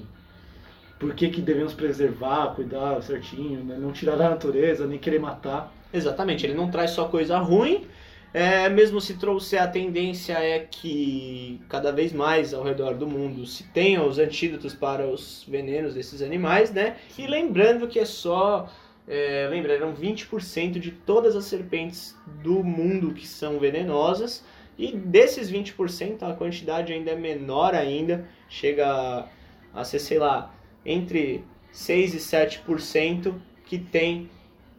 por 0.99 1.13
que, 1.15 1.29
que 1.29 1.41
devemos 1.41 1.73
preservar, 1.73 2.53
cuidar 2.55 3.01
certinho, 3.01 3.63
né? 3.63 3.77
não 3.79 3.91
tirar 3.91 4.17
da 4.17 4.29
natureza, 4.29 4.85
nem 4.85 4.99
querer 4.99 5.19
matar. 5.19 5.73
Exatamente, 5.93 6.45
ele 6.45 6.53
não 6.53 6.69
traz 6.69 6.91
só 6.91 7.05
coisa 7.05 7.39
ruim. 7.39 7.87
É, 8.31 8.69
mesmo 8.69 9.01
se 9.01 9.15
trouxer 9.15 9.61
a 9.61 9.67
tendência 9.67 10.33
é 10.33 10.59
que 10.59 11.59
cada 11.67 11.91
vez 11.91 12.13
mais 12.13 12.53
ao 12.53 12.63
redor 12.63 12.93
do 12.93 13.07
mundo 13.07 13.45
se 13.45 13.63
tenham 13.63 14.07
os 14.07 14.19
antídotos 14.19 14.73
para 14.73 15.07
os 15.07 15.43
venenos 15.47 15.95
desses 15.95 16.21
animais, 16.21 16.71
né? 16.71 16.97
E 17.17 17.25
lembrando 17.25 17.87
que 17.87 17.99
é 17.99 18.05
só. 18.05 18.71
É, 19.07 19.47
lembra, 19.49 19.73
eram 19.73 19.95
20% 19.95 20.79
de 20.79 20.91
todas 20.91 21.35
as 21.35 21.45
serpentes 21.45 22.15
do 22.43 22.63
mundo 22.63 23.13
que 23.13 23.27
são 23.27 23.57
venenosas. 23.57 24.45
E 24.77 24.95
desses 24.95 25.51
20%, 25.51 26.21
a 26.21 26.33
quantidade 26.35 26.93
ainda 26.93 27.11
é 27.11 27.15
menor 27.15 27.73
ainda. 27.73 28.29
Chega 28.47 28.87
a, 28.87 29.27
a 29.73 29.83
ser, 29.83 29.97
sei 29.97 30.19
lá, 30.19 30.53
entre 30.85 31.43
6 31.71 32.13
e 32.13 32.17
7% 32.17 33.33
que 33.65 33.79
tem 33.79 34.29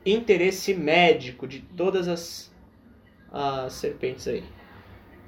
interesse 0.07 0.75
médico 0.75 1.47
de 1.47 1.61
todas 1.77 2.09
as 2.09 2.50
as 3.33 3.73
serpentes 3.75 4.27
aí. 4.29 4.45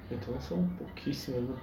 Então 0.09 0.39
são 0.39 0.65
pouquíssimas, 0.77 1.43
né? 1.49 1.55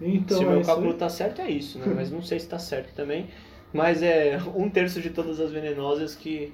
Então, 0.00 0.38
se 0.38 0.44
o 0.44 0.48
é 0.48 0.56
meu 0.56 0.60
isso 0.60 0.66
cálculo 0.66 0.94
aí. 0.94 0.96
tá 0.96 1.08
certo, 1.08 1.40
é 1.42 1.50
isso, 1.50 1.78
né? 1.78 1.88
Mas 1.94 2.10
não 2.10 2.22
sei 2.22 2.40
se 2.40 2.48
tá 2.48 2.58
certo 2.58 2.94
também. 2.94 3.30
Mas 3.72 4.02
é 4.02 4.38
um 4.54 4.68
terço 4.70 5.00
de 5.00 5.10
todas 5.10 5.38
as 5.40 5.52
venenosas 5.52 6.14
que 6.16 6.52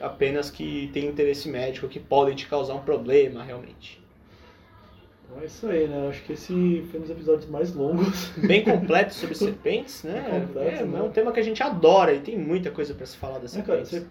apenas 0.00 0.50
que 0.50 0.90
tem 0.92 1.06
interesse 1.06 1.48
médico, 1.48 1.88
que 1.88 2.00
podem 2.00 2.34
te 2.36 2.46
causar 2.48 2.74
um 2.74 2.82
problema 2.84 3.42
realmente. 3.44 4.00
Então 5.24 5.40
é 5.42 5.46
isso 5.46 5.66
aí, 5.66 5.88
né? 5.88 6.08
Acho 6.08 6.22
que 6.24 6.32
esse 6.32 6.86
foi 6.90 7.00
um 7.00 7.02
dos 7.02 7.10
episódios 7.10 7.50
mais 7.50 7.74
longos. 7.74 8.30
Bem 8.36 8.62
completo 8.64 9.12
sobre 9.14 9.34
serpentes, 9.34 10.04
né? 10.04 10.22
Bem 10.22 10.40
completo, 10.40 10.82
é, 10.82 10.86
né? 10.86 10.98
é 10.98 11.02
um 11.02 11.10
tema 11.10 11.32
que 11.32 11.40
a 11.40 11.42
gente 11.42 11.62
adora 11.62 12.14
e 12.14 12.20
tem 12.20 12.38
muita 12.38 12.70
coisa 12.70 12.94
para 12.94 13.06
se 13.06 13.16
falar 13.16 13.38
das 13.38 13.54
É, 13.54 13.62
cara, 13.62 13.84
serpentes. 13.84 13.90
ser- 13.90 14.06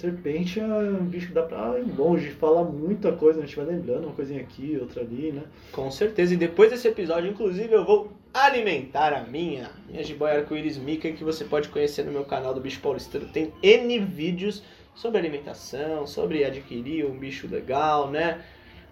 serpente 0.00 0.58
é 0.58 0.64
um 0.64 1.04
bicho 1.04 1.28
que 1.28 1.32
dá 1.34 1.42
pra 1.42 1.78
ir 1.78 1.92
longe, 1.96 2.30
falar 2.30 2.64
muita 2.64 3.12
coisa, 3.12 3.40
a 3.40 3.44
gente 3.44 3.54
vai 3.54 3.66
lembrando 3.66 4.04
uma 4.04 4.14
coisinha 4.14 4.40
aqui, 4.40 4.78
outra 4.80 5.02
ali, 5.02 5.30
né? 5.30 5.42
Com 5.72 5.90
certeza. 5.90 6.32
E 6.32 6.36
depois 6.36 6.70
desse 6.70 6.88
episódio, 6.88 7.30
inclusive, 7.30 7.72
eu 7.72 7.84
vou 7.84 8.10
alimentar 8.32 9.12
a 9.12 9.22
minha, 9.22 9.70
minha 9.88 10.02
jiboia 10.02 10.38
arco-íris 10.38 10.78
Mickey, 10.78 11.12
que 11.12 11.22
você 11.22 11.44
pode 11.44 11.68
conhecer 11.68 12.04
no 12.04 12.12
meu 12.12 12.24
canal 12.24 12.54
do 12.54 12.60
Bicho 12.60 12.80
Paulistano. 12.80 13.28
Tem 13.28 13.52
N 13.62 13.98
vídeos 13.98 14.62
sobre 14.94 15.18
alimentação, 15.18 16.06
sobre 16.06 16.44
adquirir 16.44 17.04
um 17.04 17.18
bicho 17.18 17.46
legal, 17.46 18.10
né? 18.10 18.42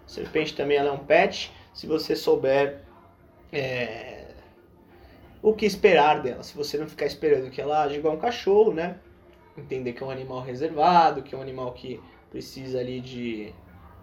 Serpente 0.07 0.55
também 0.55 0.77
ela 0.77 0.90
é 0.90 0.92
um 0.92 0.99
pet. 0.99 1.51
Se 1.73 1.87
você 1.87 2.14
souber 2.14 2.83
é, 3.51 4.27
o 5.40 5.55
que 5.55 5.64
esperar 5.64 6.21
dela, 6.21 6.42
se 6.42 6.55
você 6.55 6.77
não 6.77 6.88
ficar 6.88 7.07
esperando 7.07 7.51
que 7.51 7.61
ela 7.61 7.85
age 7.85 7.97
igual 7.97 8.14
um 8.14 8.18
cachorro, 8.18 8.75
né? 8.75 8.97
Entender 9.59 9.92
que 9.92 10.03
é 10.03 10.07
um 10.07 10.11
animal 10.11 10.40
reservado, 10.40 11.23
que 11.23 11.35
é 11.35 11.38
um 11.38 11.42
animal 11.42 11.73
que 11.73 12.01
precisa 12.31 12.79
ali 12.79 13.01
de 13.01 13.53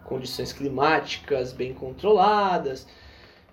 condições 0.04 0.52
climáticas 0.52 1.52
bem 1.52 1.72
controladas. 1.72 2.86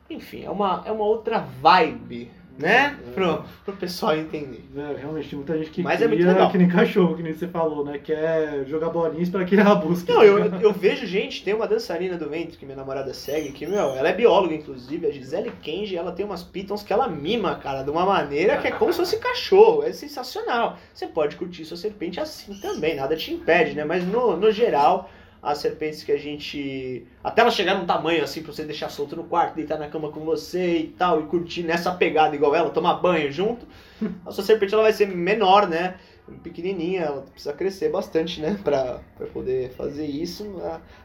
Enfim, 0.09 0.43
é 0.43 0.49
uma, 0.49 0.83
é 0.85 0.91
uma 0.91 1.05
outra 1.05 1.39
vibe, 1.39 2.31
né? 2.57 2.97
É. 3.07 3.11
Pro, 3.13 3.43
pro 3.65 3.75
pessoal 3.75 4.15
entender. 4.15 4.63
É, 4.75 4.95
realmente, 4.99 5.29
tem 5.29 5.37
muita 5.37 5.57
gente 5.57 5.69
que 5.71 5.81
Mas 5.81 6.01
é 6.01 6.05
cria 6.05 6.09
muito 6.09 6.27
legal. 6.27 6.51
que 6.51 6.57
nem 6.57 6.67
cachorro, 6.67 7.15
que 7.15 7.23
nem 7.23 7.33
você 7.33 7.47
falou, 7.47 7.83
né? 7.83 7.97
Quer 7.97 8.65
jogar 8.65 8.89
bolinhas 8.89 9.29
para 9.29 9.43
que 9.43 9.55
ela 9.55 9.75
busque. 9.75 10.11
Não, 10.11 10.23
eu, 10.23 10.45
eu 10.59 10.71
vejo 10.73 11.05
gente, 11.05 11.43
tem 11.43 11.53
uma 11.53 11.67
dançarina 11.67 12.17
do 12.17 12.29
ventre 12.29 12.57
que 12.57 12.65
minha 12.65 12.77
namorada 12.77 13.13
segue, 13.13 13.51
que, 13.51 13.65
meu, 13.65 13.95
ela 13.95 14.09
é 14.09 14.13
bióloga, 14.13 14.53
inclusive, 14.53 15.07
a 15.07 15.11
Gisele 15.11 15.51
Kenji, 15.61 15.97
ela 15.97 16.11
tem 16.11 16.25
umas 16.25 16.43
pitons 16.43 16.83
que 16.83 16.93
ela 16.93 17.07
mima, 17.07 17.55
cara, 17.55 17.83
de 17.83 17.89
uma 17.89 18.05
maneira 18.05 18.57
que 18.57 18.67
é 18.67 18.71
como 18.71 18.91
se 18.91 18.99
fosse 18.99 19.17
cachorro, 19.17 19.83
é 19.83 19.91
sensacional. 19.91 20.77
Você 20.93 21.07
pode 21.07 21.35
curtir 21.35 21.65
sua 21.65 21.77
serpente 21.77 22.19
assim 22.19 22.53
também, 22.59 22.95
nada 22.95 23.15
te 23.15 23.33
impede, 23.33 23.75
né? 23.75 23.83
Mas 23.83 24.05
no, 24.05 24.37
no 24.37 24.51
geral, 24.51 25.09
as 25.43 25.57
serpentes 25.57 26.03
que 26.03 26.11
a 26.13 26.17
gente. 26.17 27.05
Até 27.21 27.41
ela 27.41 27.51
chegar 27.51 27.77
num 27.77 27.85
tamanho 27.85 28.23
assim 28.23 28.41
pra 28.41 28.53
você 28.53 28.63
deixar 28.63 28.87
solto 28.87 29.13
no 29.13 29.25
quarto, 29.25 29.55
deitar 29.55 29.77
na 29.77 29.89
cama 29.89 30.09
com 30.09 30.21
você 30.21 30.77
e 30.77 30.87
tal, 30.87 31.21
e 31.21 31.25
curtir 31.25 31.63
nessa 31.63 31.91
pegada 31.91 32.33
igual 32.33 32.55
ela, 32.55 32.69
tomar 32.69 32.95
banho 32.95 33.29
junto, 33.29 33.67
a 34.25 34.31
sua 34.31 34.43
serpente 34.43 34.73
ela 34.73 34.83
vai 34.83 34.93
ser 34.93 35.05
menor, 35.07 35.67
né? 35.67 35.97
Pequenininha, 36.41 37.01
ela 37.01 37.21
precisa 37.23 37.51
crescer 37.51 37.89
bastante, 37.89 38.39
né? 38.39 38.57
Pra, 38.63 39.01
pra 39.17 39.27
poder 39.27 39.71
fazer 39.71 40.05
isso. 40.05 40.55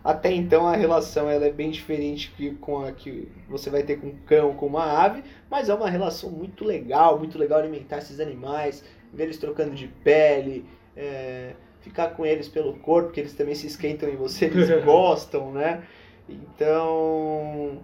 Até 0.05 0.33
então 0.33 0.68
a 0.68 0.77
relação 0.77 1.29
ela 1.29 1.44
é 1.44 1.51
bem 1.51 1.72
diferente 1.72 2.33
que, 2.37 2.53
com 2.55 2.85
a 2.85 2.92
que 2.92 3.29
você 3.48 3.68
vai 3.68 3.83
ter 3.83 3.96
com 3.96 4.07
um 4.07 4.16
cão, 4.24 4.55
com 4.55 4.66
uma 4.66 4.85
ave, 4.85 5.24
mas 5.51 5.68
é 5.68 5.74
uma 5.74 5.90
relação 5.90 6.31
muito 6.31 6.64
legal, 6.64 7.18
muito 7.18 7.37
legal 7.37 7.59
alimentar 7.59 7.98
esses 7.98 8.20
animais, 8.20 8.85
ver 9.12 9.24
eles 9.24 9.38
trocando 9.38 9.74
de 9.74 9.88
pele, 9.88 10.64
é, 10.96 11.55
ficar 11.80 12.08
com 12.10 12.24
eles 12.26 12.48
pelo 12.48 12.74
corpo, 12.74 13.08
porque 13.08 13.20
eles 13.20 13.34
também 13.34 13.54
se 13.54 13.66
esquentam 13.66 14.08
em 14.08 14.16
você, 14.16 14.46
eles 14.46 14.68
gostam, 14.84 15.52
né? 15.52 15.82
Então, 16.28 17.80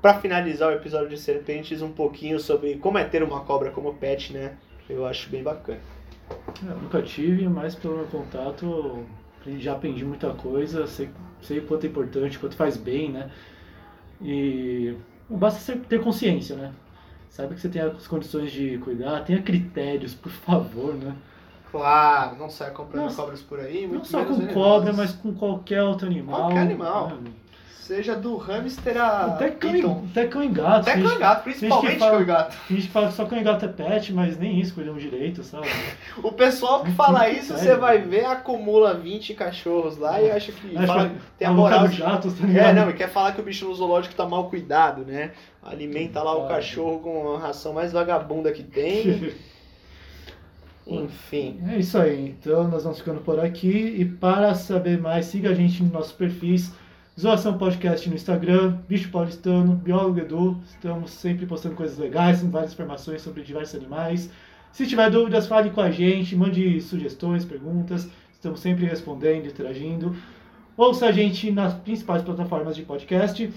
para 0.00 0.14
finalizar 0.20 0.70
o 0.70 0.72
episódio 0.72 1.08
de 1.08 1.18
serpentes, 1.18 1.82
um 1.82 1.90
pouquinho 1.90 2.38
sobre 2.38 2.76
como 2.76 2.98
é 2.98 3.04
ter 3.04 3.22
uma 3.22 3.40
cobra 3.40 3.70
como 3.70 3.94
pet, 3.94 4.32
né? 4.32 4.56
Eu 4.88 5.04
acho 5.04 5.28
bem 5.28 5.42
bacana. 5.42 5.80
É, 6.30 6.70
eu 6.70 6.76
nunca 6.76 7.02
tive, 7.02 7.48
mas 7.48 7.74
pelo 7.74 7.96
meu 7.96 8.06
contato 8.06 9.04
já 9.58 9.72
aprendi 9.72 10.04
muita 10.04 10.30
coisa, 10.34 10.86
sei, 10.86 11.08
sei 11.40 11.58
o 11.58 11.66
quanto 11.66 11.86
é 11.86 11.88
importante, 11.88 12.38
quanto 12.38 12.54
faz 12.54 12.76
bem, 12.76 13.10
né? 13.10 13.30
E 14.20 14.94
basta 15.28 15.76
ter 15.88 16.00
consciência, 16.02 16.56
né? 16.56 16.72
Sabe 17.30 17.54
que 17.54 17.60
você 17.60 17.68
tem 17.68 17.80
as 17.80 18.06
condições 18.06 18.50
de 18.50 18.78
cuidar, 18.78 19.24
tenha 19.24 19.40
critérios, 19.42 20.14
por 20.14 20.30
favor, 20.30 20.94
né? 20.94 21.14
Claro, 21.70 22.36
não 22.38 22.48
sai 22.48 22.70
comprando 22.70 23.06
Não- 23.06 23.14
cobras 23.14 23.42
por 23.42 23.60
aí, 23.60 23.86
Não 23.86 24.02
só 24.04 24.24
com 24.24 24.46
cobra, 24.48 24.92
mas 24.92 25.12
com 25.12 25.34
qualquer 25.34 25.82
outro 25.82 26.06
animal. 26.06 26.40
Qualquer 26.40 26.60
animal. 26.60 27.08
né? 27.08 27.30
Seja 27.80 28.14
do 28.14 28.36
hamster 28.36 28.98
a 29.00 29.24
Até 29.26 29.50
cão, 29.50 29.74
e- 29.74 29.82
até 30.10 30.26
cão 30.26 30.44
e 30.44 30.48
gato. 30.48 30.90
Até 30.90 31.00
cão 31.00 31.10
e 31.10 31.18
gato, 31.18 31.42
principalmente 31.44 31.98
fala- 31.98 32.10
cão 32.12 32.20
e 32.20 32.24
gato. 32.26 32.56
Tem 32.68 32.76
gente 32.76 32.88
fala 32.90 33.08
que 33.08 33.14
só 33.14 33.24
cão 33.24 33.38
e 33.38 33.42
gato 33.42 33.64
é 33.64 33.68
pet, 33.68 34.12
mas 34.12 34.38
nem 34.38 34.60
isso 34.60 34.74
cuidamos 34.74 35.02
direito, 35.02 35.42
sabe? 35.42 35.66
O 36.22 36.30
pessoal 36.32 36.84
que 36.84 36.90
fala 36.92 37.30
isso, 37.30 37.56
você 37.56 37.74
vai 37.76 37.96
ver, 37.96 38.26
acumula 38.26 38.92
20 38.92 39.32
cachorros 39.32 39.96
lá 39.96 40.20
e 40.20 40.30
acha 40.30 40.52
que 40.52 40.74
fala- 40.86 41.08
que 41.08 41.14
tem 41.38 41.48
a 41.48 41.50
maluco 41.50 41.70
moral 41.70 41.88
de... 41.88 41.96
gatos, 41.98 42.34
tá 42.34 42.46
É, 42.46 42.72
não, 42.74 42.90
e 42.90 42.92
quer 42.92 43.08
falar 43.08 43.32
que 43.32 43.40
o 43.40 43.44
bicho 43.44 43.66
no 43.66 43.74
zoológico 43.74 44.14
tá 44.14 44.26
mal 44.26 44.50
cuidado, 44.50 45.02
né? 45.06 45.30
Alimenta 45.62 46.22
lá 46.22 46.34
o 46.36 46.46
cachorro 46.46 46.98
com 47.00 47.36
a 47.36 47.38
ração 47.38 47.72
mais 47.72 47.90
vagabunda 47.90 48.52
que 48.52 48.62
tem. 48.62 49.32
Enfim. 50.88 51.60
É 51.68 51.78
isso 51.78 51.98
aí, 51.98 52.30
então 52.30 52.66
nós 52.68 52.82
vamos 52.82 52.98
ficando 52.98 53.20
por 53.20 53.38
aqui 53.38 53.96
e 53.98 54.04
para 54.04 54.54
saber 54.54 54.98
mais, 54.98 55.26
siga 55.26 55.50
a 55.50 55.54
gente 55.54 55.82
nos 55.82 55.92
nossos 55.92 56.12
perfis, 56.12 56.72
Zoação 57.20 57.58
Podcast 57.58 58.08
no 58.08 58.14
Instagram, 58.14 58.78
Bicho 58.88 59.10
Paulistano, 59.10 59.74
Biólogo 59.74 60.20
Edu, 60.20 60.58
estamos 60.64 61.10
sempre 61.10 61.44
postando 61.46 61.74
coisas 61.74 61.98
legais, 61.98 62.42
várias 62.42 62.72
informações 62.72 63.20
sobre 63.20 63.42
diversos 63.42 63.74
animais. 63.74 64.30
Se 64.72 64.86
tiver 64.86 65.10
dúvidas, 65.10 65.46
fale 65.46 65.70
com 65.70 65.80
a 65.80 65.90
gente, 65.90 66.36
mande 66.36 66.80
sugestões, 66.80 67.44
perguntas, 67.44 68.08
estamos 68.32 68.60
sempre 68.60 68.86
respondendo, 68.86 69.46
interagindo. 69.46 70.14
Ouça 70.76 71.06
a 71.06 71.12
gente 71.12 71.50
nas 71.50 71.74
principais 71.74 72.22
plataformas 72.22 72.76
de 72.76 72.82
podcast, 72.82 73.52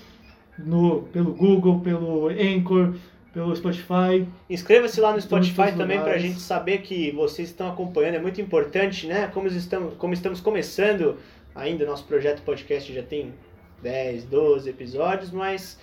no, 0.58 1.04
pelo 1.13 1.34
Google, 1.34 1.80
pelo 1.82 2.30
Anchor, 2.30 2.96
pelo 3.34 3.56
Spotify. 3.56 4.28
Inscreva-se 4.50 5.00
lá 5.00 5.13
no 5.13 5.22
Spotify 5.22 5.72
também 5.76 5.98
pra 5.98 6.08
lugares. 6.08 6.22
gente 6.22 6.39
saber 6.39 6.80
que 6.80 7.12
vocês 7.12 7.50
estão 7.50 7.70
acompanhando, 7.70 8.15
é 8.15 8.20
muito 8.20 8.41
importante, 8.41 9.08
né? 9.08 9.28
Como 9.34 9.48
estamos, 9.48 9.94
como 9.96 10.13
estamos 10.13 10.41
começando 10.41 11.17
ainda, 11.56 11.86
nosso 11.86 12.04
projeto 12.06 12.41
podcast 12.41 12.94
já 12.94 13.04
tem 13.04 13.34
10, 13.82 14.26
12 14.26 14.70
episódios, 14.70 15.32
mas 15.32 15.80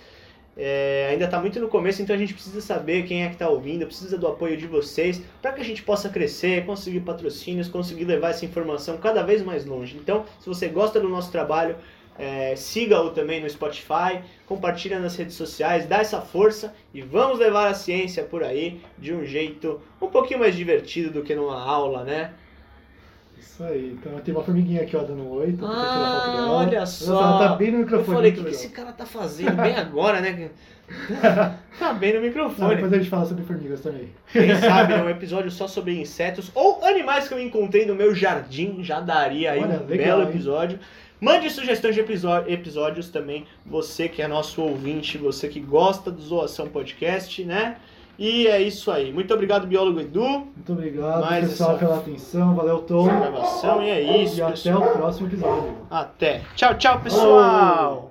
é, 0.55 1.07
ainda 1.11 1.25
está 1.25 1.39
muito 1.39 1.59
no 1.59 1.67
começo, 1.67 2.01
então 2.01 2.15
a 2.15 2.19
gente 2.19 2.33
precisa 2.33 2.61
saber 2.61 3.03
quem 3.03 3.23
é 3.23 3.27
que 3.27 3.33
está 3.33 3.49
ouvindo, 3.49 3.85
precisa 3.85 4.17
do 4.17 4.27
apoio 4.27 4.57
de 4.57 4.67
vocês 4.67 5.21
para 5.41 5.53
que 5.53 5.61
a 5.61 5.65
gente 5.65 5.83
possa 5.83 6.09
crescer, 6.09 6.65
conseguir 6.65 6.99
patrocínios, 7.01 7.67
conseguir 7.67 8.05
levar 8.05 8.29
essa 8.29 8.45
informação 8.45 8.97
cada 8.97 9.23
vez 9.23 9.41
mais 9.41 9.65
longe. 9.65 9.97
Então, 9.97 10.25
se 10.39 10.47
você 10.47 10.67
gosta 10.67 10.99
do 10.99 11.09
nosso 11.09 11.31
trabalho, 11.31 11.75
é, 12.19 12.53
siga-o 12.55 13.11
também 13.11 13.41
no 13.41 13.49
Spotify, 13.49 14.19
compartilha 14.45 14.99
nas 14.99 15.15
redes 15.15 15.35
sociais, 15.35 15.85
dá 15.87 15.99
essa 15.99 16.19
força 16.21 16.73
e 16.93 17.01
vamos 17.01 17.39
levar 17.39 17.69
a 17.69 17.73
ciência 17.73 18.23
por 18.23 18.43
aí 18.43 18.81
de 18.97 19.13
um 19.13 19.25
jeito 19.25 19.79
um 20.01 20.07
pouquinho 20.07 20.39
mais 20.41 20.55
divertido 20.55 21.09
do 21.11 21.23
que 21.23 21.33
numa 21.33 21.59
aula, 21.59 22.03
né? 22.03 22.31
Isso 23.37 23.63
aí. 23.63 23.97
Então 23.97 24.19
tem 24.19 24.33
uma 24.33 24.43
formiguinha 24.43 24.81
aqui, 24.81 24.95
ó, 24.97 25.01
dando 25.01 25.29
oi. 25.31 25.53
Tirar 25.53 25.67
foto 25.67 25.71
Ah, 25.71 26.47
olha 26.51 26.75
Ela 26.77 26.85
só. 26.85 27.37
tá 27.39 27.55
bem 27.55 27.71
no 27.71 27.77
Eu 27.77 27.81
microfone. 27.83 28.15
falei, 28.15 28.31
o 28.31 28.35
que, 28.35 28.43
que 28.43 28.49
esse 28.51 28.69
cara 28.69 28.91
tá 28.91 29.05
fazendo 29.05 29.55
bem 29.55 29.75
agora, 29.75 30.19
né? 30.21 30.49
Tá 31.79 31.93
bem 31.93 32.13
no 32.13 32.19
Não, 32.19 32.27
microfone. 32.27 32.75
depois 32.75 32.91
a 32.93 32.97
gente 32.97 33.09
fala 33.09 33.25
sobre 33.25 33.43
formigas 33.43 33.79
também. 33.81 34.09
Quem 34.31 34.55
sabe 34.55 34.93
né, 34.93 35.03
um 35.03 35.09
episódio 35.09 35.51
só 35.51 35.67
sobre 35.67 35.97
insetos 35.99 36.51
ou 36.55 36.83
animais 36.83 37.27
que 37.27 37.33
eu 37.33 37.39
encontrei 37.39 37.85
no 37.85 37.95
meu 37.95 38.13
jardim 38.15 38.83
já 38.83 38.99
daria 38.99 39.51
aí 39.51 39.61
Olha, 39.63 39.79
um 39.79 39.85
legal, 39.85 40.17
belo 40.17 40.21
hein? 40.23 40.79
Mande 41.21 41.49
sugestões 41.49 41.95
de 41.95 42.01
episó- 42.01 42.43
episódios 42.47 43.09
também, 43.09 43.45
você 43.65 44.07
que 44.07 44.21
é 44.21 44.27
nosso 44.27 44.61
ouvinte, 44.61 45.17
você 45.17 45.47
que 45.49 45.59
gosta 45.59 46.09
do 46.09 46.21
Zoação 46.21 46.67
Podcast, 46.67 47.43
né? 47.43 47.77
E 48.17 48.47
é 48.47 48.61
isso 48.61 48.91
aí. 48.91 49.13
Muito 49.13 49.33
obrigado, 49.33 49.65
biólogo 49.65 49.99
Edu, 50.01 50.21
Muito 50.23 50.73
obrigado, 50.73 51.21
Mais 51.21 51.47
pessoal, 51.49 51.71
essa- 51.71 51.79
pela 51.79 51.97
atenção. 51.97 52.53
Valeu, 52.55 52.79
Tom. 52.79 53.05
gravação. 53.05 53.81
E 53.81 53.89
é 53.89 54.23
isso, 54.23 54.39
E 54.39 54.41
até 54.41 54.51
pessoal. 54.51 54.81
o 54.81 54.91
próximo 54.97 55.27
episódio. 55.27 55.73
Até. 55.89 56.41
Tchau, 56.55 56.75
tchau, 56.77 56.99
pessoal. 57.01 58.08